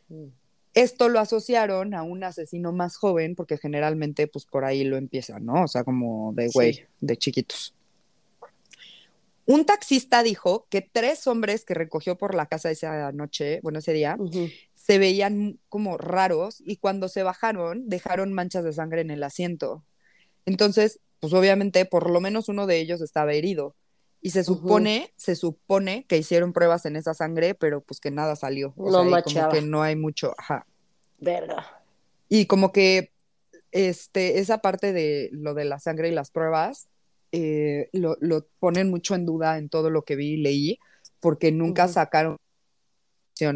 Mm. 0.10 0.26
Esto 0.74 1.10
lo 1.10 1.20
asociaron 1.20 1.94
a 1.94 2.02
un 2.02 2.24
asesino 2.24 2.72
más 2.72 2.96
joven, 2.96 3.36
porque 3.36 3.58
generalmente, 3.58 4.28
pues 4.28 4.46
por 4.46 4.66
ahí 4.66 4.84
lo 4.84 4.98
empiezan, 4.98 5.46
¿no? 5.46 5.64
O 5.64 5.68
sea, 5.68 5.84
como 5.84 6.34
de 6.34 6.48
güey, 6.48 6.86
de 7.00 7.18
chiquitos. 7.18 7.76
Un 9.46 9.66
taxista 9.66 10.24
dijo 10.24 10.66
que 10.70 10.82
tres 10.82 11.28
hombres 11.28 11.66
que 11.66 11.74
recogió 11.74 12.18
por 12.18 12.34
la 12.34 12.46
casa 12.46 12.72
esa 12.72 13.12
noche, 13.12 13.60
bueno, 13.62 13.80
ese 13.80 13.94
día, 13.94 14.18
se 14.74 14.98
veían 14.98 15.60
como 15.70 15.98
raros 15.98 16.64
y 16.66 16.78
cuando 16.78 17.10
se 17.10 17.24
bajaron 17.24 17.90
dejaron 17.90 18.34
manchas 18.34 18.64
de 18.64 18.74
sangre 18.74 19.02
en 19.02 19.12
el 19.12 19.22
asiento. 19.22 19.84
Entonces, 20.46 21.00
pues 21.20 21.34
obviamente 21.34 21.86
por 21.86 22.10
lo 22.10 22.20
menos 22.20 22.50
uno 22.50 22.68
de 22.68 22.80
ellos 22.80 23.02
estaba 23.02 23.34
herido. 23.34 23.76
Y 24.22 24.30
se 24.30 24.46
supone, 24.46 25.12
se 25.18 25.36
supone 25.36 26.06
que 26.08 26.18
hicieron 26.18 26.54
pruebas 26.54 26.86
en 26.86 26.96
esa 26.96 27.14
sangre, 27.14 27.56
pero 27.56 27.82
pues 27.82 28.00
que 28.00 28.10
nada 28.10 28.38
salió. 28.38 28.74
O 28.78 28.90
no 28.90 29.04
sea, 29.04 29.22
como 29.22 29.50
que 29.50 29.62
no 29.62 29.84
hay 29.84 29.98
mucho, 29.98 30.34
ajá. 30.38 30.66
Verga. 31.20 31.84
Y 32.30 32.46
como 32.46 32.72
que 32.72 33.12
este, 33.74 34.40
esa 34.40 34.60
parte 34.60 34.94
de 34.94 35.30
lo 35.34 35.54
de 35.54 35.66
la 35.66 35.80
sangre 35.80 36.08
y 36.08 36.14
las 36.14 36.32
pruebas, 36.32 36.88
eh, 37.34 37.90
lo, 37.92 38.16
ponen 38.60 38.90
mucho 38.90 39.16
en 39.16 39.26
duda 39.26 39.58
en 39.58 39.68
todo 39.68 39.90
lo 39.90 40.04
que 40.04 40.16
vi 40.16 40.34
y 40.34 40.38
leí, 40.38 40.80
porque 41.20 41.52
nunca 41.52 41.88
sacaron 41.88 42.38
sacaron 42.38 42.38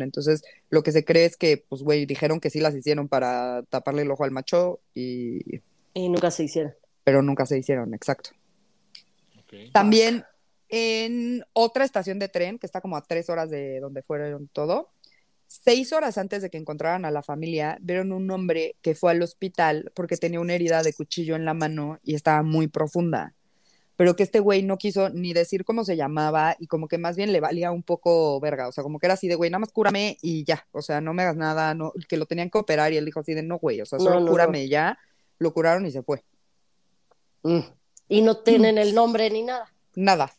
entonces, 0.01 0.43
lo 0.69 0.83
que 0.83 0.91
se 0.91 1.05
cree 1.05 1.25
es 1.25 1.38
que, 1.38 1.63
pues, 1.69 1.83
güey, 1.83 2.05
dijeron 2.05 2.39
que 2.39 2.49
sí 2.49 2.59
las 2.59 2.75
hicieron 2.75 3.07
para 3.07 3.63
taparle 3.69 4.01
el 4.01 4.11
ojo 4.11 4.23
al 4.23 4.31
macho 4.31 4.79
y... 4.93 5.61
Y 5.98 6.10
nunca 6.10 6.30
se 6.30 6.43
hicieron. 6.43 6.76
Pero 7.04 7.24
nunca 7.24 7.45
se 7.48 7.58
hicieron, 7.58 7.93
exacto. 7.95 8.30
También 9.72 10.24
en 10.70 11.43
otra 11.54 11.86
estación 11.86 12.20
de 12.20 12.30
tren, 12.30 12.60
que 12.60 12.68
está 12.68 12.82
como 12.82 12.98
a 12.98 13.02
tres 13.02 13.30
horas 13.32 13.50
de 13.50 13.80
donde 13.80 14.04
fueron 14.04 14.48
todo, 14.48 14.91
seis 15.48 15.93
horas 15.93 16.20
antes 16.20 16.43
de 16.43 16.52
que 16.52 16.58
encontraran 16.58 17.04
a 17.06 17.10
la 17.10 17.24
familia, 17.24 17.80
vieron 17.82 18.12
un 18.12 18.30
hombre 18.30 18.76
que 18.84 18.93
fue 18.93 19.12
al 19.12 19.24
hospital 19.24 19.91
porque 19.95 20.18
tenía 20.18 20.39
una 20.39 20.54
herida 20.54 20.84
de 20.84 20.93
cuchillo 20.93 21.36
en 21.36 21.45
la 21.45 21.56
mano 21.56 22.00
y 22.04 22.14
estaba 22.14 22.43
muy 22.43 22.68
profunda. 22.68 23.34
Pero 23.95 24.16
que 24.16 24.22
este 24.22 24.39
güey 24.39 24.62
no 24.62 24.78
quiso 24.78 25.10
ni 25.10 25.34
decir 25.34 25.66
cómo 25.66 25.84
se 25.84 25.95
llamaba 25.95 26.56
y 26.60 26.68
como 26.68 26.88
que 26.88 27.00
más 27.00 27.16
bien 27.16 27.32
le 27.32 27.39
valía 27.39 27.72
un 27.72 27.82
poco 27.82 28.39
verga, 28.39 28.68
o 28.68 28.72
sea, 28.72 28.84
como 28.84 29.00
que 29.00 29.08
era 29.08 29.16
así 29.16 29.28
de, 29.28 29.34
güey, 29.34 29.50
nada 29.50 29.60
más 29.60 29.72
cúrame 29.72 30.20
y 30.22 30.43
ya, 30.43 30.68
o 30.74 30.84
sea, 30.84 31.02
no 31.02 31.16
me 31.16 31.24
hagas 31.24 31.38
nada, 31.38 31.74
no, 31.74 31.91
que 32.08 32.18
lo 32.18 32.28
tenían 32.28 32.52
que 32.52 32.60
operar 32.60 32.93
y 32.93 32.98
él 32.98 33.06
dijo 33.06 33.22
así 33.22 33.34
de, 33.34 33.41
no, 33.41 33.58
güey, 33.58 33.82
o 33.82 33.88
sea, 33.88 33.98
solo 33.98 34.24
cúrame 34.30 34.68
ya, 34.68 35.00
lo 35.39 35.53
curaron 35.53 35.85
y 35.85 35.91
se 35.91 36.03
fue. 36.03 36.23
Mm. 37.43 37.59
Y 38.09 38.21
no 38.21 38.38
tienen 38.38 38.77
el 38.77 38.95
nombre 38.95 39.29
ni 39.29 39.43
nada. 39.43 39.71
Nada. 39.95 40.31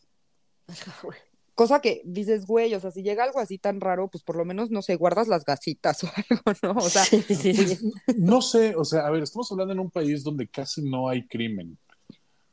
Cosa 1.55 1.80
que 1.80 2.03
dices, 2.05 2.46
güey, 2.46 2.72
o 2.74 2.80
sea, 2.80 2.90
si 2.90 3.03
llega 3.03 3.24
algo 3.24 3.40
así 3.40 3.59
tan 3.59 3.80
raro, 3.80 4.09
pues 4.09 4.22
por 4.22 4.36
lo 4.36 4.44
menos, 4.44 4.70
no 4.70 4.80
sé, 4.80 4.94
guardas 4.94 5.26
las 5.26 5.44
gasitas 5.44 6.05
o 6.05 6.09
algo, 6.14 6.59
¿no? 6.62 6.80
O 6.80 6.88
sea, 6.88 7.05
pues, 7.11 7.82
no 8.16 8.40
sé, 8.40 8.74
o 8.76 8.84
sea, 8.84 9.07
a 9.07 9.11
ver, 9.11 9.22
estamos 9.22 9.51
hablando 9.51 9.72
en 9.72 9.80
un 9.80 9.90
país 9.90 10.22
donde 10.22 10.46
casi 10.49 10.88
no 10.88 11.09
hay 11.09 11.26
crimen. 11.26 11.76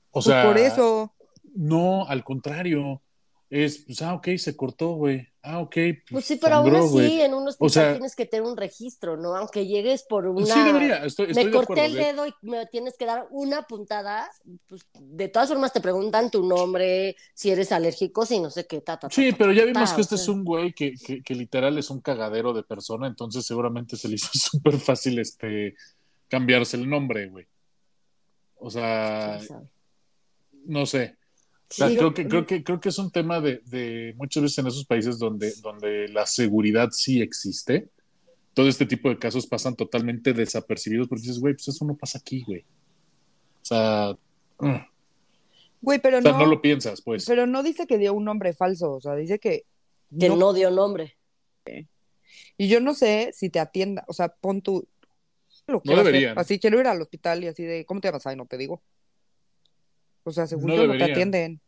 O 0.10 0.22
pues 0.22 0.26
sea, 0.26 0.44
por 0.46 0.58
eso. 0.58 1.14
No, 1.54 2.08
al 2.08 2.24
contrario 2.24 3.02
es, 3.50 3.84
pues, 3.86 4.02
ah, 4.02 4.16
ok, 4.16 4.30
se 4.38 4.56
cortó, 4.58 4.94
güey. 4.94 5.28
Ah, 5.44 5.60
ok. 5.60 5.74
Pues, 5.74 6.04
pues 6.10 6.26
sí, 6.26 6.40
pero 6.42 6.56
aún 6.56 6.76
así, 6.76 7.22
en 7.22 7.36
un 7.36 7.48
hospital 7.48 7.94
tienes 7.94 8.16
que 8.16 8.26
tener 8.26 8.48
un 8.48 8.58
registro, 8.58 9.18
¿no? 9.18 9.36
Aunque 9.36 9.68
llegues 9.68 10.04
por 10.04 10.26
una. 10.26 10.48
Sí, 10.48 10.60
debería. 10.64 11.06
Estoy, 11.06 11.32
me 11.34 11.52
corté 11.52 11.86
el 11.86 11.94
dedo 11.94 12.26
y 12.26 12.34
me 12.42 12.66
tienes 12.66 12.98
que 12.98 13.06
dar 13.06 13.28
una 13.30 13.62
puntada. 13.68 14.28
Pues, 14.68 14.82
de 15.00 15.28
todas 15.28 15.50
formas, 15.50 15.72
te 15.72 15.82
preguntan 15.82 16.32
tu 16.32 16.44
nombre, 16.44 17.16
si 17.36 17.52
eres 17.52 17.72
alérgico, 17.72 18.26
si 18.26 18.40
no 18.40 18.50
sé 18.50 18.66
qué, 18.66 18.82
ta, 18.82 19.00
Sí, 19.12 19.32
pero 19.38 19.52
ya 19.52 19.66
vimos 19.66 19.94
que 19.94 20.02
este 20.02 20.16
es 20.16 20.28
un 20.28 20.44
güey 20.44 20.74
que, 20.74 20.96
que, 20.96 21.22
que, 21.22 21.36
literal 21.36 21.78
es 21.78 21.92
un 21.92 22.02
cagadero 22.02 22.52
de 22.52 22.64
persona, 22.64 23.06
entonces 23.06 23.46
seguramente 23.46 23.96
se 23.96 24.08
le 24.08 24.16
hizo 24.16 24.30
súper 24.34 24.80
fácil 24.80 25.20
este 25.20 25.76
cambiarse 26.28 26.78
el 26.78 26.90
nombre, 26.90 27.28
güey. 27.28 27.46
O 28.56 28.72
sea, 28.72 29.40
no 30.66 30.88
sé 30.88 31.18
creo, 31.70 32.14
que, 32.14 32.28
creo, 32.28 32.46
que, 32.46 32.64
creo 32.64 32.80
que 32.80 32.90
es 32.90 32.98
un 32.98 33.12
tema 33.12 33.40
de, 33.42 33.62
de, 33.66 34.14
muchas 34.18 34.44
veces 34.44 34.58
en 34.60 34.68
esos 34.68 34.86
países 34.86 35.20
donde, 35.20 35.54
donde 35.62 36.08
la 36.10 36.26
seguridad 36.26 36.90
sí 36.92 37.22
existe, 37.22 37.90
todo 38.54 38.68
este 38.68 38.86
tipo 38.86 39.10
de 39.10 39.20
casos 39.20 39.48
pasan 39.48 39.76
totalmente 39.76 40.34
desapercibidos 40.34 41.08
porque 41.08 41.24
dices, 41.24 41.40
güey, 41.40 41.54
pues 41.54 41.68
eso 41.68 41.86
no 41.86 41.96
pasa 41.96 42.20
aquí, 42.20 42.44
güey. 42.46 42.62
O 43.62 43.66
sea... 43.66 44.16
Mm. 44.60 44.76
Güey, 45.82 46.00
pero 46.00 46.22
no, 46.22 46.38
no 46.38 46.46
lo 46.46 46.62
piensas, 46.62 47.02
pues. 47.02 47.26
Pero 47.26 47.46
no 47.46 47.62
dice 47.62 47.86
que 47.86 47.98
dio 47.98 48.14
un 48.14 48.24
nombre 48.24 48.54
falso, 48.54 48.94
o 48.94 49.02
sea, 49.02 49.16
dice 49.16 49.40
que... 49.40 49.66
Que 50.18 50.30
no, 50.30 50.54
dio 50.54 50.72
nombre. 50.72 51.18
Y 52.58 52.70
yo 52.70 52.80
no 52.80 52.94
sé 52.94 53.32
si 53.34 53.50
te 53.50 53.60
atienda, 53.60 54.06
o 54.08 54.14
sea, 54.14 54.30
pon 54.30 54.62
tu... 54.62 54.88
Lo 55.68 55.82
no 55.84 55.96
deberían. 55.98 56.38
Así 56.38 56.60
quiero 56.60 56.80
ir 56.80 56.88
al 56.88 57.02
hospital 57.02 57.44
y 57.44 57.48
así 57.48 57.64
de, 57.64 57.86
¿cómo 57.86 58.00
te 58.00 58.08
llamas? 58.08 58.26
Ay, 58.28 58.36
no 58.36 58.46
te 58.46 58.58
digo. 58.58 58.82
O 60.26 60.32
sea, 60.32 60.48
según 60.48 60.76
no, 60.76 60.98
te 60.98 61.04
atienden. 61.04 61.62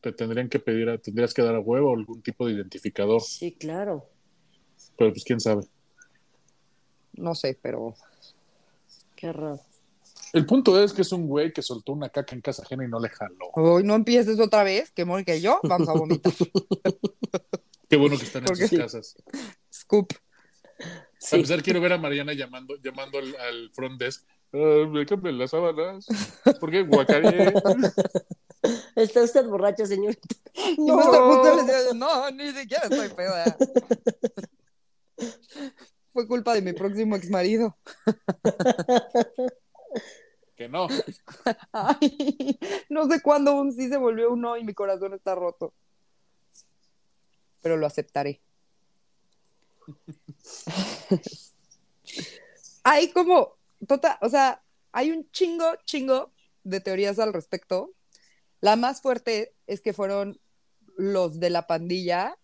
Te 0.00 0.12
tendrían 0.12 0.48
que 0.48 0.58
pedir, 0.58 0.98
tendrías 1.02 1.34
que 1.34 1.42
dar 1.42 1.54
a 1.54 1.60
huevo 1.60 1.92
algún 1.94 2.22
tipo 2.22 2.46
de 2.46 2.54
identificador. 2.54 3.20
Sí, 3.20 3.52
claro. 3.52 4.08
Pero 4.96 5.12
pues 5.12 5.24
quién 5.24 5.40
sabe. 5.40 5.64
No 7.12 7.34
sé, 7.34 7.58
pero. 7.60 7.94
Qué 9.14 9.32
raro. 9.32 9.60
El 10.32 10.46
punto 10.46 10.82
es 10.82 10.92
que 10.92 11.02
es 11.02 11.12
un 11.12 11.26
güey 11.26 11.52
que 11.52 11.62
soltó 11.62 11.92
una 11.92 12.08
caca 12.08 12.34
en 12.34 12.40
casa 12.40 12.62
ajena 12.62 12.84
y 12.84 12.88
no 12.88 13.00
le 13.00 13.08
jaló. 13.08 13.50
Hoy 13.54 13.82
no 13.82 13.94
empieces 13.94 14.38
otra 14.38 14.62
vez, 14.62 14.90
que 14.92 15.04
Mónica 15.04 15.34
y 15.34 15.40
yo 15.40 15.60
vamos 15.64 15.88
a 15.88 15.92
vomitar. 15.92 16.32
Qué 17.88 17.96
bueno 17.96 18.16
que 18.18 18.24
están 18.24 18.44
en 18.46 18.54
sus 18.54 18.70
casas. 18.70 19.16
Scoop. 19.72 20.12
A 20.80 21.36
pesar, 21.36 21.62
quiero 21.62 21.80
ver 21.80 21.94
a 21.94 21.98
Mariana 21.98 22.32
llamando, 22.34 22.76
llamando 22.76 23.18
al, 23.18 23.70
front 23.72 23.98
desk. 24.00 24.24
Uh, 24.50 24.86
me 24.86 25.04
cambian 25.04 25.38
las 25.38 25.50
sábanas. 25.50 26.06
¿Por 26.60 26.70
qué 26.70 26.82
guacaré? 26.82 27.52
Está 28.96 29.22
usted 29.22 29.46
borracho, 29.46 29.86
señor. 29.86 30.16
No. 30.76 31.94
no, 31.94 32.30
ni 32.32 32.50
siquiera 32.50 32.88
estoy 32.88 33.08
peda. 33.10 33.56
Fue 36.12 36.26
culpa 36.26 36.52
de 36.54 36.62
mi 36.62 36.72
próximo 36.72 37.14
ex 37.14 37.30
marido. 37.30 37.78
Que 40.56 40.68
no. 40.68 40.88
no 42.88 43.08
sé 43.08 43.22
cuándo 43.22 43.54
un 43.54 43.72
sí 43.72 43.88
se 43.88 43.96
volvió 43.96 44.32
un 44.32 44.40
no 44.40 44.56
y 44.56 44.64
mi 44.64 44.74
corazón 44.74 45.14
está 45.14 45.36
roto. 45.36 45.72
Pero 47.62 47.76
lo 47.76 47.86
aceptaré. 47.86 48.42
hay 52.82 53.12
como, 53.12 53.57
total, 53.86 54.16
o 54.20 54.28
sea, 54.28 54.62
hay 54.92 55.10
un 55.12 55.30
chingo, 55.30 55.64
chingo 55.84 56.32
de 56.64 56.80
teorías 56.80 57.18
al 57.18 57.32
respecto. 57.32 57.92
La 58.60 58.76
más 58.76 59.00
fuerte 59.00 59.54
es 59.66 59.80
que 59.80 59.92
fueron 59.92 60.40
los 60.96 61.38
de 61.38 61.50
la 61.50 61.66
pandilla 61.66 62.36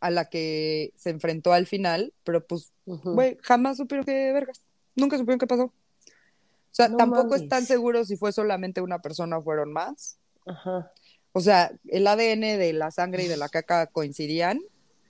a 0.00 0.10
la 0.10 0.28
que 0.28 0.92
se 0.96 1.10
enfrentó 1.10 1.52
al 1.52 1.66
final, 1.66 2.12
pero 2.24 2.46
pues, 2.46 2.72
güey, 2.86 3.38
jamás 3.42 3.76
supieron 3.76 4.04
qué 4.04 4.32
vergas. 4.32 4.62
Nunca 4.96 5.18
supieron 5.18 5.38
qué 5.38 5.46
pasó. 5.46 5.64
O 5.64 6.72
sea, 6.72 6.94
tampoco 6.96 7.34
están 7.34 7.66
seguros 7.66 8.08
si 8.08 8.16
fue 8.16 8.32
solamente 8.32 8.80
una 8.80 9.00
persona 9.00 9.38
o 9.38 9.42
fueron 9.42 9.72
más. 9.72 10.18
Ajá. 10.46 10.90
O 11.32 11.40
sea, 11.40 11.72
el 11.88 12.06
ADN 12.06 12.58
de 12.58 12.72
la 12.72 12.90
sangre 12.90 13.24
y 13.24 13.28
de 13.28 13.36
la 13.36 13.48
caca 13.48 13.86
coincidían. 13.86 14.60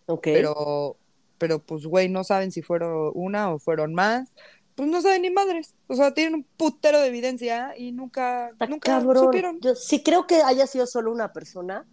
Ok. 0.07 0.24
Pero, 0.24 0.97
pero 1.39 1.61
pues, 1.61 1.87
güey, 1.87 2.09
no 2.09 2.24
saben 2.24 2.51
si 2.51 2.62
fueron 2.62 3.12
una 3.14 3.53
o 3.53 3.59
fueron 3.59 3.95
más 3.95 4.35
pues 4.74 4.88
no 4.88 5.02
saben 5.02 5.22
ni 5.22 5.30
madres. 5.30 5.74
O 5.86 5.94
sea, 5.94 6.14
tienen 6.14 6.34
un 6.34 6.44
putero 6.44 7.00
de 7.00 7.08
evidencia 7.08 7.74
y 7.76 7.92
nunca, 7.92 8.50
nunca 8.68 9.00
supieron. 9.00 9.60
Yo 9.60 9.74
sí 9.74 10.02
creo 10.02 10.26
que 10.26 10.42
haya 10.42 10.66
sido 10.66 10.86
solo 10.86 11.12
una 11.12 11.32
persona, 11.32 11.86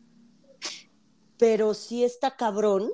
pero 1.37 1.73
sí 1.73 2.03
está 2.03 2.35
cabrón 2.35 2.89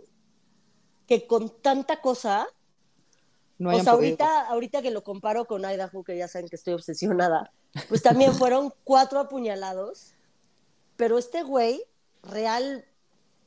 que 1.07 1.27
con 1.27 1.49
tanta 1.61 2.01
cosa. 2.01 2.47
No 3.57 3.69
o 3.75 3.79
sea, 3.81 3.93
ahorita, 3.93 4.47
ahorita 4.47 4.81
que 4.81 4.91
lo 4.91 5.03
comparo 5.03 5.45
con 5.45 5.61
Idaho, 5.61 6.03
que 6.03 6.17
ya 6.17 6.27
saben 6.27 6.49
que 6.49 6.55
estoy 6.55 6.73
obsesionada, 6.73 7.51
pues 7.87 8.01
también 8.01 8.33
fueron 8.33 8.73
cuatro 8.83 9.19
apuñalados, 9.19 10.15
pero 10.97 11.17
este 11.17 11.43
güey 11.43 11.83
real 12.23 12.85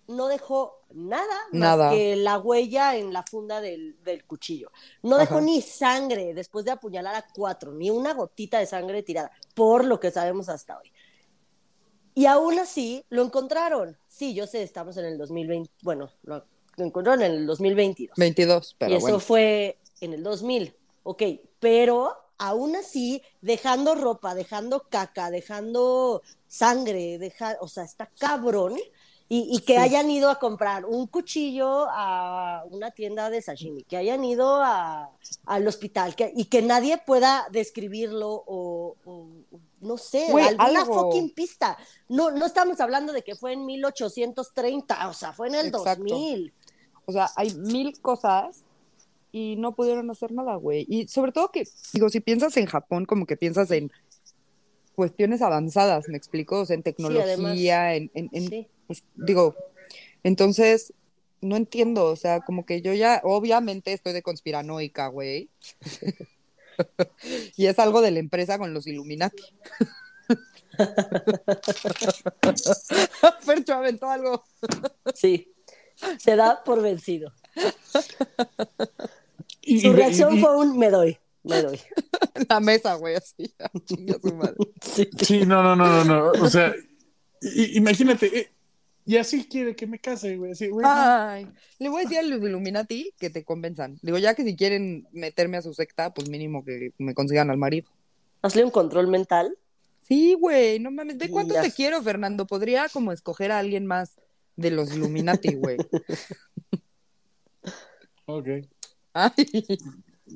no 0.08 0.28
dejó 0.28 0.82
nada, 0.92 1.34
más 1.52 1.92
que 1.92 2.16
la 2.16 2.38
huella 2.38 2.96
en 2.96 3.12
la 3.12 3.22
funda 3.22 3.60
del, 3.60 3.96
cuchillo. 4.26 4.70
No 5.02 5.18
dejó 5.18 5.40
ni 5.40 5.60
sangre 5.62 6.34
después 6.34 6.64
de 6.64 6.70
apuñalar 6.70 7.14
a 7.14 7.26
cuatro, 7.34 7.72
ni 7.72 7.90
una 7.90 8.14
gotita 8.14 8.58
de 8.58 8.66
sangre 8.66 9.02
tirada, 9.02 9.30
por 9.54 9.84
lo 9.84 9.98
que 10.00 10.10
sabemos 10.10 10.48
hasta 10.48 10.78
hoy. 10.78 10.92
Y 12.14 12.26
aún 12.26 12.58
así 12.58 13.04
lo 13.10 13.22
encontraron. 13.22 13.98
Sí, 14.08 14.34
yo 14.34 14.46
sé, 14.46 14.62
estamos 14.62 14.96
en 14.96 15.04
el 15.04 15.18
2020, 15.18 15.70
bueno, 15.82 16.10
lo, 16.22 16.44
encontraron 16.78 17.22
en 17.22 17.32
el 17.32 17.46
2022. 17.46 18.16
22, 18.16 18.76
pero 18.78 18.92
Y 18.92 18.96
eso 18.96 19.20
fue 19.20 19.78
en 20.00 20.14
el 20.14 20.22
2000, 20.22 20.74
ok, 21.02 21.22
pero 21.58 22.14
aún 22.38 22.76
así, 22.76 23.22
dejando 23.40 23.94
ropa, 23.94 24.34
dejando 24.34 24.86
caca, 24.88 25.30
dejando 25.30 26.22
sangre, 26.46 27.18
deja, 27.18 27.56
o 27.60 27.68
sea, 27.68 27.84
está 27.84 28.10
cabrón 28.18 28.76
y, 29.28 29.58
que 29.60 29.78
hayan 29.78 30.08
ido 30.08 30.30
a 30.30 30.38
comprar 30.38 30.84
un 30.84 31.08
cuchillo 31.08 31.86
a 31.90 32.64
una 32.70 32.92
tienda 32.92 33.28
de 33.28 33.42
sashimi, 33.42 33.82
que 33.82 33.96
hayan 33.96 34.24
ido 34.24 34.62
al 34.62 35.66
hospital 35.66 36.14
que, 36.14 36.32
y 36.36 36.44
que 36.44 36.62
nadie 36.62 36.98
pueda 36.98 37.46
describirlo 37.50 38.44
o, 38.46 38.94
no 39.80 39.98
sé, 39.98 40.28
alguna 40.28 40.84
fucking 40.84 41.34
pista. 41.34 41.76
No, 42.08 42.30
no 42.30 42.46
estamos 42.46 42.80
hablando 42.80 43.12
de 43.12 43.22
que 43.22 43.34
fue 43.34 43.54
en 43.54 43.66
1830, 43.66 45.08
o 45.08 45.12
sea, 45.12 45.32
fue 45.32 45.48
en 45.48 45.56
el 45.56 45.70
2000. 45.72 46.52
O 47.06 47.12
sea, 47.12 47.28
hay 47.34 47.52
mil 47.54 48.00
cosas 48.00 48.62
y 49.32 49.56
no 49.56 49.74
pudieron 49.74 50.08
hacer 50.10 50.30
nada, 50.30 50.54
güey. 50.54 50.86
Y 50.88 51.08
sobre 51.08 51.32
todo 51.32 51.50
que, 51.50 51.66
digo, 51.92 52.08
si 52.10 52.20
piensas 52.20 52.56
en 52.56 52.66
Japón, 52.66 53.06
como 53.06 53.26
que 53.26 53.36
piensas 53.36 53.72
en 53.72 53.90
cuestiones 54.94 55.42
avanzadas, 55.42 56.08
¿me 56.08 56.16
explico? 56.16 56.60
O 56.60 56.64
sea, 56.64 56.74
en 56.74 56.82
tecnología, 56.82 57.94
en, 57.94 58.10
pues, 58.86 59.04
digo, 59.14 59.54
entonces, 60.22 60.92
no 61.40 61.56
entiendo, 61.56 62.06
o 62.06 62.16
sea, 62.16 62.40
como 62.40 62.66
que 62.66 62.82
yo 62.82 62.92
ya, 62.92 63.20
obviamente 63.24 63.92
estoy 63.92 64.12
de 64.12 64.22
conspiranoica, 64.22 65.08
güey. 65.08 65.50
y 67.56 67.66
es 67.66 67.78
algo 67.78 68.00
de 68.00 68.10
la 68.10 68.18
empresa 68.18 68.58
con 68.58 68.74
los 68.74 68.86
Illuminati. 68.86 69.42
Percho 73.46 73.74
aventó 73.74 74.10
algo. 74.10 74.44
sí, 75.14 75.52
se 76.18 76.36
da 76.36 76.62
por 76.64 76.82
vencido. 76.82 77.32
Su 79.80 79.92
reacción 79.92 80.40
fue 80.40 80.56
un 80.56 80.78
me 80.78 80.90
doy, 80.90 81.18
me 81.42 81.62
doy. 81.62 81.80
La 82.48 82.60
mesa, 82.60 82.94
güey, 82.94 83.16
así. 83.16 83.54
Sí, 84.82 85.08
sí, 85.22 85.46
no, 85.46 85.62
no, 85.62 85.74
no, 85.74 86.04
no, 86.04 86.04
no. 86.04 86.30
O 86.42 86.50
sea, 86.50 86.74
imagínate, 87.74 88.38
eh, 88.38 88.50
y 89.06 89.16
así 89.18 89.46
quiere 89.46 89.76
que 89.76 89.86
me 89.86 90.00
case, 90.00 90.36
güey. 90.36 90.52
Ay, 90.84 91.46
le 91.78 91.88
voy 91.88 92.00
a 92.00 92.02
decir 92.02 92.18
a 92.18 92.22
los 92.22 92.42
Illuminati 92.42 93.12
que 93.18 93.30
te 93.30 93.44
convenzan. 93.44 93.98
Digo, 94.02 94.18
ya 94.18 94.34
que 94.34 94.42
si 94.42 94.56
quieren 94.56 95.06
meterme 95.12 95.56
a 95.56 95.62
su 95.62 95.72
secta, 95.72 96.12
pues 96.12 96.28
mínimo 96.28 96.64
que 96.64 96.92
me 96.98 97.14
consigan 97.14 97.48
al 97.50 97.56
marido. 97.56 97.88
¿Hazle 98.42 98.64
un 98.64 98.72
control 98.72 99.06
mental? 99.06 99.56
Sí, 100.02 100.34
güey, 100.34 100.80
no 100.80 100.90
mames. 100.90 101.18
¿De 101.18 101.30
cuánto 101.30 101.54
te 101.54 101.70
quiero, 101.70 102.02
Fernando? 102.02 102.46
Podría 102.46 102.88
como 102.88 103.12
escoger 103.12 103.52
a 103.52 103.60
alguien 103.60 103.86
más 103.86 104.16
de 104.56 104.72
los 104.72 104.92
Illuminati, 104.92 105.54
güey. 105.54 105.76
ok. 108.26 108.48
Ay. 109.12 109.30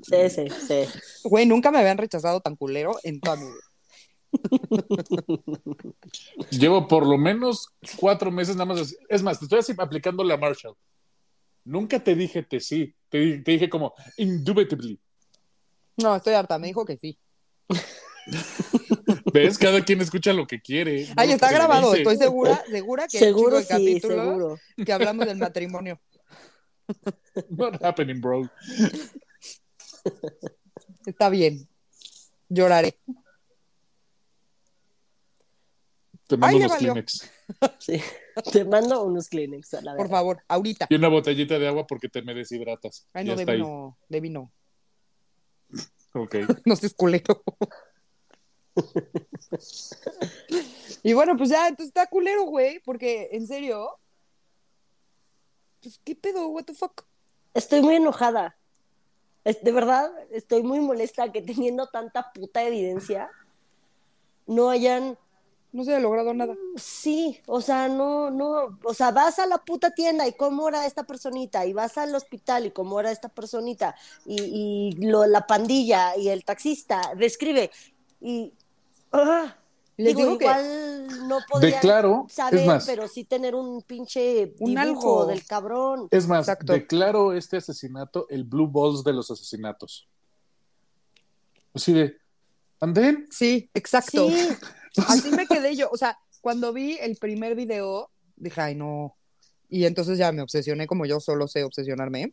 Sí, 0.02 0.30
sí, 0.30 0.48
sí. 0.68 0.84
Güey, 1.24 1.46
nunca 1.46 1.72
me 1.72 1.78
habían 1.78 1.98
rechazado 1.98 2.40
tan 2.40 2.54
culero 2.54 2.96
en 3.02 3.20
toda 3.20 3.36
mi 3.36 3.46
vida. 3.46 3.69
Llevo 6.50 6.86
por 6.86 7.06
lo 7.06 7.18
menos 7.18 7.68
cuatro 7.96 8.30
meses 8.30 8.56
nada 8.56 8.66
más. 8.66 8.96
Es 9.08 9.22
más, 9.22 9.38
te 9.38 9.44
estoy 9.46 9.58
así 9.60 9.74
aplicando 9.76 10.24
la 10.24 10.36
Marshall. 10.36 10.76
Nunca 11.64 12.02
te 12.02 12.14
dije 12.14 12.46
que 12.46 12.60
sí. 12.60 12.94
Te, 13.08 13.38
dije 13.38 13.68
como, 13.68 13.94
indubitably. 14.16 14.98
No, 15.96 16.16
estoy 16.16 16.34
harta. 16.34 16.58
Me 16.58 16.68
dijo 16.68 16.84
que 16.84 16.96
sí. 16.96 17.18
¿Ves? 19.32 19.58
Cada 19.58 19.84
quien 19.84 20.00
escucha 20.00 20.32
lo 20.32 20.46
que 20.46 20.60
quiere. 20.60 21.08
Ahí 21.16 21.32
está 21.32 21.50
grabado. 21.52 21.94
Estoy 21.94 22.16
segura, 22.16 22.64
segura 22.70 23.08
que 23.08 23.18
seguro 23.18 23.58
el 23.58 23.66
capítulo 23.66 24.58
que 24.84 24.92
hablamos 24.92 25.26
del 25.26 25.38
matrimonio. 25.38 26.00
Not 27.50 27.82
happening, 27.84 28.20
bro. 28.20 28.50
Está 31.06 31.28
bien. 31.28 31.68
Lloraré. 32.48 32.98
Te 36.30 36.36
mando 36.36 36.58
unos 36.58 36.76
Kleenex. 36.76 37.30
Sí, 37.78 38.00
te 38.52 38.64
mando 38.64 39.02
unos 39.02 39.28
Kleenex 39.28 39.74
a 39.74 39.80
la 39.80 39.96
Por 39.96 40.08
favor, 40.08 40.40
ahorita. 40.46 40.86
Y 40.88 40.94
una 40.94 41.08
botellita 41.08 41.58
de 41.58 41.66
agua 41.66 41.88
porque 41.88 42.08
te 42.08 42.22
me 42.22 42.34
deshidratas. 42.34 43.08
Ay, 43.12 43.24
no, 43.24 43.34
de 43.34 43.44
vino, 43.44 43.98
de 44.08 44.20
vino. 44.20 44.52
Ok. 46.14 46.36
no 46.66 46.76
seas 46.76 46.94
culero. 46.94 47.42
y 51.02 51.12
bueno, 51.14 51.36
pues 51.36 51.50
ya, 51.50 51.66
entonces 51.66 51.88
está 51.88 52.06
culero, 52.06 52.44
güey, 52.44 52.78
porque 52.84 53.30
en 53.32 53.48
serio. 53.48 53.90
Pues, 55.82 56.00
¿qué 56.04 56.14
pedo? 56.14 56.46
¿What 56.46 56.66
the 56.66 56.74
fuck? 56.74 57.02
Estoy 57.54 57.82
muy 57.82 57.96
enojada. 57.96 58.56
De 59.42 59.72
verdad, 59.72 60.12
estoy 60.30 60.62
muy 60.62 60.78
molesta 60.78 61.32
que 61.32 61.42
teniendo 61.42 61.88
tanta 61.88 62.30
puta 62.32 62.62
evidencia 62.62 63.28
no 64.46 64.70
hayan 64.70 65.18
no 65.72 65.84
se 65.84 65.94
ha 65.94 66.00
logrado 66.00 66.34
nada. 66.34 66.54
Sí, 66.76 67.40
o 67.46 67.60
sea, 67.60 67.88
no, 67.88 68.30
no, 68.30 68.78
o 68.84 68.94
sea, 68.94 69.10
vas 69.12 69.38
a 69.38 69.46
la 69.46 69.58
puta 69.58 69.92
tienda 69.92 70.26
y 70.26 70.32
cómo 70.32 70.68
era 70.68 70.86
esta 70.86 71.04
personita, 71.04 71.66
y 71.66 71.72
vas 71.72 71.96
al 71.98 72.14
hospital 72.14 72.66
y 72.66 72.70
cómo 72.70 72.98
era 72.98 73.10
esta 73.10 73.28
personita, 73.28 73.94
y, 74.26 74.96
y 74.98 75.06
lo, 75.06 75.26
la 75.26 75.46
pandilla 75.46 76.16
y 76.16 76.28
el 76.28 76.44
taxista, 76.44 77.12
describe, 77.16 77.70
y 78.20 78.52
ah, 79.12 79.56
Les 79.96 80.16
digo, 80.16 80.32
igual 80.32 81.28
no 81.28 81.38
podía 81.48 81.76
declaro, 81.76 82.26
saber, 82.28 82.80
pero 82.86 83.06
sí 83.06 83.24
tener 83.24 83.54
un 83.54 83.82
pinche 83.82 84.54
un 84.58 84.78
algo 84.78 85.26
del 85.26 85.44
cabrón. 85.46 86.08
Es 86.10 86.26
más, 86.26 86.46
declaro 86.62 87.32
este 87.32 87.58
asesinato 87.58 88.26
el 88.28 88.44
blue 88.44 88.66
balls 88.66 89.04
de 89.04 89.12
los 89.12 89.30
asesinatos. 89.30 90.08
Así 91.74 91.92
de, 91.92 92.16
¿anden? 92.80 93.28
Sí, 93.30 93.70
exacto. 93.74 94.28
Sí. 94.28 94.48
Así 95.08 95.30
me 95.30 95.46
quedé 95.46 95.76
yo. 95.76 95.88
O 95.90 95.96
sea, 95.96 96.18
cuando 96.40 96.72
vi 96.72 96.98
el 97.00 97.16
primer 97.16 97.54
video, 97.54 98.10
dije, 98.36 98.60
ay, 98.60 98.74
no. 98.74 99.16
Y 99.68 99.84
entonces 99.84 100.18
ya 100.18 100.32
me 100.32 100.42
obsesioné 100.42 100.86
como 100.86 101.06
yo 101.06 101.20
solo 101.20 101.46
sé 101.46 101.64
obsesionarme. 101.64 102.32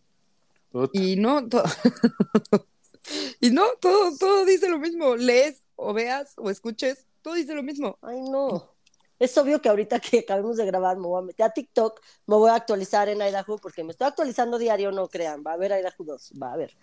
Y 0.94 1.16
no, 1.16 1.40
y 3.42 3.52
no, 3.52 3.64
todo, 3.80 4.18
todo 4.18 4.46
dice 4.46 4.70
lo 4.70 4.80
mismo. 4.80 5.16
Lees 5.16 5.62
o 5.76 5.94
veas 5.94 6.34
o 6.38 6.50
escuches, 6.50 7.06
todo 7.22 7.36
dice 7.36 7.54
lo 7.54 7.64
mismo. 7.64 7.98
Ay, 8.02 8.22
no. 8.22 8.72
Es 9.20 9.36
obvio 9.38 9.62
que 9.62 9.70
ahorita 9.70 10.00
que 10.00 10.20
acabemos 10.20 10.58
de 10.58 10.66
grabar 10.66 10.98
me 10.98 11.08
voy 11.08 11.20
a 11.20 11.26
meter 11.26 11.46
a 11.46 11.50
TikTok, 11.50 12.02
me 12.28 12.36
voy 12.36 12.52
a 12.52 12.56
actualizar 12.56 13.10
en 13.10 13.22
Idaho 13.22 13.58
porque 13.58 13.84
me 13.84 13.92
estoy 13.92 14.08
actualizando 14.08 14.60
diario, 14.60 14.92
no 14.92 15.08
crean. 15.08 15.44
Va 15.46 15.52
a 15.52 15.54
haber 15.56 15.72
Idaho 15.72 16.04
2, 16.04 16.34
va 16.42 16.50
a 16.50 16.54
haber. 16.54 16.78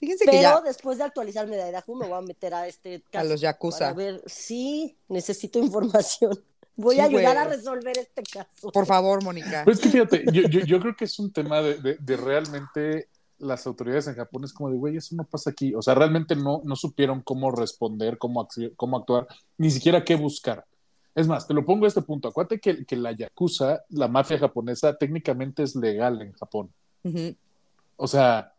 Fíjense 0.00 0.24
Pero 0.24 0.36
que 0.36 0.42
ya... 0.42 0.60
después 0.62 0.96
de 0.96 1.04
actualizarme 1.04 1.56
de 1.56 1.68
Idaho 1.68 1.94
me 1.94 2.08
voy 2.08 2.18
a 2.18 2.22
meter 2.22 2.54
a 2.54 2.66
este 2.66 3.02
caso. 3.02 3.26
A 3.26 3.28
los 3.28 3.40
Yakuza. 3.40 3.90
A 3.90 3.92
ver, 3.92 4.22
sí, 4.26 4.96
necesito 5.08 5.58
información. 5.58 6.42
Voy 6.76 6.98
a 6.98 7.04
ayudar 7.04 7.36
a 7.36 7.44
resolver 7.44 7.98
este 7.98 8.22
caso. 8.22 8.70
Por 8.72 8.86
favor, 8.86 9.22
Mónica. 9.22 9.64
Pues 9.64 9.78
que 9.78 9.90
fíjate, 9.90 10.24
yo, 10.32 10.44
yo, 10.48 10.60
yo, 10.60 10.80
creo 10.80 10.96
que 10.96 11.04
es 11.04 11.18
un 11.18 11.30
tema 11.30 11.60
de, 11.60 11.74
de, 11.74 11.96
de, 12.00 12.16
realmente 12.16 13.10
las 13.36 13.66
autoridades 13.66 14.06
en 14.06 14.14
Japón 14.14 14.44
es 14.44 14.52
como 14.54 14.70
de, 14.70 14.78
güey, 14.78 14.96
eso 14.96 15.14
no 15.14 15.24
pasa 15.24 15.50
aquí. 15.50 15.74
O 15.74 15.82
sea, 15.82 15.94
realmente 15.94 16.34
no, 16.34 16.62
no 16.64 16.76
supieron 16.76 17.20
cómo 17.20 17.50
responder, 17.50 18.16
cómo, 18.16 18.48
cómo 18.76 18.96
actuar, 18.96 19.26
ni 19.58 19.70
siquiera 19.70 20.02
qué 20.04 20.14
buscar. 20.14 20.64
Es 21.14 21.26
más, 21.28 21.46
te 21.46 21.52
lo 21.52 21.66
pongo 21.66 21.84
a 21.84 21.88
este 21.88 22.00
punto. 22.00 22.28
Acuérdate 22.28 22.60
que, 22.60 22.86
que 22.86 22.96
la 22.96 23.12
Yakuza, 23.12 23.82
la 23.90 24.08
mafia 24.08 24.38
japonesa, 24.38 24.96
técnicamente 24.96 25.62
es 25.62 25.76
legal 25.76 26.22
en 26.22 26.32
Japón. 26.32 26.72
O 27.96 28.06
sea, 28.06 28.54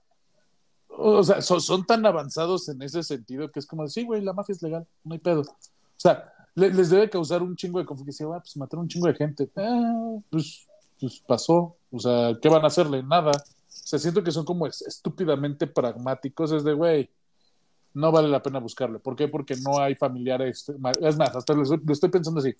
o 0.98 1.24
sea, 1.24 1.42
son, 1.42 1.86
tan 1.86 2.06
avanzados 2.06 2.68
en 2.70 2.82
ese 2.82 3.04
sentido 3.04 3.52
que 3.52 3.60
es 3.60 3.66
como, 3.66 3.88
sí, 3.88 4.04
güey, 4.04 4.22
la 4.22 4.34
mafia 4.34 4.54
es 4.54 4.62
legal, 4.62 4.86
no 5.04 5.14
hay 5.14 5.20
pedo. 5.20 5.42
O 5.42 6.00
sea, 6.02 6.32
les 6.56 6.90
debe 6.90 7.10
causar 7.10 7.42
un 7.42 7.56
chingo 7.56 7.80
de 7.80 7.86
confusión. 7.86 8.34
Ah, 8.34 8.40
pues 8.40 8.58
mataron 8.58 8.84
un 8.84 8.90
chingo 8.90 9.08
de 9.08 9.14
gente. 9.14 9.50
Ah, 9.56 10.18
pues, 10.30 10.68
pues 11.00 11.22
pasó. 11.26 11.76
O 11.92 12.00
sea, 12.00 12.38
¿qué 12.42 12.50
van 12.50 12.64
a 12.64 12.68
hacerle? 12.68 13.04
Nada. 13.04 13.32
O 13.32 13.64
sea, 13.68 14.00
siento 14.00 14.24
que 14.24 14.32
son 14.32 14.46
como 14.46 14.68
estúpidamente 14.68 15.68
pragmáticos. 15.68 16.52
Es 16.52 16.64
de, 16.64 16.74
güey, 16.74 17.10
no 17.94 18.12
vale 18.12 18.28
la 18.28 18.42
pena 18.42 18.60
buscarlo. 18.60 19.00
¿Por 19.00 19.16
qué? 19.16 19.28
Porque 19.28 19.56
no 19.64 19.80
hay 19.80 19.96
familiares. 19.96 20.72
Es 21.02 21.18
más, 21.18 21.36
hasta 21.36 21.54
lo 21.54 21.64
estoy, 21.64 22.10
pensando 22.10 22.40
así. 22.40 22.54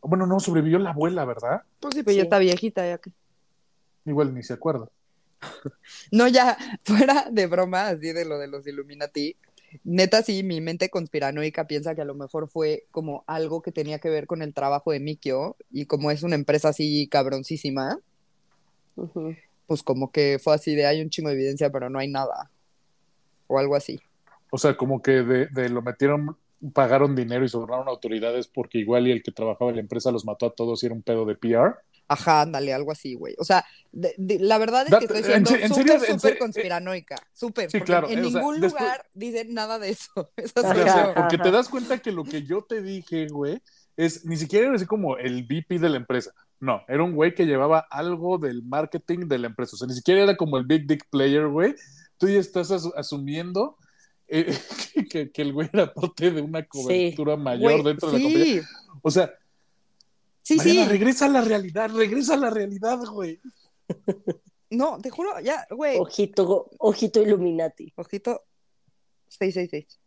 Bueno, 0.00 0.26
no, 0.26 0.38
sobrevivió 0.38 0.78
la 0.78 0.90
abuela, 0.90 1.24
¿verdad? 1.24 1.62
Pues 1.80 1.94
sí, 1.94 2.02
pero 2.02 2.16
ya 2.16 2.22
está 2.22 2.38
viejita, 2.38 2.86
ya 2.86 2.98
que. 2.98 3.10
Igual 4.04 4.32
ni 4.34 4.42
se 4.42 4.54
acuerda. 4.54 4.88
No, 6.12 6.28
ya, 6.28 6.56
fuera 6.84 7.28
de 7.30 7.46
broma, 7.46 7.88
así 7.88 8.12
de 8.12 8.24
lo 8.24 8.38
de 8.38 8.48
los 8.48 8.66
Illuminati, 8.66 9.36
neta 9.84 10.22
sí, 10.22 10.42
mi 10.42 10.60
mente 10.60 10.88
conspiranoica 10.88 11.66
piensa 11.66 11.94
que 11.94 12.00
a 12.00 12.06
lo 12.06 12.14
mejor 12.14 12.48
fue 12.48 12.84
como 12.90 13.24
algo 13.26 13.62
que 13.62 13.72
tenía 13.72 13.98
que 13.98 14.10
ver 14.10 14.26
con 14.26 14.42
el 14.42 14.54
trabajo 14.54 14.92
de 14.92 15.00
Mikio, 15.00 15.56
y 15.70 15.86
como 15.86 16.10
es 16.10 16.22
una 16.22 16.34
empresa 16.34 16.70
así 16.70 17.08
cabroncísima, 17.08 17.98
pues 19.66 19.82
como 19.82 20.10
que 20.10 20.38
fue 20.42 20.54
así 20.54 20.74
de 20.74 20.86
hay 20.86 21.02
un 21.02 21.10
chingo 21.10 21.28
de 21.28 21.36
evidencia, 21.36 21.70
pero 21.70 21.90
no 21.90 21.98
hay 21.98 22.08
nada, 22.08 22.50
o 23.46 23.58
algo 23.58 23.76
así. 23.76 24.00
O 24.50 24.58
sea, 24.58 24.76
como 24.76 25.02
que 25.02 25.22
de, 25.22 25.46
de 25.46 25.68
lo 25.68 25.82
metieron 25.82 26.36
pagaron 26.72 27.14
dinero 27.14 27.44
y 27.44 27.48
sobraron 27.48 27.88
autoridades 27.88 28.48
porque 28.48 28.78
igual 28.78 29.06
y 29.06 29.12
el 29.12 29.22
que 29.22 29.32
trabajaba 29.32 29.70
en 29.70 29.76
la 29.76 29.82
empresa 29.82 30.10
los 30.10 30.24
mató 30.24 30.46
a 30.46 30.54
todos 30.54 30.82
y 30.82 30.86
era 30.86 30.94
un 30.94 31.02
pedo 31.02 31.24
de 31.24 31.36
PR. 31.36 31.76
Ajá, 32.08 32.42
ándale, 32.42 32.72
algo 32.72 32.90
así, 32.90 33.14
güey. 33.14 33.34
O 33.38 33.44
sea, 33.44 33.64
la 33.92 34.58
verdad 34.58 34.86
es 34.88 34.98
que 34.98 35.04
estoy 35.04 35.22
siendo 35.22 35.50
súper, 35.50 36.00
súper 36.00 36.32
eh, 36.32 36.38
conspiranoica. 36.38 37.16
Súper. 37.32 37.70
Sí, 37.70 37.80
claro. 37.82 38.08
En 38.08 38.22
ningún 38.22 38.60
lugar 38.60 39.06
dicen 39.12 39.52
nada 39.52 39.78
de 39.78 39.90
eso. 39.90 40.30
porque 41.14 41.38
te 41.38 41.50
das 41.50 41.68
cuenta 41.68 41.98
que 41.98 42.10
lo 42.10 42.24
que 42.24 42.42
yo 42.44 42.62
te 42.62 42.82
dije, 42.82 43.28
güey, 43.28 43.60
es 43.96 44.24
ni 44.24 44.36
siquiera 44.36 44.66
era 44.66 44.76
así 44.76 44.86
como 44.86 45.18
el 45.18 45.44
VP 45.44 45.78
de 45.78 45.88
la 45.90 45.98
empresa. 45.98 46.32
No, 46.60 46.82
era 46.88 47.02
un 47.02 47.14
güey 47.14 47.34
que 47.34 47.46
llevaba 47.46 47.86
algo 47.90 48.38
del 48.38 48.62
marketing 48.62 49.28
de 49.28 49.38
la 49.38 49.48
empresa. 49.48 49.76
O 49.76 49.78
sea, 49.78 49.86
ni 49.86 49.94
siquiera 49.94 50.22
era 50.22 50.36
como 50.36 50.56
el 50.56 50.64
Big 50.64 50.86
Dick 50.86 51.04
Player, 51.10 51.46
güey. 51.46 51.74
Tú 52.16 52.28
ya 52.28 52.40
estás 52.40 52.70
asumiendo 52.96 53.76
eh, 54.26 54.56
que, 55.10 55.42
el 55.42 55.52
güey 55.52 55.68
era 55.72 55.92
parte 55.92 56.30
de 56.30 56.40
una 56.40 56.64
cobertura 56.64 57.36
mayor 57.36 57.82
dentro 57.82 58.10
de 58.10 58.18
la 58.18 58.24
compañía. 58.24 58.62
O 59.02 59.10
sea, 59.10 59.32
Sí, 60.48 60.58
sí. 60.58 60.82
Regresa 60.86 61.26
a 61.26 61.28
la 61.28 61.42
realidad, 61.42 61.90
regresa 61.90 62.32
a 62.32 62.38
la 62.38 62.48
realidad, 62.48 62.98
güey. 63.04 63.38
No, 64.70 64.98
te 64.98 65.10
juro, 65.10 65.38
ya, 65.40 65.66
güey. 65.70 65.98
Ojito, 65.98 66.70
ojito 66.78 67.20
Illuminati. 67.20 67.92
Ojito 67.96 68.46
666. 69.28 70.00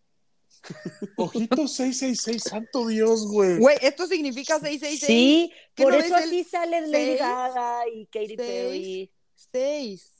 Ojito 1.17 1.67
666, 1.67 2.41
santo 2.41 2.87
Dios, 2.87 3.27
güey. 3.27 3.59
Güey, 3.59 3.77
esto 3.81 4.07
significa 4.07 4.59
666. 4.59 5.05
Sí, 5.05 5.53
por 5.75 5.93
eso 5.93 6.15
así 6.15 6.43
sale 6.43 6.87
Lady 6.87 7.17
Gaga 7.17 7.87
y 7.87 8.07
Katy 8.07 8.35
Perry. 8.35 9.11
Seis. 9.35 10.11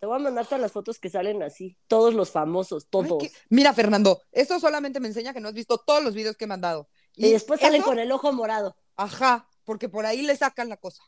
Te 0.00 0.06
voy 0.06 0.16
a 0.16 0.18
mandar 0.18 0.44
todas 0.44 0.60
las 0.60 0.72
fotos 0.72 0.98
que 0.98 1.08
salen 1.08 1.42
así. 1.44 1.76
Todos 1.86 2.14
los 2.14 2.32
famosos, 2.32 2.88
todos. 2.88 3.30
Mira, 3.48 3.72
Fernando, 3.72 4.22
esto 4.32 4.58
solamente 4.58 4.98
me 4.98 5.08
enseña 5.08 5.32
que 5.32 5.40
no 5.40 5.48
has 5.48 5.54
visto 5.54 5.78
todos 5.78 6.02
los 6.02 6.14
videos 6.14 6.36
que 6.36 6.44
he 6.44 6.48
mandado. 6.48 6.88
Y, 7.16 7.30
después 7.30 7.60
salen 7.60 7.82
con 7.82 7.98
el 7.98 8.12
ojo 8.12 8.32
morado. 8.32 8.76
Ajá, 8.96 9.48
porque 9.64 9.88
por 9.88 10.06
ahí 10.06 10.22
le 10.22 10.36
sacan 10.36 10.68
la 10.68 10.76
cosa. 10.76 11.02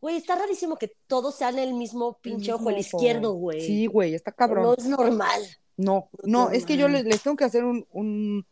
Güey, 0.00 0.16
está 0.16 0.36
rarísimo 0.36 0.76
que 0.76 0.94
todos 1.06 1.34
sean 1.34 1.58
el 1.58 1.74
mismo 1.74 2.18
pinche 2.20 2.52
ojo, 2.52 2.70
el 2.70 2.78
izquierdo, 2.78 3.32
güey. 3.32 3.60
Sí, 3.60 3.86
güey, 3.86 4.14
está 4.14 4.30
cabrón. 4.30 4.62
No 4.62 4.74
es 4.74 4.84
normal. 4.84 5.42
No, 5.76 6.10
no, 6.24 6.50
es, 6.50 6.66
que 6.66 6.76
yo 6.76 6.88
les, 6.88 7.22
tengo 7.22 7.36
que 7.36 7.44
hacer 7.44 7.64
un, 7.64 7.86
un 7.92 8.44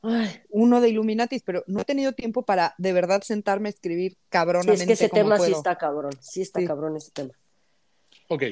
uno 0.49 0.81
de 0.81 0.91
Illuminatis, 0.91 1.43
pero 1.43 1.65
no 1.67 1.81
he 1.81 1.85
tenido 1.85 2.13
tiempo 2.13 2.43
para 2.43 2.77
de 2.79 2.93
verdad 2.93 3.23
sentarme 3.23 3.69
a 3.69 3.71
escribir 3.71 4.17
cabronamente. 4.29 4.83
es 4.83 4.87
que 4.87 4.93
ese 4.93 5.09
tema 5.09 5.37
sí 5.41 5.51
está 5.51 5.77
cabrón, 5.77 6.13
sí 6.21 6.43
está 6.43 6.65
cabrón 6.65 6.97
ese 6.97 7.11
tema. 7.11 7.33
Ok, 8.29 8.45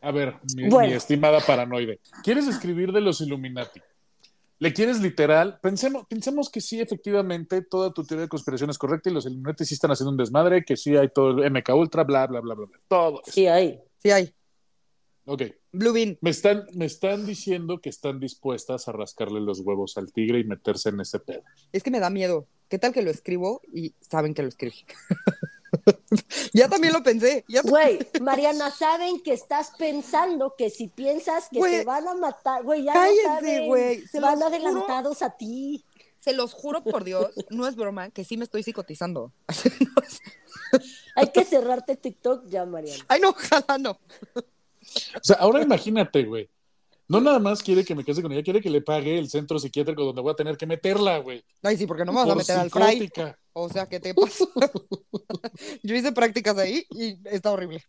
a 0.00 0.10
ver, 0.10 0.36
mi 0.56 0.92
estimada 0.92 1.40
paranoide. 1.40 2.00
¿Quieres 2.22 2.46
escribir 2.46 2.92
de 2.92 3.02
los 3.02 3.20
Illuminati? 3.20 3.80
Le 4.64 4.72
quieres 4.72 4.98
literal, 5.02 5.58
pensemos, 5.60 6.06
pensemos 6.08 6.48
que 6.48 6.62
sí, 6.62 6.80
efectivamente, 6.80 7.60
toda 7.60 7.92
tu 7.92 8.02
teoría 8.02 8.22
de 8.22 8.30
conspiración 8.30 8.70
es 8.70 8.78
correcta 8.78 9.10
y 9.10 9.12
los 9.12 9.26
Illuminati 9.26 9.66
sí 9.66 9.74
están 9.74 9.90
haciendo 9.90 10.12
un 10.12 10.16
desmadre, 10.16 10.64
que 10.64 10.74
sí 10.74 10.96
hay 10.96 11.10
todo 11.10 11.42
el 11.42 11.50
MK 11.50 11.68
Ultra, 11.74 12.02
bla, 12.02 12.26
bla, 12.26 12.40
bla, 12.40 12.54
bla, 12.54 12.64
bla, 12.64 12.80
todo. 12.88 13.20
Sí 13.26 13.46
hay. 13.46 13.78
Sí 13.98 14.10
hay. 14.10 14.34
Ok. 15.26 15.42
Blue 15.70 15.92
Bean. 15.92 16.16
Me 16.22 16.30
están, 16.30 16.64
me 16.72 16.86
están 16.86 17.26
diciendo 17.26 17.82
que 17.82 17.90
están 17.90 18.18
dispuestas 18.18 18.88
a 18.88 18.92
rascarle 18.92 19.42
los 19.42 19.60
huevos 19.60 19.98
al 19.98 20.10
tigre 20.14 20.38
y 20.38 20.44
meterse 20.44 20.88
en 20.88 21.00
ese 21.00 21.20
pedo. 21.20 21.42
Es 21.70 21.82
que 21.82 21.90
me 21.90 22.00
da 22.00 22.08
miedo. 22.08 22.46
¿Qué 22.70 22.78
tal 22.78 22.94
que 22.94 23.02
lo 23.02 23.10
escribo 23.10 23.60
y 23.70 23.94
saben 24.00 24.32
que 24.32 24.40
lo 24.40 24.48
escribí? 24.48 24.86
ya 26.52 26.68
también 26.68 26.92
lo 26.92 27.02
pensé. 27.02 27.44
Güey, 27.64 27.98
Mariana, 28.20 28.70
saben 28.70 29.20
que 29.20 29.32
estás 29.32 29.72
pensando 29.78 30.54
que 30.56 30.70
si 30.70 30.88
piensas 30.88 31.48
que 31.50 31.60
te 31.60 31.84
van 31.84 32.08
a 32.08 32.14
matar, 32.14 32.62
güey, 32.62 32.84
ya 32.84 32.92
cállate, 32.92 33.66
güey. 33.66 34.00
Se 34.06 34.20
van 34.20 34.42
adelantados 34.42 35.22
a 35.22 35.30
ti. 35.30 35.84
Se 36.20 36.32
los 36.32 36.54
juro 36.54 36.82
por 36.82 37.04
Dios, 37.04 37.34
no 37.50 37.66
es 37.66 37.76
broma, 37.76 38.08
que 38.10 38.24
sí 38.24 38.38
me 38.38 38.44
estoy 38.44 38.62
psicotizando. 38.62 39.30
Hay 41.16 41.28
que 41.28 41.44
cerrarte 41.44 41.96
TikTok 41.96 42.46
ya, 42.48 42.64
Mariana. 42.64 43.04
Ay, 43.08 43.20
no, 43.20 43.30
ojalá 43.30 43.76
no. 43.78 43.98
O 44.34 45.20
sea, 45.22 45.36
ahora 45.36 45.62
imagínate, 45.62 46.24
güey. 46.24 46.48
No 47.06 47.20
nada 47.20 47.38
más 47.38 47.62
quiere 47.62 47.84
que 47.84 47.94
me 47.94 48.04
case 48.04 48.22
con 48.22 48.32
ella, 48.32 48.42
quiere 48.42 48.62
que 48.62 48.70
le 48.70 48.80
pague 48.80 49.18
el 49.18 49.28
centro 49.28 49.58
psiquiátrico 49.58 50.04
donde 50.04 50.22
voy 50.22 50.32
a 50.32 50.36
tener 50.36 50.56
que 50.56 50.66
meterla, 50.66 51.18
güey. 51.18 51.44
Ay, 51.62 51.76
sí, 51.76 51.86
porque 51.86 52.04
no 52.04 52.12
me 52.12 52.20
vas 52.20 52.30
a 52.30 52.34
meter 52.34 52.56
al 52.56 52.70
fray. 52.70 53.10
O 53.52 53.68
sea, 53.68 53.86
¿qué 53.86 54.00
te 54.00 54.14
pasa? 54.14 54.46
Yo 55.82 55.94
hice 55.94 56.12
prácticas 56.12 56.56
ahí 56.56 56.86
y 56.90 57.18
está 57.28 57.52
horrible. 57.52 57.84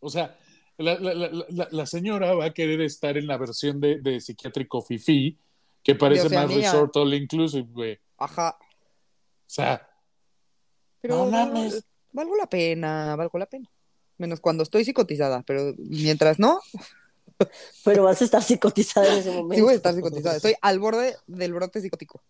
O 0.00 0.10
sea, 0.10 0.38
la, 0.76 1.86
señora 1.86 2.34
va 2.34 2.46
a 2.46 2.54
querer 2.54 2.82
estar 2.82 3.16
en 3.16 3.26
la 3.26 3.38
versión 3.38 3.80
de, 3.80 4.20
psiquiátrico 4.20 4.82
Fifi, 4.82 5.38
que 5.82 5.94
parece 5.94 6.28
más 6.28 6.52
resort 6.52 6.96
all 6.96 7.14
inclusive, 7.14 7.68
güey. 7.70 7.98
Ajá. 8.18 8.56
O 8.60 9.48
sea, 9.48 9.88
pero 11.00 11.24
no 11.24 11.30
mames. 11.30 11.84
Valgo 12.12 12.36
la 12.36 12.48
pena, 12.48 13.16
valgo 13.16 13.38
la 13.38 13.46
pena. 13.46 13.70
Menos 14.18 14.40
cuando 14.40 14.62
estoy 14.62 14.84
psicotizada, 14.84 15.42
pero 15.42 15.74
mientras 15.78 16.38
no. 16.38 16.60
Pero 17.84 18.04
vas 18.04 18.20
a 18.20 18.24
estar 18.24 18.42
psicotizada 18.42 19.12
en 19.12 19.18
ese 19.18 19.30
momento. 19.30 19.54
Sí, 19.56 19.62
voy 19.62 19.72
a 19.72 19.76
estar 19.76 19.94
psicotizada. 19.94 20.36
Estoy 20.36 20.54
al 20.60 20.78
borde 20.78 21.16
del 21.26 21.52
brote 21.54 21.80
psicótico. 21.80 22.22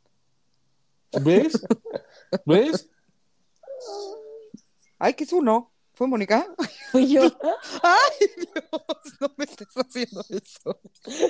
¿Ves? 1.21 1.61
¿Ves? 2.45 2.89
Ay, 4.99 5.15
¿qué 5.15 5.25
es 5.25 5.33
uno? 5.33 5.73
¿Fue 5.97 6.07
Mónica? 6.07 6.47
Fui 6.93 7.09
yo. 7.09 7.23
Ay, 7.83 8.29
Dios, 8.37 9.15
no 9.19 9.33
me 9.39 9.45
estés 9.47 9.69
haciendo 9.75 10.23
eso. 10.29 10.79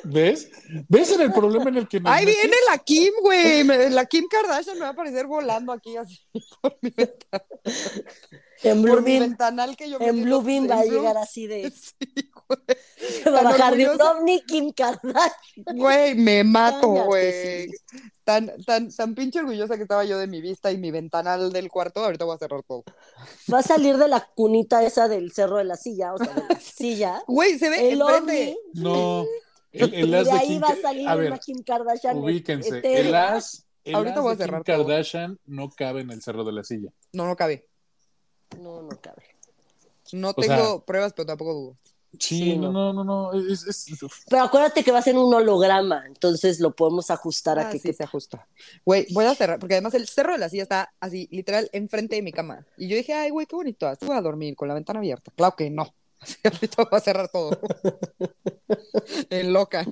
¿Ves? 0.03 0.51
¿Ves 0.89 1.12
en 1.12 1.20
el 1.20 1.33
problema 1.33 1.68
en 1.68 1.77
el 1.77 1.89
que 1.89 2.01
me. 2.01 2.11
Ahí 2.11 2.24
viene 2.24 2.57
la 2.68 2.79
Kim, 2.79 3.12
güey. 3.22 3.62
La 3.91 4.07
Kim 4.07 4.24
Kardashian 4.29 4.74
me 4.74 4.83
va 4.83 4.89
a 4.89 4.91
aparecer 4.91 5.27
volando 5.27 5.72
aquí 5.72 5.97
así 5.97 6.18
por 6.61 6.77
mi 6.83 6.91
ventana. 6.91 7.45
En 8.63 8.83
Blue 8.83 9.03
ventanal 9.03 9.77
que 9.77 9.91
yo 9.91 9.99
En 10.01 10.23
Blue 10.23 10.43
Beam 10.43 10.69
va 10.69 10.81
a 10.81 10.85
llegar 10.85 11.17
así 11.17 11.47
de. 11.47 11.73
Sí, 12.49 13.25
güey. 13.25 13.35
va 13.35 13.41
a 13.41 13.43
bajar 13.43 13.77
de 13.77 13.91
un 13.91 14.01
ovni 14.01 14.41
Kim 14.43 14.71
Kardashian. 14.73 15.77
Güey, 15.77 16.15
me 16.15 16.45
mato, 16.45 16.89
güey. 16.89 17.69
Tan, 18.23 18.53
tan, 18.65 18.89
tan 18.95 19.15
pinche 19.17 19.41
orgullosa 19.41 19.77
que 19.77 19.83
estaba 19.83 20.05
yo 20.05 20.17
de 20.19 20.29
mi 20.29 20.41
vista 20.41 20.71
y 20.71 20.79
mi 20.79 20.93
ventanal 20.93 21.53
del 21.53 21.69
cuarto. 21.69 22.05
Ahorita 22.05 22.25
voy 22.25 22.37
a 22.37 22.39
cerrar 22.39 22.63
todo. 22.63 22.85
Va 23.53 23.59
a 23.59 23.63
salir 23.63 23.97
de 23.97 24.07
la 24.07 24.29
cunita 24.35 24.85
esa 24.85 25.09
del 25.09 25.33
cerro 25.33 25.57
de 25.57 25.65
la 25.65 25.77
silla, 25.77 26.15
o 26.15 26.19
sea, 26.19 26.33
de 26.33 26.43
la 26.49 26.61
silla. 26.61 27.23
Güey, 27.27 27.59
se 27.59 27.69
ve 27.69 27.93
el 27.93 28.03
ovni. 28.03 28.57
No. 28.75 29.25
El, 29.73 29.93
el 29.93 30.15
as 30.15 30.27
de, 30.27 30.33
ahí 30.33 30.59
va 30.59 30.69
a 30.69 30.77
salir 30.77 31.09
una 31.09 31.39
Kim 31.39 31.63
Kardashian. 31.63 32.17
Ubíquense. 32.17 32.81
El 32.83 33.15
as, 33.15 33.67
el 33.85 33.97
Ahorita 33.97 34.21
voy 34.21 34.35
a 34.35 34.37
cerrar 34.37 34.63
Kim 34.63 34.75
Kardashian 34.77 35.39
no 35.47 35.69
cabe 35.71 36.03
en 36.03 36.11
el 36.11 36.23
cerro 36.23 36.45
de 36.45 36.53
la 36.53 36.65
silla. 36.65 36.91
No, 37.13 37.27
no 37.27 37.35
cabe. 37.35 37.69
No, 38.61 38.83
no 38.83 39.01
cabe. 39.01 39.23
No 40.13 40.35
tengo 40.35 40.85
pruebas, 40.85 41.13
pero 41.13 41.27
tampoco 41.27 41.55
dudo. 41.55 41.77
Sí, 42.19 42.57
no, 42.57 42.73
no, 42.73 42.93
no, 42.93 43.05
no. 43.05 43.31
Pero 44.29 44.43
acuérdate 44.43 44.83
que 44.83 44.93
va 44.93 45.01
a 45.01 45.03
ser 45.03 45.17
un 45.17 45.33
holograma, 45.33 46.05
entonces 46.07 46.61
lo 46.61 46.75
podemos 46.75 47.11
ajustar 47.11 47.59
a 47.59 47.69
ah, 47.69 47.71
que, 47.71 47.79
se 47.79 48.03
ajusta. 48.03 48.47
Güey, 48.85 49.07
voy 49.13 49.25
a 49.25 49.35
cerrar, 49.35 49.59
porque 49.59 49.75
además 49.75 49.95
el 49.95 50.09
cerro 50.09 50.33
de 50.33 50.39
la 50.39 50.49
silla 50.49 50.63
está 50.63 50.95
así, 51.01 51.29
literal, 51.31 51.69
enfrente 51.73 52.17
de 52.17 52.23
mi 52.23 52.33
cama. 52.33 52.67
Y 52.77 52.89
yo 52.89 52.97
dije, 52.97 53.13
ay, 53.13 53.31
güey, 53.31 53.47
qué 53.47 53.57
bonito, 53.57 53.87
así 53.87 54.07
voy 54.07 54.17
a 54.17 54.23
dormir 54.23 54.57
con 54.57 54.69
la 54.69 54.75
ventana 54.75 55.01
abierta. 55.01 55.31
Claro 55.35 55.57
que 55.57 55.71
no. 55.71 55.93
Así 56.19 56.39
ahorita 56.45 56.85
voy 56.85 56.97
a 56.97 57.01
cerrar 57.01 57.29
todo. 57.29 57.61
en 59.31 59.53
loca. 59.53 59.87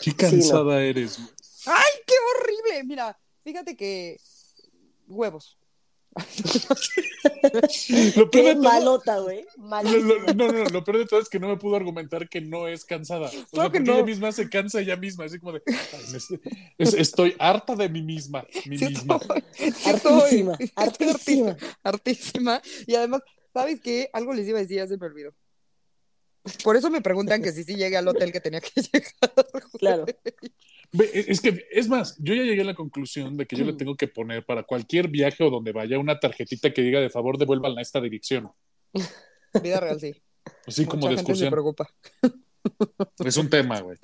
Qué 0.00 0.16
cansada 0.16 0.82
eres. 0.82 1.18
Ay, 1.66 1.92
qué 2.06 2.14
horrible. 2.34 2.84
Mira, 2.84 3.18
fíjate 3.44 3.76
que 3.76 4.18
huevos. 5.06 5.59
lo 8.16 8.30
peor 8.30 8.44
de 8.44 8.56
malota, 8.56 9.20
güey. 9.20 9.46
no, 9.56 10.34
no, 10.34 10.52
no, 10.52 10.64
lo 10.64 10.84
peor 10.84 10.98
de 10.98 11.06
todo 11.06 11.20
es 11.20 11.28
que 11.28 11.38
no 11.38 11.46
me 11.48 11.56
pudo 11.56 11.76
argumentar 11.76 12.28
que 12.28 12.40
no 12.40 12.66
es 12.66 12.84
cansada. 12.84 13.28
O 13.28 13.30
sea, 13.30 13.70
porque 13.70 13.78
ella 13.78 14.02
misma 14.04 14.32
se 14.32 14.48
cansa 14.48 14.80
ella 14.80 14.96
misma, 14.96 15.26
así 15.26 15.38
como 15.38 15.52
de, 15.52 15.62
estoy 16.78 17.36
harta 17.38 17.76
de 17.76 17.88
mí 17.88 18.02
misma, 18.02 18.44
mí 18.66 18.76
misma. 18.76 19.20
Estoy, 19.56 20.48
hartísima, 20.76 21.56
hartísima, 21.84 22.60
Y 22.86 22.96
además, 22.96 23.22
¿sabes 23.52 23.80
qué? 23.80 24.10
Algo 24.12 24.34
les 24.34 24.48
iba 24.48 24.58
a 24.58 24.62
decir, 24.62 24.78
ya 24.78 24.88
se 24.88 24.96
me 24.96 25.06
olvidó. 25.06 25.32
Por 26.64 26.76
eso 26.76 26.90
me 26.90 27.02
preguntan 27.02 27.42
que 27.42 27.52
si 27.52 27.64
sí 27.64 27.76
llegué 27.76 27.96
al 27.96 28.08
hotel 28.08 28.32
que 28.32 28.40
tenía 28.40 28.60
que 28.60 28.70
llegar. 28.80 29.12
Claro. 29.78 30.06
E, 30.92 31.26
es 31.28 31.40
que, 31.40 31.66
es 31.70 31.88
más, 31.88 32.16
yo 32.18 32.34
ya 32.34 32.42
llegué 32.42 32.62
a 32.62 32.64
la 32.64 32.74
conclusión 32.74 33.36
de 33.36 33.46
que 33.46 33.56
yo 33.56 33.64
le 33.64 33.72
mm. 33.72 33.76
tengo 33.76 33.96
que 33.96 34.08
poner 34.08 34.44
para 34.44 34.62
cualquier 34.64 35.08
viaje 35.08 35.44
o 35.44 35.50
donde 35.50 35.72
vaya 35.72 35.98
una 35.98 36.18
tarjetita 36.18 36.72
que 36.72 36.82
diga 36.82 37.00
de 37.00 37.10
favor 37.10 37.38
devuelvan 37.38 37.78
a 37.78 37.82
esta 37.82 38.00
dirección. 38.00 38.50
Vida 39.62 39.80
real, 39.80 40.00
sí. 40.00 40.14
Así 40.66 40.86
como 40.86 41.08
de 41.08 41.14
excursión. 41.14 41.48
Me 41.48 41.52
preocupa. 41.52 41.88
Es 43.24 43.38
un 43.38 43.48
tema, 43.48 43.80
güey. 43.80 43.96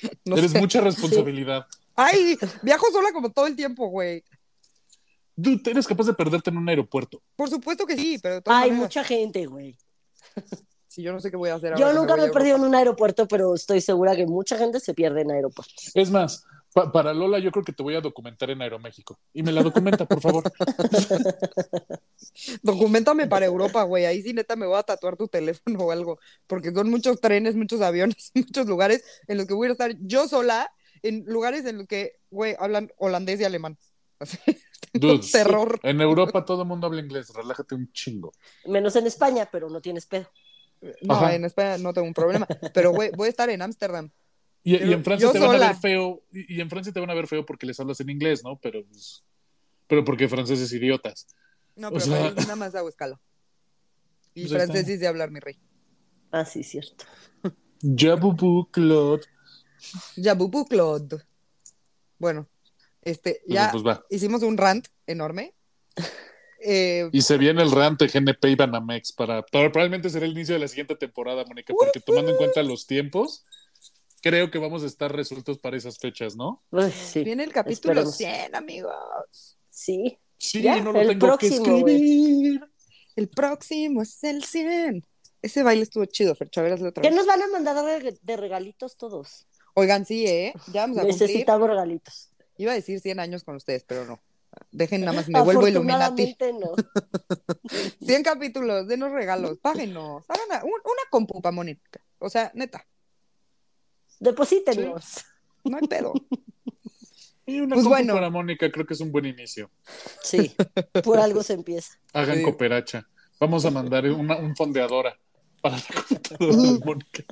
Eres 0.24 0.54
mucha 0.54 0.80
responsabilidad. 0.80 1.66
Ay, 1.94 2.38
viajo 2.62 2.90
sola 2.90 3.12
como 3.12 3.30
todo 3.30 3.46
el 3.46 3.54
tiempo, 3.54 3.88
güey. 3.88 4.24
Tú 5.36 5.60
eres 5.66 5.86
capaz 5.86 6.06
de 6.06 6.14
perderte 6.14 6.48
en 6.48 6.56
un 6.56 6.68
aeropuerto. 6.68 7.20
Por 7.36 7.50
supuesto 7.50 7.86
que 7.86 7.96
sí, 7.96 8.18
pero. 8.22 8.40
Hay 8.46 8.70
mucha 8.70 9.04
gente, 9.04 9.44
güey 9.46 9.76
yo 11.02 11.12
no 11.12 11.20
sé 11.20 11.30
qué 11.30 11.36
voy 11.36 11.50
a 11.50 11.54
hacer 11.54 11.74
Yo 11.76 11.92
nunca 11.92 12.16
me, 12.16 12.24
he 12.24 12.30
perdido 12.30 12.56
en 12.56 12.62
un 12.62 12.74
aeropuerto, 12.74 13.28
pero 13.28 13.54
estoy 13.54 13.80
segura 13.80 14.16
que 14.16 14.26
mucha 14.26 14.56
gente 14.56 14.80
se 14.80 14.94
pierde 14.94 15.22
en 15.22 15.30
aeropuertos. 15.30 15.92
Es 15.94 16.10
más, 16.10 16.44
para 16.74 17.14
Lola 17.14 17.38
yo 17.38 17.52
creo 17.52 17.64
que 17.64 17.72
te 17.72 17.84
voy 17.84 17.94
a 17.94 18.00
documentar 18.00 18.50
en 18.50 18.60
Aeroméxico. 18.60 19.16
Y 19.32 19.44
me 19.44 19.52
la 19.52 19.62
documenta, 19.62 20.06
por 20.06 20.20
favor. 20.20 20.42
Documentame 22.62 23.28
para 23.28 23.46
Europa, 23.46 23.84
güey. 23.84 24.06
Ahí 24.06 24.22
sí 24.22 24.32
neta 24.32 24.56
me 24.56 24.66
voy 24.66 24.76
a 24.76 24.82
tatuar 24.82 25.16
tu 25.16 25.28
teléfono 25.28 25.78
o 25.78 25.92
algo. 25.92 26.18
Porque 26.48 26.72
son 26.72 26.90
muchos 26.90 27.20
trenes, 27.20 27.54
muchos 27.54 27.80
aviones, 27.80 28.30
muchos 28.34 28.66
lugares 28.66 29.04
en 29.28 29.38
los 29.38 29.46
que 29.46 29.54
voy 29.54 29.68
a 29.68 29.72
estar 29.72 29.94
yo 30.00 30.26
sola, 30.26 30.68
en 31.02 31.24
lugares 31.26 31.64
en 31.64 31.78
los 31.78 31.86
que, 31.86 32.16
güey, 32.30 32.56
hablan 32.58 32.90
holandés 32.96 33.40
y 33.40 33.44
alemán. 33.44 33.78
Dude, 34.92 35.26
terror. 35.30 35.78
En 35.82 36.00
Europa 36.00 36.44
todo 36.44 36.62
el 36.62 36.68
mundo 36.68 36.86
habla 36.86 37.00
inglés, 37.00 37.32
relájate 37.34 37.74
un 37.74 37.90
chingo. 37.92 38.32
Menos 38.66 38.94
en 38.96 39.06
España, 39.06 39.48
pero 39.50 39.68
no 39.68 39.80
tienes 39.80 40.06
pedo. 40.06 40.28
No, 41.02 41.30
en 41.30 41.44
España 41.44 41.78
no 41.78 41.92
tengo 41.92 42.06
un 42.06 42.14
problema. 42.14 42.46
Pero 42.72 42.92
voy, 42.92 43.10
voy 43.16 43.26
a 43.26 43.30
estar 43.30 43.48
en 43.50 43.62
Ámsterdam. 43.62 44.10
Y, 44.62 44.76
en 44.76 45.04
Francia 45.04 45.30
te 45.30 45.38
van 45.38 45.62
a 45.62 45.66
ver 45.66 45.76
feo, 45.76 46.22
y, 46.32 46.60
en 46.60 46.70
Francia 46.70 46.92
te 46.92 47.00
van 47.00 47.10
a 47.10 47.14
ver 47.14 47.26
feo 47.26 47.44
porque 47.44 47.66
les 47.66 47.78
hablas 47.80 48.00
en 48.00 48.08
inglés, 48.08 48.42
¿no? 48.42 48.58
Pero, 48.62 48.82
pues, 48.86 49.22
pero 49.86 50.04
porque 50.04 50.26
franceses 50.26 50.72
idiotas. 50.72 51.26
No, 51.76 51.92
pero 51.92 52.06
nada 52.06 52.56
más 52.56 52.74
hago 52.74 52.88
escala. 52.88 53.20
Y 54.32 54.46
pues 54.46 54.52
francés 54.52 54.86
sí 54.86 54.96
de 54.96 55.06
hablar, 55.06 55.30
mi 55.30 55.40
rey. 55.40 55.58
Ah, 56.30 56.44
sí, 56.44 56.62
cierto. 56.62 57.04
Jabubu 57.82 58.70
Claude. 58.70 59.24
Jabubu 60.16 60.64
Claude. 60.66 61.18
Bueno, 62.18 62.48
este, 63.02 63.42
pues, 63.46 63.54
ya 63.54 63.70
pues 63.70 63.98
hicimos 64.10 64.42
un 64.42 64.56
rant 64.56 64.88
enorme. 65.06 65.54
Eh, 66.66 67.10
y 67.12 67.20
se 67.20 67.36
viene 67.36 67.62
el 67.62 67.70
rant 67.70 68.00
de 68.00 68.08
GNP 68.08 68.48
y 68.48 68.54
Banamex 68.54 69.12
para, 69.12 69.44
probablemente 69.44 70.08
será 70.08 70.24
el 70.24 70.32
inicio 70.32 70.54
de 70.54 70.60
la 70.60 70.68
siguiente 70.68 70.96
temporada, 70.96 71.44
Mónica, 71.44 71.74
porque 71.78 72.00
tomando 72.00 72.30
en 72.30 72.38
cuenta 72.38 72.62
los 72.62 72.86
tiempos, 72.86 73.44
creo 74.22 74.50
que 74.50 74.58
vamos 74.58 74.82
a 74.82 74.86
estar 74.86 75.14
resueltos 75.14 75.58
para 75.58 75.76
esas 75.76 75.98
fechas, 75.98 76.36
¿no? 76.36 76.62
Viene 77.14 77.44
el 77.44 77.52
capítulo 77.52 78.06
100, 78.06 78.54
amigos. 78.54 79.58
Sí. 79.68 80.18
Sí, 80.38 80.62
no 80.62 80.92
lo 80.92 81.00
el 81.02 81.08
tengo 81.08 81.36
que 81.36 81.48
escribir. 81.48 82.62
El 83.14 83.28
próximo 83.28 84.00
es 84.00 84.24
el 84.24 84.42
100. 84.42 85.04
Ese 85.42 85.62
baile 85.62 85.82
estuvo 85.82 86.06
chido, 86.06 86.34
Fercho, 86.34 86.62
a 86.62 86.74
otra 86.74 87.02
¿Qué 87.02 87.10
nos 87.10 87.26
van 87.26 87.42
a 87.42 87.48
mandar 87.48 87.76
de 88.22 88.36
regalitos 88.38 88.96
todos? 88.96 89.46
Oigan, 89.74 90.06
sí, 90.06 90.26
¿eh? 90.26 90.54
Ya 90.72 90.82
vamos 90.82 90.96
a 90.96 91.04
Necesitamos 91.04 91.68
regalitos. 91.68 92.30
Iba 92.56 92.72
a 92.72 92.74
decir 92.76 93.00
100 93.00 93.20
años 93.20 93.44
con 93.44 93.56
ustedes, 93.56 93.84
pero 93.84 94.06
no. 94.06 94.18
Dejen 94.74 95.02
nada 95.02 95.12
más, 95.12 95.28
me 95.28 95.40
vuelvo 95.40 95.68
Illuminati. 95.68 96.36
No. 96.52 96.74
100 98.04 98.22
capítulos, 98.24 98.88
denos 98.88 99.12
regalos, 99.12 99.56
páguenos, 99.58 100.24
hagan 100.28 100.46
una, 100.48 100.64
una 100.64 101.02
compu 101.10 101.40
para 101.40 101.54
Mónica. 101.54 102.00
O 102.18 102.28
sea, 102.28 102.50
neta. 102.54 102.84
Deposítenos. 104.18 105.24
No 105.62 105.78
hay 105.78 105.86
pedo. 105.86 106.12
Y 107.46 107.60
una 107.60 107.74
pues 107.74 107.86
bueno. 107.86 108.14
para 108.14 108.30
Mónica 108.30 108.72
creo 108.72 108.86
que 108.86 108.94
es 108.94 109.00
un 109.02 109.12
buen 109.12 109.26
inicio. 109.26 109.70
Sí, 110.22 110.56
por 111.04 111.18
algo 111.18 111.42
se 111.42 111.52
empieza. 111.52 111.92
Hagan 112.14 112.42
cooperacha. 112.42 113.06
Vamos 113.38 113.66
a 113.66 113.70
mandar 113.70 114.06
un 114.06 114.56
fondeadora 114.56 115.14
para 115.60 115.76
la 115.76 115.82
computadora 115.94 116.56
de 116.56 116.78
Mónica. 116.86 117.24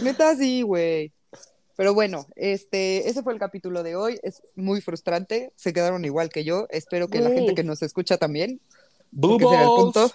Neta, 0.00 0.36
sí, 0.36 0.62
güey. 0.62 1.12
Pero 1.76 1.92
bueno, 1.92 2.26
este, 2.36 3.08
ese 3.08 3.22
fue 3.22 3.34
el 3.34 3.38
capítulo 3.38 3.82
de 3.82 3.96
hoy. 3.96 4.18
Es 4.22 4.42
muy 4.54 4.80
frustrante. 4.80 5.52
Se 5.56 5.72
quedaron 5.72 6.04
igual 6.04 6.30
que 6.30 6.42
yo. 6.42 6.66
Espero 6.70 7.08
que 7.08 7.20
la 7.20 7.30
gente 7.30 7.54
que 7.54 7.64
nos 7.64 7.82
escucha 7.82 8.16
también. 8.16 8.60
Blue 9.10 9.38
Balls. 9.38 10.14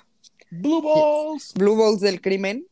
Blue 0.50 0.82
Balls. 0.82 1.54
Blue 1.54 1.76
Balls 1.76 2.02
del 2.02 2.20
crimen. 2.20 2.68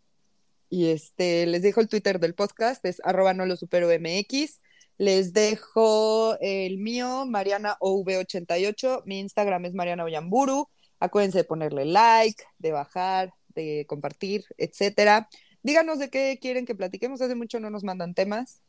Y 0.69 0.87
este, 0.87 1.45
les 1.45 1.61
dejo 1.61 1.81
el 1.81 1.87
Twitter 1.87 2.19
del 2.19 2.35
podcast, 2.35 2.85
es 2.85 3.01
arroba 3.03 3.33
no 3.33 3.45
lo 3.45 3.55
supero 3.55 3.87
MX. 3.87 4.59
Les 4.97 5.33
dejo 5.33 6.37
el 6.41 6.77
mío, 6.77 7.25
Mariana 7.25 7.77
OV88. 7.79 9.03
Mi 9.05 9.19
Instagram 9.19 9.65
es 9.65 9.73
Mariana 9.73 10.03
Oyamburu. 10.03 10.67
Acuérdense 10.99 11.39
de 11.39 11.43
ponerle 11.45 11.85
like, 11.85 12.43
de 12.57 12.71
bajar, 12.71 13.33
de 13.55 13.85
compartir, 13.87 14.43
etcétera. 14.57 15.29
Díganos 15.63 15.99
de 15.99 16.09
qué 16.09 16.37
quieren 16.41 16.65
que 16.65 16.75
platiquemos. 16.75 17.21
Hace 17.21 17.35
mucho 17.35 17.59
no 17.59 17.69
nos 17.69 17.83
mandan 17.83 18.13
temas. 18.13 18.61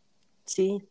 Sí. 0.51 0.83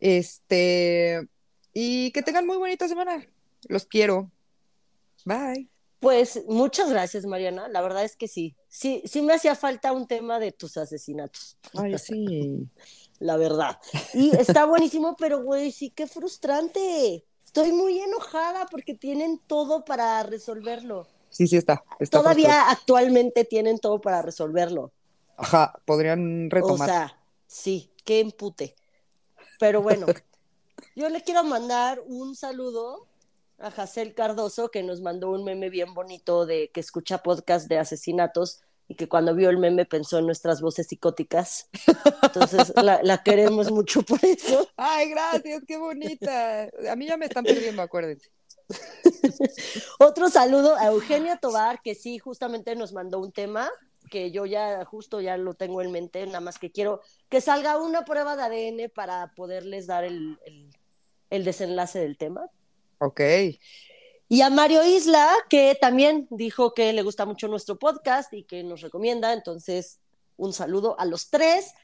Este, 0.00 1.28
y 1.72 2.10
que 2.10 2.22
tengan 2.22 2.46
muy 2.46 2.56
bonita 2.56 2.88
semana. 2.88 3.24
Los 3.68 3.86
quiero. 3.86 4.30
Bye. 5.24 5.68
Pues 6.00 6.42
muchas 6.48 6.90
gracias, 6.90 7.24
Mariana. 7.24 7.68
La 7.68 7.80
verdad 7.80 8.04
es 8.04 8.16
que 8.16 8.26
sí. 8.26 8.56
Sí, 8.68 9.02
sí 9.06 9.22
me 9.22 9.34
hacía 9.34 9.54
falta 9.54 9.92
un 9.92 10.08
tema 10.08 10.40
de 10.40 10.50
tus 10.50 10.76
asesinatos. 10.76 11.56
Ay, 11.74 11.96
sí. 11.98 12.68
La 13.20 13.36
verdad. 13.36 13.78
Y 14.14 14.36
está 14.36 14.66
buenísimo, 14.66 15.14
pero 15.16 15.44
güey, 15.44 15.70
sí, 15.70 15.90
qué 15.90 16.08
frustrante. 16.08 17.24
Estoy 17.44 17.72
muy 17.72 18.00
enojada 18.00 18.66
porque 18.66 18.94
tienen 18.94 19.40
todo 19.46 19.84
para 19.84 20.24
resolverlo. 20.24 21.06
Sí, 21.30 21.46
sí 21.46 21.56
está. 21.56 21.84
Todavía 22.10 22.68
actualmente 22.68 23.44
tienen 23.44 23.78
todo 23.78 24.00
para 24.00 24.22
resolverlo. 24.22 24.92
Ajá, 25.36 25.80
podrían 25.84 26.50
retomar. 26.50 26.88
O 26.88 26.92
sea, 26.92 27.18
sí, 27.46 27.92
qué 28.04 28.18
empute. 28.18 28.74
Pero 29.64 29.80
bueno, 29.80 30.04
yo 30.94 31.08
le 31.08 31.22
quiero 31.22 31.42
mandar 31.42 32.02
un 32.04 32.36
saludo 32.36 33.06
a 33.58 33.70
Jacel 33.70 34.12
Cardoso, 34.12 34.70
que 34.70 34.82
nos 34.82 35.00
mandó 35.00 35.30
un 35.30 35.42
meme 35.42 35.70
bien 35.70 35.94
bonito 35.94 36.44
de 36.44 36.68
que 36.68 36.80
escucha 36.80 37.22
podcast 37.22 37.66
de 37.66 37.78
asesinatos 37.78 38.60
y 38.88 38.94
que 38.94 39.08
cuando 39.08 39.34
vio 39.34 39.48
el 39.48 39.56
meme 39.56 39.86
pensó 39.86 40.18
en 40.18 40.26
nuestras 40.26 40.60
voces 40.60 40.88
psicóticas. 40.88 41.70
Entonces 42.24 42.74
la, 42.76 43.22
queremos 43.22 43.72
mucho 43.72 44.02
por 44.02 44.22
eso. 44.22 44.68
Ay, 44.76 45.08
gracias, 45.08 45.62
qué 45.66 45.78
bonita. 45.78 46.68
A 46.90 46.94
mí 46.94 47.06
ya 47.06 47.16
me 47.16 47.24
están 47.24 47.44
perdiendo, 47.44 47.80
acuérdense. 47.80 48.30
Otro 49.98 50.28
saludo 50.28 50.76
a 50.76 50.88
Eugenia 50.88 51.38
Tobar, 51.38 51.80
que 51.80 51.94
sí, 51.94 52.18
justamente 52.18 52.76
nos 52.76 52.92
mandó 52.92 53.18
un 53.18 53.32
tema 53.32 53.70
que 54.10 54.30
yo 54.30 54.46
ya 54.46 54.84
justo 54.84 55.20
ya 55.20 55.36
lo 55.36 55.54
tengo 55.54 55.82
en 55.82 55.90
mente, 55.90 56.24
nada 56.26 56.40
más 56.40 56.58
que 56.58 56.70
quiero 56.70 57.00
que 57.28 57.40
salga 57.40 57.78
una 57.78 58.04
prueba 58.04 58.36
de 58.36 58.42
ADN 58.42 58.90
para 58.94 59.32
poderles 59.34 59.86
dar 59.86 60.04
el, 60.04 60.38
el, 61.30 61.44
desenlace 61.44 61.98
del 61.98 62.16
tema. 62.16 62.48
Ok. 62.98 63.20
Y 64.28 64.40
a 64.40 64.50
Mario 64.50 64.84
Isla, 64.84 65.30
que 65.48 65.76
también 65.80 66.26
dijo 66.30 66.74
que 66.74 66.92
le 66.92 67.02
gusta 67.02 67.26
mucho 67.26 67.48
nuestro 67.48 67.78
podcast 67.78 68.32
y 68.32 68.44
que 68.44 68.62
nos 68.62 68.80
recomienda, 68.80 69.32
entonces 69.32 70.00
un 70.36 70.52
saludo 70.52 70.98
a 70.98 71.04
los 71.04 71.30
tres. 71.30 71.74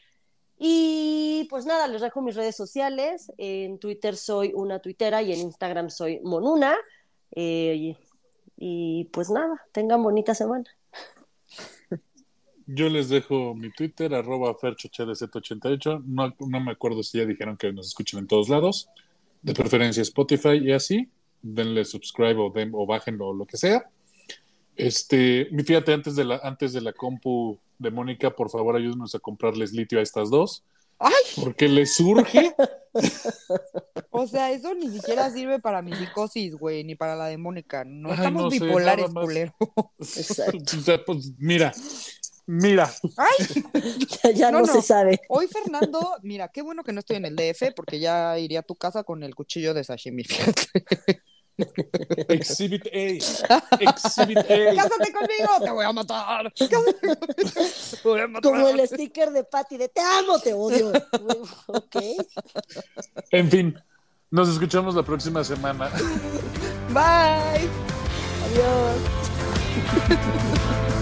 Y 0.58 1.46
pues 1.48 1.64
nada, 1.64 1.86
les 1.88 2.02
dejo 2.02 2.20
mis 2.20 2.36
redes 2.36 2.56
sociales. 2.56 3.32
En 3.38 3.78
Twitter 3.78 4.16
soy 4.16 4.52
una 4.54 4.78
tuitera 4.78 5.22
y 5.22 5.32
en 5.32 5.40
Instagram 5.40 5.88
soy 5.90 6.20
Monuna. 6.20 6.76
Eh, 7.32 7.96
y 8.56 9.04
pues 9.06 9.30
nada, 9.30 9.66
tengan 9.72 10.02
bonita 10.02 10.34
semana. 10.34 10.66
Yo 12.72 12.88
les 12.88 13.08
dejo 13.08 13.54
mi 13.54 13.70
Twitter, 13.72 14.14
arroba 14.14 14.56
ferchochd88. 14.56 16.04
No, 16.06 16.34
no 16.38 16.60
me 16.60 16.70
acuerdo 16.70 17.02
si 17.02 17.18
ya 17.18 17.24
dijeron 17.24 17.56
que 17.56 17.72
nos 17.72 17.88
escuchen 17.88 18.20
en 18.20 18.28
todos 18.28 18.48
lados. 18.48 18.88
De 19.42 19.54
preferencia 19.54 20.02
Spotify 20.02 20.58
y 20.62 20.72
así. 20.72 21.08
Denle 21.42 21.84
subscribe 21.84 22.36
o, 22.36 22.50
den, 22.50 22.70
o 22.72 22.86
bájenlo 22.86 23.28
o 23.28 23.34
lo 23.34 23.44
que 23.44 23.56
sea. 23.56 23.90
Este, 24.76 25.48
fíjate, 25.66 25.92
antes 25.92 26.14
de 26.14 26.24
la, 26.24 26.40
antes 26.44 26.72
de 26.72 26.80
la 26.80 26.92
compu 26.92 27.58
de 27.78 27.90
Mónica, 27.90 28.30
por 28.30 28.50
favor 28.50 28.76
ayúdenos 28.76 29.14
a 29.16 29.18
comprarles 29.18 29.72
litio 29.72 29.98
a 29.98 30.02
estas 30.02 30.30
dos. 30.30 30.62
¡Ay! 31.00 31.12
Porque 31.42 31.66
les 31.68 31.94
surge. 31.96 32.54
o 34.10 34.26
sea, 34.26 34.52
eso 34.52 34.74
ni 34.74 34.90
siquiera 34.90 35.30
sirve 35.30 35.58
para 35.58 35.82
mi 35.82 35.92
psicosis, 35.94 36.54
güey, 36.54 36.84
ni 36.84 36.94
para 36.94 37.16
la 37.16 37.26
de 37.26 37.38
Mónica. 37.38 37.84
No 37.84 38.12
estamos 38.12 38.52
bipolares, 38.52 39.10
culero. 39.12 39.54
o 39.98 40.04
sea, 40.04 41.04
pues 41.04 41.32
mira, 41.38 41.72
Mira. 42.52 42.92
¡Ay! 43.16 44.34
ya, 44.34 44.50
no, 44.50 44.66
se 44.66 44.82
sabe. 44.82 45.20
Hoy, 45.28 45.46
Fernando, 45.46 46.16
mira, 46.22 46.48
qué 46.48 46.62
bueno 46.62 46.82
que 46.82 46.92
no 46.92 46.98
estoy 46.98 47.18
en 47.18 47.26
el 47.26 47.36
DF 47.36 47.72
porque 47.76 48.00
ya 48.00 48.36
iría 48.40 48.58
a 48.58 48.62
tu 48.64 48.74
casa 48.74 49.04
con 49.04 49.22
el 49.22 49.36
cuchillo 49.36 49.72
de 49.72 49.84
sashimi, 49.84 50.24
Exhibit 52.28 52.86
A. 52.86 52.98
Exhibit 53.78 54.38
A. 54.38 54.42
Cásate 54.74 55.12
conmigo, 55.12 55.60
te 55.62 55.70
voy 55.70 55.84
a 55.84 55.92
matar. 55.92 56.52
Voy 58.02 58.20
a 58.20 58.26
matar. 58.26 58.50
Como 58.50 58.68
el 58.68 58.88
sticker 58.88 59.30
de 59.30 59.44
Patty 59.44 59.76
de 59.76 59.88
te 59.88 60.00
amo, 60.00 60.40
te 60.40 60.52
odio. 60.52 60.90
ok. 61.68 61.96
En 63.30 63.48
fin, 63.48 63.78
nos 64.28 64.48
escuchamos 64.48 64.96
la 64.96 65.04
próxima 65.04 65.44
semana. 65.44 65.88
Bye. 66.88 67.68
Adiós. 68.44 68.96